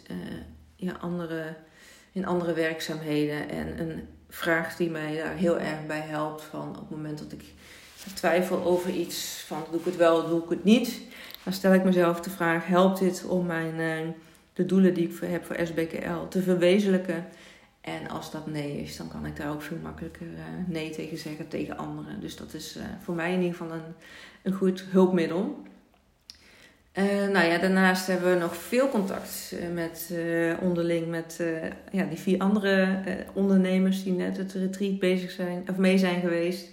ja, 0.76 0.92
andere, 0.92 1.56
in 2.12 2.26
andere 2.26 2.52
werkzaamheden. 2.52 3.48
En 3.48 3.80
een 3.80 4.08
vraag 4.28 4.76
die 4.76 4.90
mij 4.90 5.16
daar 5.16 5.34
heel 5.34 5.58
erg 5.58 5.86
bij 5.86 6.00
helpt, 6.00 6.42
van 6.42 6.68
op 6.68 6.76
het 6.76 6.90
moment 6.90 7.18
dat 7.18 7.32
ik 7.32 7.44
twijfel 8.14 8.64
over 8.64 8.90
iets 8.90 9.44
van 9.46 9.64
doe 9.70 9.80
ik 9.80 9.86
het 9.86 9.96
wel, 9.96 10.28
doe 10.28 10.42
ik 10.42 10.50
het 10.50 10.64
niet. 10.64 11.00
Dan 11.44 11.52
stel 11.52 11.74
ik 11.74 11.84
mezelf 11.84 12.20
de 12.20 12.30
vraag, 12.30 12.66
helpt 12.66 12.98
dit 12.98 13.24
om 13.24 13.46
mijn, 13.46 13.74
uh, 13.74 14.12
de 14.52 14.66
doelen 14.66 14.94
die 14.94 15.08
ik 15.08 15.18
heb 15.20 15.44
voor 15.44 15.56
SBKL 15.66 16.28
te 16.28 16.42
verwezenlijken? 16.42 17.26
En 17.80 18.08
als 18.08 18.30
dat 18.30 18.46
nee 18.46 18.82
is, 18.82 18.96
dan 18.96 19.08
kan 19.08 19.26
ik 19.26 19.36
daar 19.36 19.50
ook 19.50 19.62
veel 19.62 19.76
makkelijker 19.82 20.26
uh, 20.26 20.38
nee 20.66 20.90
tegen 20.90 21.18
zeggen 21.18 21.48
tegen 21.48 21.76
anderen. 21.76 22.20
Dus 22.20 22.36
dat 22.36 22.54
is 22.54 22.76
uh, 22.76 22.82
voor 23.02 23.14
mij 23.14 23.32
in 23.32 23.40
ieder 23.40 23.56
geval 23.56 23.72
een, 23.72 23.94
een 24.42 24.52
goed 24.52 24.84
hulpmiddel. 24.90 25.62
Nou 27.32 27.46
ja, 27.46 27.58
daarnaast 27.58 28.06
hebben 28.06 28.32
we 28.32 28.38
nog 28.38 28.56
veel 28.56 28.88
contact 28.88 29.54
met 29.74 30.14
onderling 30.60 31.06
met 31.06 31.42
ja, 31.90 32.04
die 32.04 32.18
vier 32.18 32.38
andere 32.38 32.98
ondernemers 33.32 34.02
die 34.02 34.12
net 34.12 34.36
het 34.36 34.52
retreat 34.52 34.98
bezig 34.98 35.30
zijn 35.30 35.64
of 35.70 35.76
mee 35.76 35.98
zijn 35.98 36.20
geweest. 36.20 36.68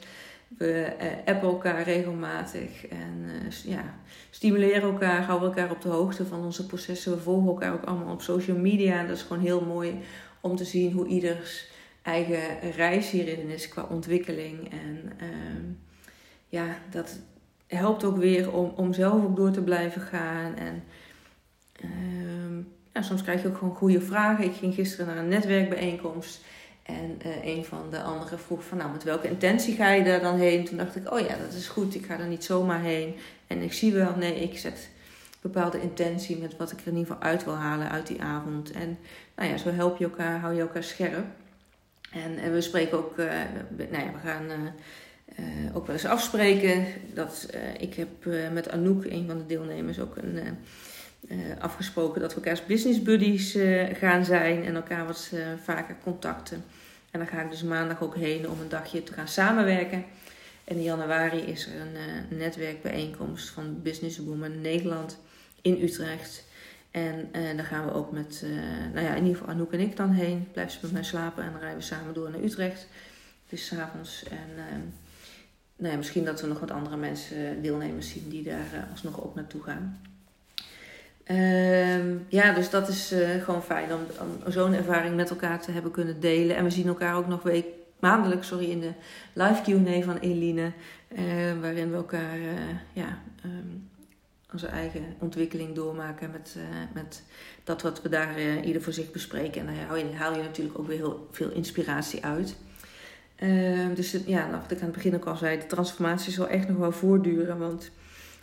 We 0.58 0.94
appen 1.26 1.50
elkaar 1.50 1.84
regelmatig 1.84 2.88
en 2.88 3.26
ja, 3.64 3.94
stimuleren 4.30 4.82
elkaar, 4.82 5.24
houden 5.24 5.48
elkaar 5.50 5.72
op 5.72 5.82
de 5.82 5.90
hoogte 5.90 6.26
van 6.26 6.44
onze 6.44 6.66
processen. 6.66 7.12
We 7.12 7.22
volgen 7.22 7.48
elkaar 7.48 7.74
ook 7.74 7.84
allemaal 7.84 8.14
op 8.14 8.22
social 8.22 8.58
media. 8.58 9.06
Dat 9.06 9.16
is 9.16 9.22
gewoon 9.22 9.44
heel 9.44 9.62
mooi 9.62 10.00
om 10.42 10.56
te 10.56 10.66
zien 10.66 10.92
hoe 10.92 11.08
ieders 11.08 11.68
eigen 12.02 12.72
reis 12.76 13.10
hierin 13.10 13.50
is 13.50 13.68
qua 13.68 13.88
ontwikkeling. 13.90 14.72
En 14.72 15.12
uh, 15.22 15.28
ja, 16.48 16.66
dat 16.92 17.20
helpt 17.78 18.04
ook 18.04 18.18
weer 18.18 18.52
om, 18.52 18.74
om 18.76 18.94
zelf 18.94 19.24
ook 19.24 19.36
door 19.36 19.52
te 19.52 19.62
blijven 19.62 20.02
gaan. 20.02 20.56
En 20.56 20.84
ehm, 21.82 23.04
soms 23.04 23.22
krijg 23.22 23.42
je 23.42 23.48
ook 23.48 23.58
gewoon 23.58 23.76
goede 23.76 24.02
vragen. 24.02 24.46
Ik 24.46 24.56
ging 24.56 24.74
gisteren 24.74 25.06
naar 25.06 25.18
een 25.18 25.30
netwerkbijeenkomst. 25.30 26.42
En 26.84 27.18
een 27.44 27.66
van 27.66 27.90
de 27.90 28.02
anderen 28.02 28.40
vroeg 28.40 28.64
van, 28.64 28.78
nou, 28.78 28.92
met 28.92 29.04
welke 29.04 29.30
intentie 29.30 29.76
ga 29.76 29.92
je 29.92 30.04
daar 30.04 30.22
dan 30.22 30.38
heen? 30.38 30.66
Toen 30.66 30.78
dacht 30.78 30.96
ik, 30.96 31.14
oh 31.14 31.20
ja, 31.20 31.36
dat 31.38 31.54
is 31.54 31.68
goed, 31.68 31.96
ik 31.96 32.06
ga 32.06 32.20
er 32.20 32.28
niet 32.28 32.44
zomaar 32.44 32.82
heen. 32.82 33.16
En 33.48 33.62
ik 33.62 33.74
zie 33.74 33.94
wel, 33.94 34.16
nee, 34.16 34.40
ik 34.40 34.58
zet 34.58 34.90
bepaalde 35.42 35.82
intentie 35.82 36.38
met 36.38 36.58
wat 36.58 36.72
ik 36.72 36.80
er 36.80 36.88
in 36.88 36.98
ieder 36.98 37.14
geval 37.14 37.30
uit 37.30 37.44
wil 37.44 37.56
halen 37.56 37.90
uit 37.90 38.08
die 38.08 38.22
avond. 38.22 38.72
En 38.72 38.98
nou 39.36 39.50
ja, 39.50 39.58
zo 39.58 39.70
help 39.72 39.98
je 39.98 40.04
elkaar, 40.04 40.40
hou 40.40 40.54
je 40.54 40.62
elkaar 40.62 40.84
scherp. 40.84 41.26
En, 42.12 42.38
en 42.38 42.54
we 42.54 42.62
spreken 42.62 42.98
ook, 42.98 43.18
uh, 43.18 43.26
nou 43.78 44.04
ja, 44.04 44.12
we 44.12 44.28
gaan 44.28 44.74
uh, 45.40 45.76
ook 45.76 45.86
wel 45.86 45.96
eens 45.96 46.06
afspreken. 46.06 46.86
Dat, 47.14 47.50
ik 47.78 47.94
heb 47.94 48.10
met 48.52 48.70
Anouk, 48.70 49.06
een 49.06 49.28
van 49.28 49.38
de 49.38 49.46
deelnemers, 49.46 50.00
ook 50.00 50.16
een, 50.18 50.40
afgesproken 51.60 52.22
dat 52.22 52.34
we 52.34 52.36
elkaars 52.36 52.66
business 52.66 53.02
buddies 53.02 53.58
gaan 53.94 54.26
zijn 54.26 54.66
en 54.66 54.76
elkaar 54.76 55.06
wat 55.06 55.32
vaker 55.64 55.96
contacten. 56.04 56.64
En 57.12 57.20
dan 57.20 57.28
ga 57.28 57.42
ik 57.42 57.50
dus 57.50 57.64
maandag 57.64 58.02
ook 58.02 58.16
heen 58.16 58.50
om 58.50 58.62
een 58.62 58.70
dagje 58.70 59.04
te 59.04 59.14
gaan 59.14 59.28
samenwerken. 59.28 60.06
En 60.64 60.76
in 60.76 60.84
januari 60.84 61.38
is 61.38 61.68
er 61.68 61.82
een 61.82 62.38
netwerkbijeenkomst 62.38 63.50
van 63.50 63.82
Businesswoman 63.82 64.62
Nederland 64.62 65.18
in 65.62 65.82
Utrecht. 65.82 66.48
En 66.92 67.30
daar 67.32 67.66
gaan 67.66 67.86
we 67.86 67.94
ook 67.94 68.12
met, 68.12 68.46
nou 68.94 69.06
ja, 69.06 69.14
in 69.14 69.24
ieder 69.24 69.38
geval 69.38 69.54
Anouk 69.54 69.74
en 69.74 69.80
ik 69.80 69.96
dan 69.98 70.12
heen. 70.12 70.48
Blijven 70.52 70.74
ze 70.74 70.80
met 70.82 70.92
mij 70.92 71.04
slapen 71.04 71.44
en 71.44 71.52
dan 71.52 71.60
rijden 71.60 71.80
we 71.80 71.86
samen 71.86 72.14
door 72.14 72.30
naar 72.30 72.44
Utrecht. 72.44 72.88
Dus 73.50 73.66
s'avonds. 73.66 74.24
En 74.24 74.50
uh, 74.56 74.64
nou 75.80 75.92
ja, 75.92 75.98
misschien 75.98 76.26
dat 76.26 76.42
we 76.42 76.48
nog 76.48 76.60
wat 76.60 76.72
andere 76.72 76.98
mensen, 76.98 77.62
deelnemers 77.62 78.10
zien, 78.10 78.30
die 78.30 78.44
daar 78.44 78.88
alsnog 78.92 79.24
ook 79.24 79.36
naartoe 79.36 79.64
gaan. 79.64 80.02
Ehm, 81.24 82.18
ja, 82.28 82.54
dus 82.54 82.70
dat 82.70 82.88
is 82.88 83.14
gewoon 83.44 83.64
fijn 83.64 83.94
om, 83.94 84.00
om 84.20 84.52
zo'n 84.52 84.74
ervaring 84.74 85.16
met 85.16 85.30
elkaar 85.30 85.62
te 85.62 85.72
hebben 85.72 85.92
kunnen 85.92 86.20
delen. 86.20 86.56
En 86.56 86.64
we 86.64 86.70
zien 86.70 86.88
elkaar 86.88 87.16
ook 87.16 87.28
nog 87.28 87.42
week, 87.42 87.66
maandelijk 88.00 88.44
sorry, 88.44 88.70
in 88.70 88.80
de 88.80 88.92
live 89.34 89.62
Q&A 89.62 90.02
van 90.02 90.18
Eline. 90.18 90.72
waarin 91.62 91.90
we 91.90 91.96
elkaar 91.96 92.38
ja, 92.94 93.18
um, 93.46 93.90
onze 94.54 94.68
eigen 94.68 95.04
ontwikkeling 95.20 95.76
doormaken 95.76 96.32
met, 96.32 96.56
met 96.94 97.24
dat 97.64 97.82
wat 97.82 98.02
we 98.02 98.10
daar 98.10 98.64
ieder 98.64 98.82
voor 98.82 98.94
zich 98.94 99.12
bespreken. 99.12 99.68
En 99.68 99.74
je, 99.74 100.16
haal 100.16 100.36
je 100.36 100.42
natuurlijk 100.42 100.80
ook 100.80 100.88
weer 100.88 100.98
heel 100.98 101.28
veel 101.32 101.52
inspiratie 101.52 102.26
uit. 102.26 102.56
Uh, 103.44 103.96
dus 103.96 104.18
ja, 104.26 104.48
nou, 104.48 104.62
wat 104.62 104.72
ik 104.72 104.78
aan 104.78 104.84
het 104.84 104.92
begin 104.92 105.16
ook 105.16 105.26
al 105.26 105.36
zei, 105.36 105.60
de 105.60 105.66
transformatie 105.66 106.32
zal 106.32 106.48
echt 106.48 106.68
nog 106.68 106.78
wel 106.78 106.92
voortduren. 106.92 107.58
Want 107.58 107.92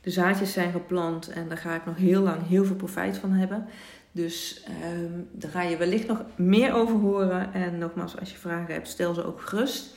de 0.01 0.11
zaadjes 0.11 0.53
zijn 0.53 0.73
geplant 0.73 1.29
en 1.29 1.49
daar 1.49 1.59
ga 1.59 1.75
ik 1.75 1.87
nog 1.87 1.97
heel 1.97 2.23
lang 2.23 2.49
heel 2.49 2.65
veel 2.65 2.77
profijt 2.77 3.17
van 3.17 3.33
hebben. 3.33 3.67
Dus 4.13 4.63
ehm, 4.65 5.13
daar 5.33 5.51
ga 5.51 5.63
je 5.63 5.77
wellicht 5.77 6.07
nog 6.07 6.25
meer 6.37 6.73
over 6.75 6.97
horen. 6.97 7.53
En 7.53 7.79
nogmaals, 7.79 8.19
als 8.19 8.31
je 8.31 8.37
vragen 8.37 8.75
hebt, 8.75 8.89
stel 8.89 9.15
ze 9.15 9.25
ook 9.25 9.41
gerust. 9.41 9.95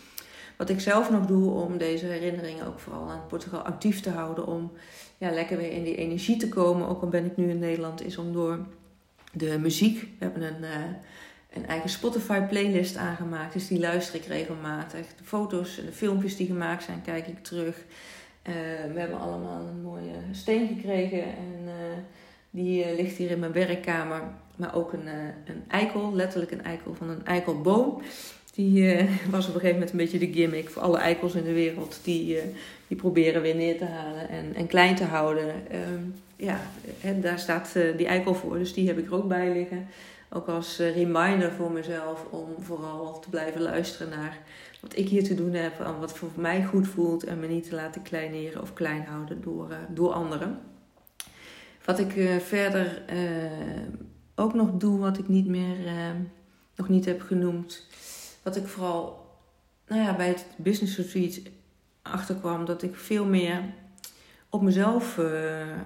Wat 0.58 0.70
ik 0.70 0.80
zelf 0.80 1.12
nog 1.12 1.26
doe 1.26 1.52
om 1.52 1.78
deze 1.78 2.06
herinneringen 2.06 2.68
ook 2.68 2.80
vooral 2.80 3.10
aan 3.10 3.28
Portugal 3.28 3.60
actief 3.62 4.02
te 4.02 4.10
houden. 4.10 4.48
Om 4.48 4.72
ja, 5.18 5.32
lekker 5.32 5.58
weer 5.58 5.72
in 5.72 5.84
die 5.84 5.96
energie 5.96 6.38
te 6.38 6.50
komen. 6.50 6.88
Ook 6.88 7.02
al 7.02 7.08
ben 7.08 7.26
ik 7.26 7.38
nu 7.38 7.50
in 7.50 7.60
Nederland, 7.60 8.06
is 8.06 8.18
om 8.18 8.34
door 8.34 8.60
de 9.32 9.58
muziek. 9.60 10.02
We 10.02 10.26
hebben 10.26 10.44
een, 10.44 10.62
uh, 10.62 10.70
een 11.54 11.68
eigen 11.68 11.90
Spotify 11.90 12.40
playlist 12.40 12.98
aangemaakt. 12.98 13.54
Dus 13.54 13.68
die 13.68 13.80
luister 13.80 14.16
ik 14.16 14.26
regelmatig. 14.26 15.06
De 15.18 15.24
foto's 15.24 15.78
en 15.78 15.86
de 15.86 15.92
filmpjes 15.92 16.36
die 16.36 16.48
gemaakt 16.48 16.84
zijn, 16.84 17.02
kijk 17.02 17.28
ik 17.28 17.44
terug. 17.44 17.76
Uh, 18.44 18.54
we 18.94 19.00
hebben 19.00 19.20
allemaal 19.20 19.62
een 19.62 19.82
mooie 19.82 20.16
steen 20.32 20.68
gekregen. 20.68 21.24
En 21.24 21.64
uh, 21.66 21.72
die 22.50 22.96
ligt 22.96 23.18
hier 23.18 23.32
in 23.32 23.40
mijn 23.40 23.52
werkkamer. 23.52 24.22
Maar 24.56 24.76
ook 24.76 24.94
een, 24.94 25.08
een 25.46 25.64
eikel, 25.68 26.14
letterlijk 26.14 26.52
een 26.52 26.64
eikel 26.64 26.94
van 26.94 27.10
een 27.10 27.26
eikelboom. 27.26 28.02
Die 28.54 28.96
was 29.32 29.48
op 29.48 29.54
een 29.54 29.60
gegeven 29.60 29.74
moment 29.74 29.92
een 29.92 29.98
beetje 29.98 30.20
de 30.20 30.34
gimmick 30.34 30.70
voor 30.70 30.82
alle 30.82 30.98
eikels 30.98 31.36
in 31.36 31.44
de 31.44 31.54
wereld. 31.54 32.00
Die, 32.04 32.38
die 32.88 32.98
proberen 32.98 33.42
weer 33.42 33.56
neer 33.56 33.78
te 33.78 33.86
halen 33.86 34.30
en, 34.30 34.56
en 34.56 34.68
klein 34.68 34.96
te 34.96 35.04
houden. 35.04 35.56
Um, 35.94 36.16
ja, 36.36 36.60
en 37.02 37.22
daar 37.22 37.40
staat 37.40 37.74
die 37.98 38.08
eikel 38.08 38.34
voor. 38.34 38.58
Dus 38.58 38.74
die 38.74 38.88
heb 38.88 38.98
ik 38.98 39.06
er 39.06 39.16
ook 39.16 39.28
bij 39.28 39.54
liggen. 39.54 39.88
Ook 40.30 40.48
als 40.48 40.78
reminder 40.78 41.52
voor 41.52 41.72
mezelf 41.72 42.26
om 42.30 42.48
vooral 42.60 43.20
te 43.20 43.30
blijven 43.30 43.62
luisteren 43.62 44.10
naar 44.10 44.38
wat 44.82 44.98
ik 44.98 45.10
hier 45.10 45.24
te 45.24 45.36
doen 45.36 45.54
heb. 45.54 45.80
En 45.80 46.00
wat 46.00 46.18
voor 46.18 46.30
mij 46.36 46.64
goed 46.64 46.88
voelt. 46.88 47.24
En 47.24 47.40
me 47.40 47.48
niet 47.48 47.70
te 47.70 47.76
laten 47.76 48.02
kleineren 48.02 48.62
of 48.62 48.74
klein 48.74 49.06
houden 49.06 49.42
door, 49.42 49.68
door 49.90 50.12
anderen. 50.12 50.60
Wat 51.86 52.00
ik 52.00 52.42
verder 52.44 53.02
ook 54.36 54.54
nog 54.54 54.70
doe, 54.72 55.00
wat 55.00 55.18
ik 55.18 55.28
niet 55.28 55.48
meer, 55.48 55.78
nog 56.76 56.90
niet 56.90 57.06
heb 57.06 57.22
genoemd 57.22 57.88
dat 58.44 58.56
ik 58.56 58.68
vooral 58.68 59.28
nou 59.88 60.02
ja, 60.02 60.16
bij 60.16 60.28
het 60.28 60.46
business 60.58 60.98
retreat 60.98 61.40
achterkwam 62.02 62.66
dat 62.66 62.84
ik 62.84 62.96
veel 62.96 63.26
meer 63.26 63.62
op 64.50 64.62
mezelf 64.62 65.20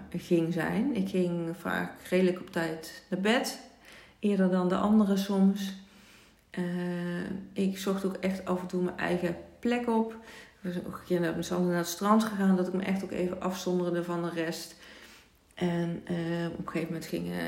ging 0.10 0.54
zijn. 0.54 0.96
Ik 0.96 1.10
ging 1.10 1.56
vaak 1.60 2.08
redelijk 2.10 2.40
op 2.40 2.52
tijd 2.52 3.04
naar 3.10 3.20
bed, 3.20 3.60
eerder 4.24 4.50
dan 4.50 4.70
de 4.70 4.76
anderen 4.76 5.18
soms. 5.18 5.74
Uh, 6.60 6.64
ik 7.54 7.78
zocht 7.78 8.06
ook 8.06 8.16
echt 8.16 8.46
af 8.46 8.62
en 8.62 8.68
toe 8.68 8.84
mijn 8.84 8.98
eigen 8.98 9.36
plek 9.60 9.90
op. 9.90 10.16
We 10.62 10.82
zijn 11.40 11.68
naar 11.68 11.78
het 11.78 11.88
strand 11.88 12.24
gegaan, 12.24 12.56
dat 12.56 12.68
ik 12.68 12.74
me 12.74 12.84
echt 12.84 13.04
ook 13.04 13.12
even 13.12 13.42
afzonderde 13.42 14.04
van 14.04 14.22
de 14.24 14.30
rest. 14.30 14.76
En 15.54 16.04
uh, 16.12 16.48
op 16.52 16.58
een 16.58 16.66
gegeven 16.66 16.88
moment 16.88 17.06
gingen, 17.06 17.40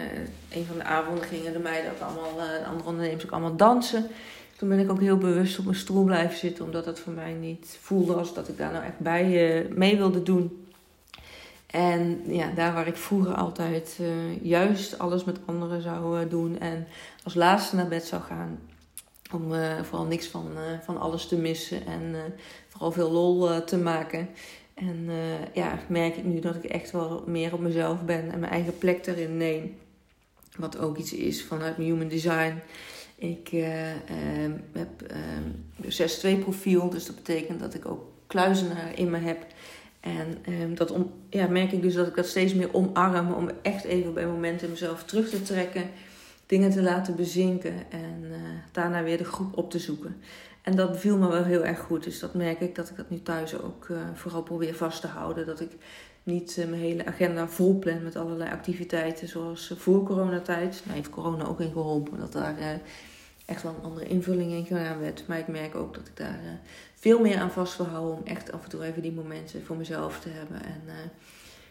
een 0.51 0.65
van 0.65 0.77
de 0.77 0.83
avonden 0.83 1.23
gingen 1.23 1.53
de 1.53 1.59
meiden 1.59 1.91
ook 1.91 1.99
allemaal, 1.99 2.35
de 2.35 2.65
andere 2.65 2.89
ondernemers 2.89 3.25
ook 3.25 3.31
allemaal 3.31 3.55
dansen. 3.55 4.07
Toen 4.57 4.69
ben 4.69 4.79
ik 4.79 4.91
ook 4.91 4.99
heel 4.99 5.17
bewust 5.17 5.59
op 5.59 5.65
mijn 5.65 5.77
stoel 5.77 6.03
blijven 6.03 6.37
zitten, 6.37 6.65
omdat 6.65 6.85
het 6.85 6.99
voor 6.99 7.13
mij 7.13 7.33
niet 7.33 7.77
voelde 7.81 8.13
als 8.13 8.33
dat 8.33 8.47
ik 8.47 8.57
daar 8.57 8.71
nou 8.71 8.83
echt 8.83 8.99
bij 8.99 9.67
mee 9.75 9.97
wilde 9.97 10.23
doen. 10.23 10.64
En 11.75 12.21
ja, 12.27 12.51
daar 12.51 12.73
waar 12.73 12.87
ik 12.87 12.95
vroeger 12.95 13.33
altijd 13.33 13.97
uh, 14.01 14.43
juist 14.43 14.99
alles 14.99 15.23
met 15.23 15.39
anderen 15.45 15.81
zou 15.81 16.21
uh, 16.23 16.29
doen 16.29 16.59
en 16.59 16.87
als 17.23 17.33
laatste 17.33 17.75
naar 17.75 17.87
bed 17.87 18.03
zou 18.03 18.21
gaan, 18.21 18.59
om 19.33 19.53
vooral 19.83 20.05
niks 20.05 20.27
van, 20.27 20.47
van 20.83 20.97
alles 20.97 21.27
te 21.27 21.37
missen 21.37 21.85
en 21.85 22.15
vooral 22.67 22.91
veel 22.91 23.11
lol 23.11 23.63
te 23.63 23.77
maken. 23.77 24.29
En 24.73 25.09
ja, 25.53 25.79
merk 25.87 26.15
ik 26.15 26.23
nu 26.23 26.39
dat 26.39 26.55
ik 26.55 26.63
echt 26.63 26.91
wel 26.91 27.23
meer 27.27 27.53
op 27.53 27.59
mezelf 27.59 28.01
ben 28.01 28.31
en 28.31 28.39
mijn 28.39 28.51
eigen 28.51 28.77
plek 28.77 29.05
erin 29.05 29.37
neem. 29.37 29.77
Wat 30.57 30.77
ook 30.77 30.97
iets 30.97 31.13
is 31.13 31.43
vanuit 31.43 31.77
mijn 31.77 31.89
human 31.89 32.07
design. 32.07 32.61
Ik 33.15 33.51
uh, 33.51 33.65
heb 34.73 35.13
uh, 35.81 36.37
6-2 36.37 36.39
profiel, 36.39 36.89
dus 36.89 37.05
dat 37.05 37.15
betekent 37.15 37.59
dat 37.59 37.73
ik 37.73 37.85
ook 37.85 38.03
kluizenaar 38.27 38.99
in 38.99 39.09
me 39.09 39.17
heb. 39.17 39.45
En 40.05 40.53
um, 40.61 40.75
dat 40.75 40.91
om, 40.91 41.11
ja, 41.29 41.47
merk 41.47 41.71
ik 41.71 41.81
dus 41.81 41.93
dat 41.93 42.07
ik 42.07 42.15
dat 42.15 42.25
steeds 42.25 42.53
meer 42.53 42.73
omarm 42.73 43.33
om 43.33 43.49
echt 43.61 43.83
even 43.83 44.13
bij 44.13 44.25
momenten 44.25 44.69
mezelf 44.69 45.03
terug 45.03 45.29
te 45.29 45.41
trekken, 45.41 45.89
dingen 46.45 46.71
te 46.71 46.81
laten 46.81 47.15
bezinken 47.15 47.73
en 47.89 48.23
uh, 48.23 48.37
daarna 48.71 49.03
weer 49.03 49.17
de 49.17 49.23
groep 49.23 49.57
op 49.57 49.71
te 49.71 49.79
zoeken. 49.79 50.15
En 50.61 50.75
dat 50.75 50.99
viel 50.99 51.17
me 51.17 51.27
wel 51.27 51.43
heel 51.43 51.65
erg 51.65 51.79
goed, 51.79 52.03
dus 52.03 52.19
dat 52.19 52.33
merk 52.33 52.59
ik 52.59 52.75
dat 52.75 52.89
ik 52.89 52.95
dat 52.95 53.09
nu 53.09 53.21
thuis 53.21 53.61
ook 53.61 53.87
uh, 53.91 53.97
vooral 54.13 54.43
probeer 54.43 54.75
vast 54.75 55.01
te 55.01 55.07
houden. 55.07 55.45
Dat 55.45 55.59
ik 55.59 55.71
niet 56.23 56.57
uh, 56.59 56.65
mijn 56.65 56.81
hele 56.81 57.05
agenda 57.05 57.47
vol 57.47 57.79
plan 57.79 58.03
met 58.03 58.15
allerlei 58.15 58.51
activiteiten 58.51 59.27
zoals 59.27 59.73
voor 59.77 60.03
coronatijd. 60.03 60.81
Nou 60.83 60.97
heeft 60.97 61.09
corona 61.09 61.45
ook 61.45 61.59
in 61.59 61.71
geholpen 61.71 62.19
dat 62.19 62.31
daar 62.31 62.55
echt 63.45 63.63
wel 63.63 63.75
een 63.77 63.83
andere 63.83 64.07
invulling 64.07 64.51
in 64.51 64.65
gedaan 64.65 64.99
werd. 64.99 65.23
Maar 65.27 65.39
ik 65.39 65.47
merk 65.47 65.75
ook 65.75 65.93
dat 65.93 66.07
ik 66.07 66.17
daar 66.17 66.39
uh, 66.43 66.49
veel 66.95 67.19
meer 67.19 67.37
aan 67.37 67.51
vast 67.51 67.77
wil 67.77 67.85
houden 67.85 68.17
om 68.17 68.25
echt 68.25 68.51
af 68.51 68.63
en 68.63 68.69
toe 68.69 68.83
even 68.83 69.01
die 69.01 69.11
momenten 69.11 69.65
voor 69.65 69.75
mezelf 69.75 70.19
te 70.19 70.29
hebben. 70.29 70.63
En 70.63 70.81
uh, 70.85 70.93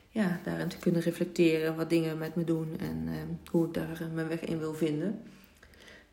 ja, 0.08 0.40
daarin 0.44 0.68
te 0.68 0.78
kunnen 0.78 1.00
reflecteren 1.00 1.76
wat 1.76 1.90
dingen 1.90 2.18
met 2.18 2.34
me 2.34 2.44
doen 2.44 2.68
en 2.80 3.02
uh, 3.06 3.14
hoe 3.50 3.66
ik 3.66 3.74
daar 3.74 4.08
mijn 4.14 4.28
weg 4.28 4.40
in 4.40 4.58
wil 4.58 4.74
vinden. 4.74 5.22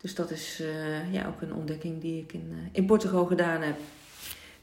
Dus 0.00 0.14
dat 0.14 0.30
is 0.30 0.62
ja, 1.10 1.26
ook 1.26 1.40
een 1.40 1.54
ontdekking 1.54 2.00
die 2.00 2.22
ik 2.22 2.32
in, 2.32 2.52
in 2.72 2.86
Portugal 2.86 3.24
gedaan 3.24 3.62
heb. 3.62 3.76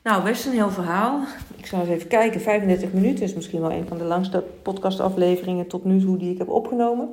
Nou, 0.04 0.24
best 0.24 0.46
een 0.46 0.52
heel 0.52 0.70
verhaal. 0.70 1.24
Ik 1.58 1.66
zal 1.66 1.80
eens 1.80 1.90
even 1.90 2.08
kijken. 2.08 2.42
35 2.42 2.94
minuten 2.94 3.24
is 3.24 3.34
misschien 3.34 3.62
wel 3.62 3.72
een 3.72 3.88
van 3.88 3.98
de 3.98 4.04
langste 4.04 4.44
podcastafleveringen 4.62 5.68
tot 5.68 5.84
nu 5.84 6.02
toe 6.02 6.18
die 6.18 6.32
ik 6.32 6.38
heb 6.38 6.50
opgenomen. 6.50 7.10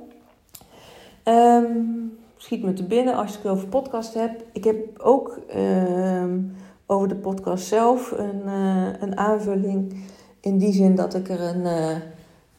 Um, 1.24 2.18
schiet 2.36 2.62
me 2.62 2.72
te 2.72 2.84
binnen 2.84 3.14
als 3.14 3.30
je 3.30 3.36
het 3.36 3.46
over 3.46 3.68
podcast 3.68 4.14
hebt. 4.14 4.42
Ik 4.52 4.64
heb 4.64 4.76
ook 4.98 5.38
ehm, 5.48 6.38
over 6.86 7.08
de 7.08 7.16
podcast 7.16 7.66
zelf 7.66 8.10
een, 8.10 8.42
uh, 8.46 8.86
een 9.00 9.18
aanvulling. 9.18 10.04
In 10.40 10.58
die 10.58 10.72
zin 10.72 10.94
dat 10.94 11.14
ik 11.14 11.28
er 11.28 11.40
een, 11.40 11.62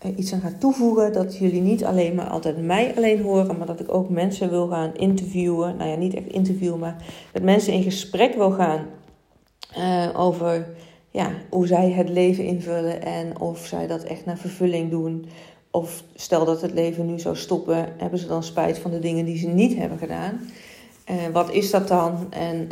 uh, 0.04 0.18
iets 0.18 0.34
aan 0.34 0.42
ga 0.42 0.52
toevoegen. 0.60 1.14
Dat 1.14 1.38
jullie 1.38 1.62
niet 1.62 1.86
alleen 1.86 2.16
maar 2.16 2.28
altijd 2.28 2.66
mij 2.66 2.94
alleen 2.96 3.22
horen. 3.22 3.58
Maar 3.58 3.68
dat 3.68 3.80
ik 3.80 3.94
ook 3.94 4.10
mensen 4.10 4.50
wil 4.50 4.68
gaan 4.68 4.96
interviewen. 4.96 5.78
Nou 5.78 5.90
ja, 5.90 5.96
niet 5.96 6.14
echt 6.14 6.28
interviewen, 6.28 6.80
maar 6.80 7.04
met 7.34 7.44
mensen 7.44 7.74
in 7.74 7.84
gesprek 7.84 8.36
wil 8.36 8.52
gaan. 8.52 8.86
Uh, 9.78 10.10
over 10.14 10.68
ja, 11.12 11.32
hoe 11.50 11.68
zij 11.68 11.92
het 11.92 12.10
leven 12.10 12.44
invullen. 12.44 13.02
En 13.02 13.40
of 13.40 13.66
zij 13.66 13.88
dat 13.88 14.04
echt 14.04 14.26
naar 14.26 14.38
vervulling 14.38 14.92
doen. 14.92 15.26
Of 15.78 16.04
stel 16.16 16.46
dat 16.46 16.62
het 16.62 16.74
leven 16.74 17.06
nu 17.06 17.20
zou 17.20 17.36
stoppen, 17.36 17.94
hebben 17.98 18.20
ze 18.20 18.28
dan 18.28 18.44
spijt 18.44 18.78
van 18.78 18.92
de 18.92 19.00
dingen 19.00 19.26
die 19.26 19.38
ze 19.38 19.48
niet 19.48 19.76
hebben 19.76 19.98
gedaan. 19.98 20.40
wat 21.32 21.52
is 21.52 21.72
dat 21.72 21.88
dan? 21.88 22.28
En 22.34 22.70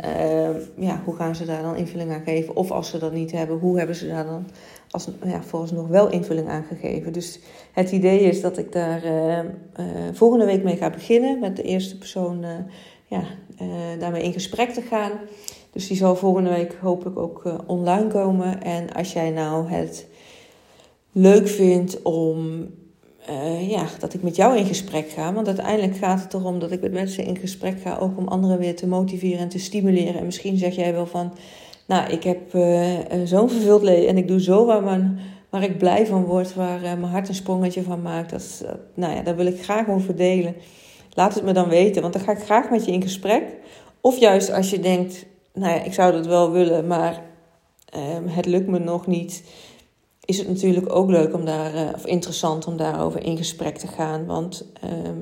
ja, 0.76 1.02
hoe 1.04 1.16
gaan 1.16 1.34
ze 1.34 1.44
daar 1.44 1.62
dan 1.62 1.76
invulling 1.76 2.12
aan 2.12 2.22
geven? 2.24 2.56
Of 2.56 2.70
als 2.70 2.90
ze 2.90 2.98
dat 2.98 3.12
niet 3.12 3.32
hebben, 3.32 3.58
hoe 3.58 3.78
hebben 3.78 3.96
ze 3.96 4.08
daar 4.08 4.24
dan 4.24 4.46
als, 4.90 5.08
ja, 5.24 5.40
nog 5.52 5.88
wel 5.88 6.10
invulling 6.10 6.48
aan 6.48 6.64
gegeven? 6.68 7.12
Dus 7.12 7.40
het 7.72 7.90
idee 7.90 8.20
is 8.20 8.40
dat 8.40 8.58
ik 8.58 8.72
daar 8.72 9.02
volgende 10.12 10.44
week 10.44 10.62
mee 10.62 10.76
ga 10.76 10.90
beginnen. 10.90 11.38
Met 11.38 11.56
de 11.56 11.62
eerste 11.62 11.98
persoon 11.98 12.44
ja, 13.06 13.22
daarmee 13.98 14.22
in 14.22 14.32
gesprek 14.32 14.70
te 14.70 14.82
gaan. 14.82 15.12
Dus 15.72 15.86
die 15.88 15.96
zal 15.96 16.16
volgende 16.16 16.50
week 16.50 16.74
hopelijk 16.80 17.18
ook 17.18 17.64
online 17.66 18.06
komen. 18.06 18.62
En 18.62 18.92
als 18.92 19.12
jij 19.12 19.30
nou 19.30 19.68
het 19.68 20.06
leuk 21.12 21.48
vindt 21.48 22.02
om 22.02 22.68
uh, 23.30 23.70
ja, 23.70 23.86
dat 23.98 24.14
ik 24.14 24.22
met 24.22 24.36
jou 24.36 24.56
in 24.56 24.66
gesprek 24.66 25.08
ga. 25.08 25.32
Want 25.32 25.46
uiteindelijk 25.46 25.96
gaat 25.96 26.22
het 26.22 26.34
erom 26.34 26.58
dat 26.58 26.70
ik 26.70 26.80
met 26.80 26.92
mensen 26.92 27.24
in 27.24 27.36
gesprek 27.36 27.80
ga, 27.80 27.98
ook 27.98 28.16
om 28.18 28.28
anderen 28.28 28.58
weer 28.58 28.76
te 28.76 28.86
motiveren 28.86 29.38
en 29.38 29.48
te 29.48 29.58
stimuleren. 29.58 30.20
En 30.20 30.24
misschien 30.24 30.56
zeg 30.56 30.76
jij 30.76 30.92
wel 30.92 31.06
van, 31.06 31.32
nou, 31.86 32.10
ik 32.10 32.22
heb 32.22 32.54
uh, 32.54 32.98
zo'n 33.24 33.50
vervuld 33.50 33.82
leven 33.82 34.08
en 34.08 34.16
ik 34.16 34.28
doe 34.28 34.40
zo 34.40 34.66
waar, 34.66 34.82
waar 35.50 35.62
ik 35.62 35.78
blij 35.78 36.06
van 36.06 36.24
word, 36.24 36.54
waar 36.54 36.80
mijn 36.80 37.02
hart 37.02 37.28
een 37.28 37.34
sprongetje 37.34 37.82
van 37.82 38.02
maakt. 38.02 38.30
Dat, 38.30 38.64
nou 38.94 39.14
ja, 39.14 39.22
daar 39.22 39.36
wil 39.36 39.46
ik 39.46 39.62
graag 39.62 39.88
over 39.88 40.16
delen. 40.16 40.54
Laat 41.12 41.34
het 41.34 41.44
me 41.44 41.52
dan 41.52 41.68
weten, 41.68 42.02
want 42.02 42.14
dan 42.14 42.22
ga 42.22 42.32
ik 42.32 42.38
graag 42.38 42.70
met 42.70 42.84
je 42.84 42.92
in 42.92 43.02
gesprek. 43.02 43.42
Of 44.00 44.18
juist 44.18 44.52
als 44.52 44.70
je 44.70 44.80
denkt, 44.80 45.26
nou 45.54 45.74
ja, 45.74 45.82
ik 45.82 45.94
zou 45.94 46.12
dat 46.12 46.26
wel 46.26 46.50
willen, 46.50 46.86
maar 46.86 47.22
ehm, 47.90 48.26
het 48.26 48.46
lukt 48.46 48.66
me 48.66 48.78
nog 48.78 49.06
niet 49.06 49.42
is 50.26 50.38
het 50.38 50.48
natuurlijk 50.48 50.94
ook 50.94 51.10
leuk 51.10 51.34
om 51.34 51.44
daar, 51.44 51.74
uh, 51.74 51.88
of 51.94 52.06
interessant 52.06 52.66
om 52.66 52.76
daarover 52.76 53.24
in 53.24 53.36
gesprek 53.36 53.78
te 53.78 53.86
gaan. 53.86 54.26
Want 54.26 54.70
ehm, 54.80 55.20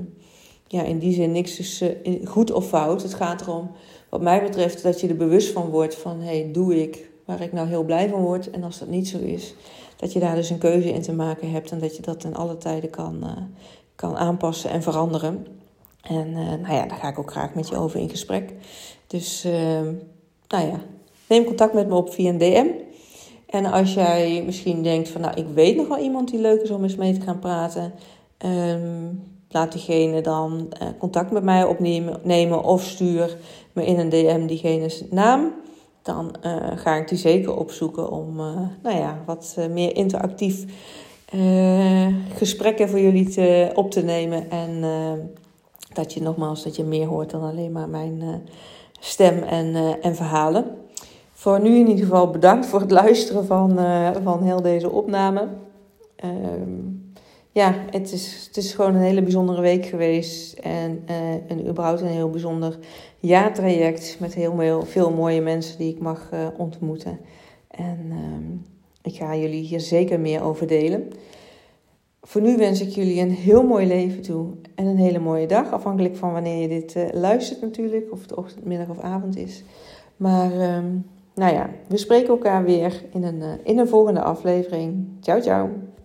ja, 0.67 0.83
in 0.83 0.99
die 0.99 1.15
zin 1.15 1.33
niks 1.33 1.59
is 1.59 1.83
uh, 1.83 2.27
goed 2.27 2.53
of 2.53 2.69
fout. 2.69 3.03
Het 3.03 3.15
gaat 3.15 3.41
erom, 3.41 3.71
wat 4.09 4.21
mij 4.21 4.43
betreft, 4.43 4.83
dat 4.83 5.01
je 5.01 5.09
er 5.09 5.17
bewust 5.17 5.53
van 5.53 5.71
wordt 5.71 5.95
van, 5.95 6.21
hey, 6.21 6.49
doe 6.53 6.83
ik 6.83 7.11
waar 7.25 7.41
ik 7.41 7.53
nou 7.53 7.69
heel 7.69 7.85
blij 7.85 8.09
van 8.09 8.21
word. 8.21 8.51
En 8.51 8.63
als 8.63 8.79
dat 8.79 8.89
niet 8.89 9.09
zo 9.09 9.19
is, 9.19 9.55
dat 9.97 10.13
je 10.13 10.21
daar 10.21 10.35
dus 10.35 10.51
een 10.51 10.59
keuze 10.59 10.93
in 10.93 11.03
te 11.03 11.13
maken 11.13 11.51
hebt 11.51 11.71
en 11.71 11.79
dat 11.79 11.97
je 11.97 12.03
dat 12.03 12.25
in 12.25 12.35
alle 12.35 12.57
tijden 12.57 12.91
kan, 12.91 13.21
uh, 13.23 13.31
kan 13.95 14.17
aanpassen 14.17 14.71
en 14.71 14.83
veranderen. 14.83 15.47
En 16.03 16.33
nou 16.33 16.75
ja, 16.75 16.87
daar 16.87 16.99
ga 16.99 17.09
ik 17.09 17.19
ook 17.19 17.31
graag 17.31 17.55
met 17.55 17.69
je 17.69 17.77
over 17.77 18.01
in 18.01 18.11
gesprek. 18.11 18.53
Dus, 19.07 19.45
ehm, 19.45 19.93
nou 20.49 20.67
ja, 20.67 20.81
neem 21.29 21.45
contact 21.45 21.75
met 21.75 21.89
me 21.89 21.95
op 21.95 22.13
via 22.13 22.29
een 22.29 22.39
DM. 22.39 22.84
En 23.55 23.67
als 23.67 23.95
jij 23.95 24.43
misschien 24.47 24.83
denkt 24.83 25.09
van 25.09 25.21
nou, 25.21 25.35
ik 25.35 25.47
weet 25.55 25.77
nog 25.77 25.89
wel 25.89 25.99
iemand 25.99 26.31
die 26.31 26.41
leuk 26.41 26.63
is 26.63 26.71
om 26.71 26.83
eens 26.83 26.97
mee 26.97 27.13
te 27.13 27.21
gaan 27.21 27.39
praten. 27.39 27.93
Um, 28.47 29.23
laat 29.49 29.73
diegene 29.73 30.21
dan 30.21 30.73
uh, 30.83 30.89
contact 30.99 31.31
met 31.31 31.43
mij 31.43 31.65
opnemen 31.65 32.21
nemen, 32.23 32.65
of 32.65 32.83
stuur 32.83 33.37
me 33.73 33.87
in 33.87 33.99
een 33.99 34.09
DM 34.09 34.47
diegene's 34.47 35.05
naam. 35.11 35.53
Dan 36.03 36.35
uh, 36.45 36.57
ga 36.75 36.95
ik 36.95 37.09
die 37.09 37.19
zeker 37.19 37.57
opzoeken 37.57 38.11
om 38.11 38.41
uh, 38.41 38.57
nou 38.83 38.97
ja, 38.97 39.23
wat 39.27 39.57
meer 39.71 39.97
interactief 39.97 40.65
gesprekken 42.35 42.89
voor 42.89 43.01
jullie 43.01 43.29
te, 43.29 43.71
op 43.75 43.91
te 43.91 44.03
nemen. 44.03 44.51
En 44.51 44.83
dat 45.93 46.13
je 46.13 46.23
nogmaals 46.23 46.63
dat 46.63 46.77
je 46.77 46.85
meer 46.85 47.07
hoort 47.07 47.31
dan 47.31 47.43
alleen 47.43 47.73
maar 47.73 47.89
mijn 47.89 48.43
stem 49.01 49.43
en, 49.43 49.75
en 50.03 50.15
verhalen. 50.15 50.84
Voor 51.45 51.61
nu 51.61 51.79
in 51.79 51.89
ieder 51.89 52.05
geval 52.05 52.31
bedankt 52.31 52.67
voor 52.67 52.81
het 52.81 52.91
luisteren 52.91 53.47
van, 53.47 53.79
uh, 53.79 54.11
van 54.23 54.43
heel 54.43 54.63
deze 54.63 54.91
opname. 54.91 55.49
Ehm, 56.17 56.81
ja, 57.51 57.75
het 57.91 58.13
is, 58.13 58.45
het 58.47 58.57
is 58.57 58.75
gewoon 58.75 58.95
een 58.95 59.01
hele 59.01 59.23
bijzondere 59.23 59.61
week 59.61 59.87
geweest. 59.87 60.59
En, 60.59 61.05
uh, 61.51 61.69
überhaupt 61.69 62.01
een 62.01 62.07
heel 62.07 62.31
bijzonder 62.31 62.79
jaartraject 63.19 64.17
met 64.21 64.35
heel 64.35 64.83
veel, 64.87 65.11
mooie 65.11 65.41
mensen 65.41 65.79
die 65.79 65.93
ik 65.95 66.01
mag 66.01 66.31
uh, 66.35 66.47
ontmoeten. 66.57 67.19
En 67.69 68.07
ehm, 68.11 68.53
ik 69.03 69.15
ga 69.15 69.37
jullie 69.37 69.63
hier 69.63 69.81
zeker 69.81 70.21
meer 70.21 70.43
over 70.43 70.67
delen. 70.67 71.09
Voor 72.23 72.41
nu 72.41 72.57
wens 72.57 72.81
ik 72.81 72.89
jullie 72.89 73.21
een 73.21 73.31
heel 73.31 73.63
mooi 73.63 73.87
leven 73.87 74.23
toe 74.23 74.47
en 74.75 74.87
een 74.87 74.99
hele 74.99 75.21
mooie 75.21 75.47
dag. 75.47 75.73
Afhankelijk 75.73 76.17
van 76.17 76.33
wanneer 76.33 76.61
je 76.61 76.69
dit 76.69 76.97
luistert 77.13 77.61
natuurlijk, 77.61 78.13
of 78.13 78.23
het 78.23 78.35
ochtend, 78.35 78.65
middag 78.65 78.89
of 78.89 78.99
avond 78.99 79.37
is. 79.37 79.65
Maar... 80.17 80.77
Um, 80.77 81.05
nou 81.35 81.53
ja, 81.53 81.71
we 81.89 81.97
spreken 81.97 82.29
elkaar 82.29 82.65
weer 82.65 83.05
in 83.11 83.23
een, 83.23 83.43
eh, 83.43 83.49
in 83.63 83.79
een 83.79 83.89
volgende 83.89 84.23
aflevering. 84.23 85.07
Ciao, 85.21 85.41
ciao. 85.41 85.71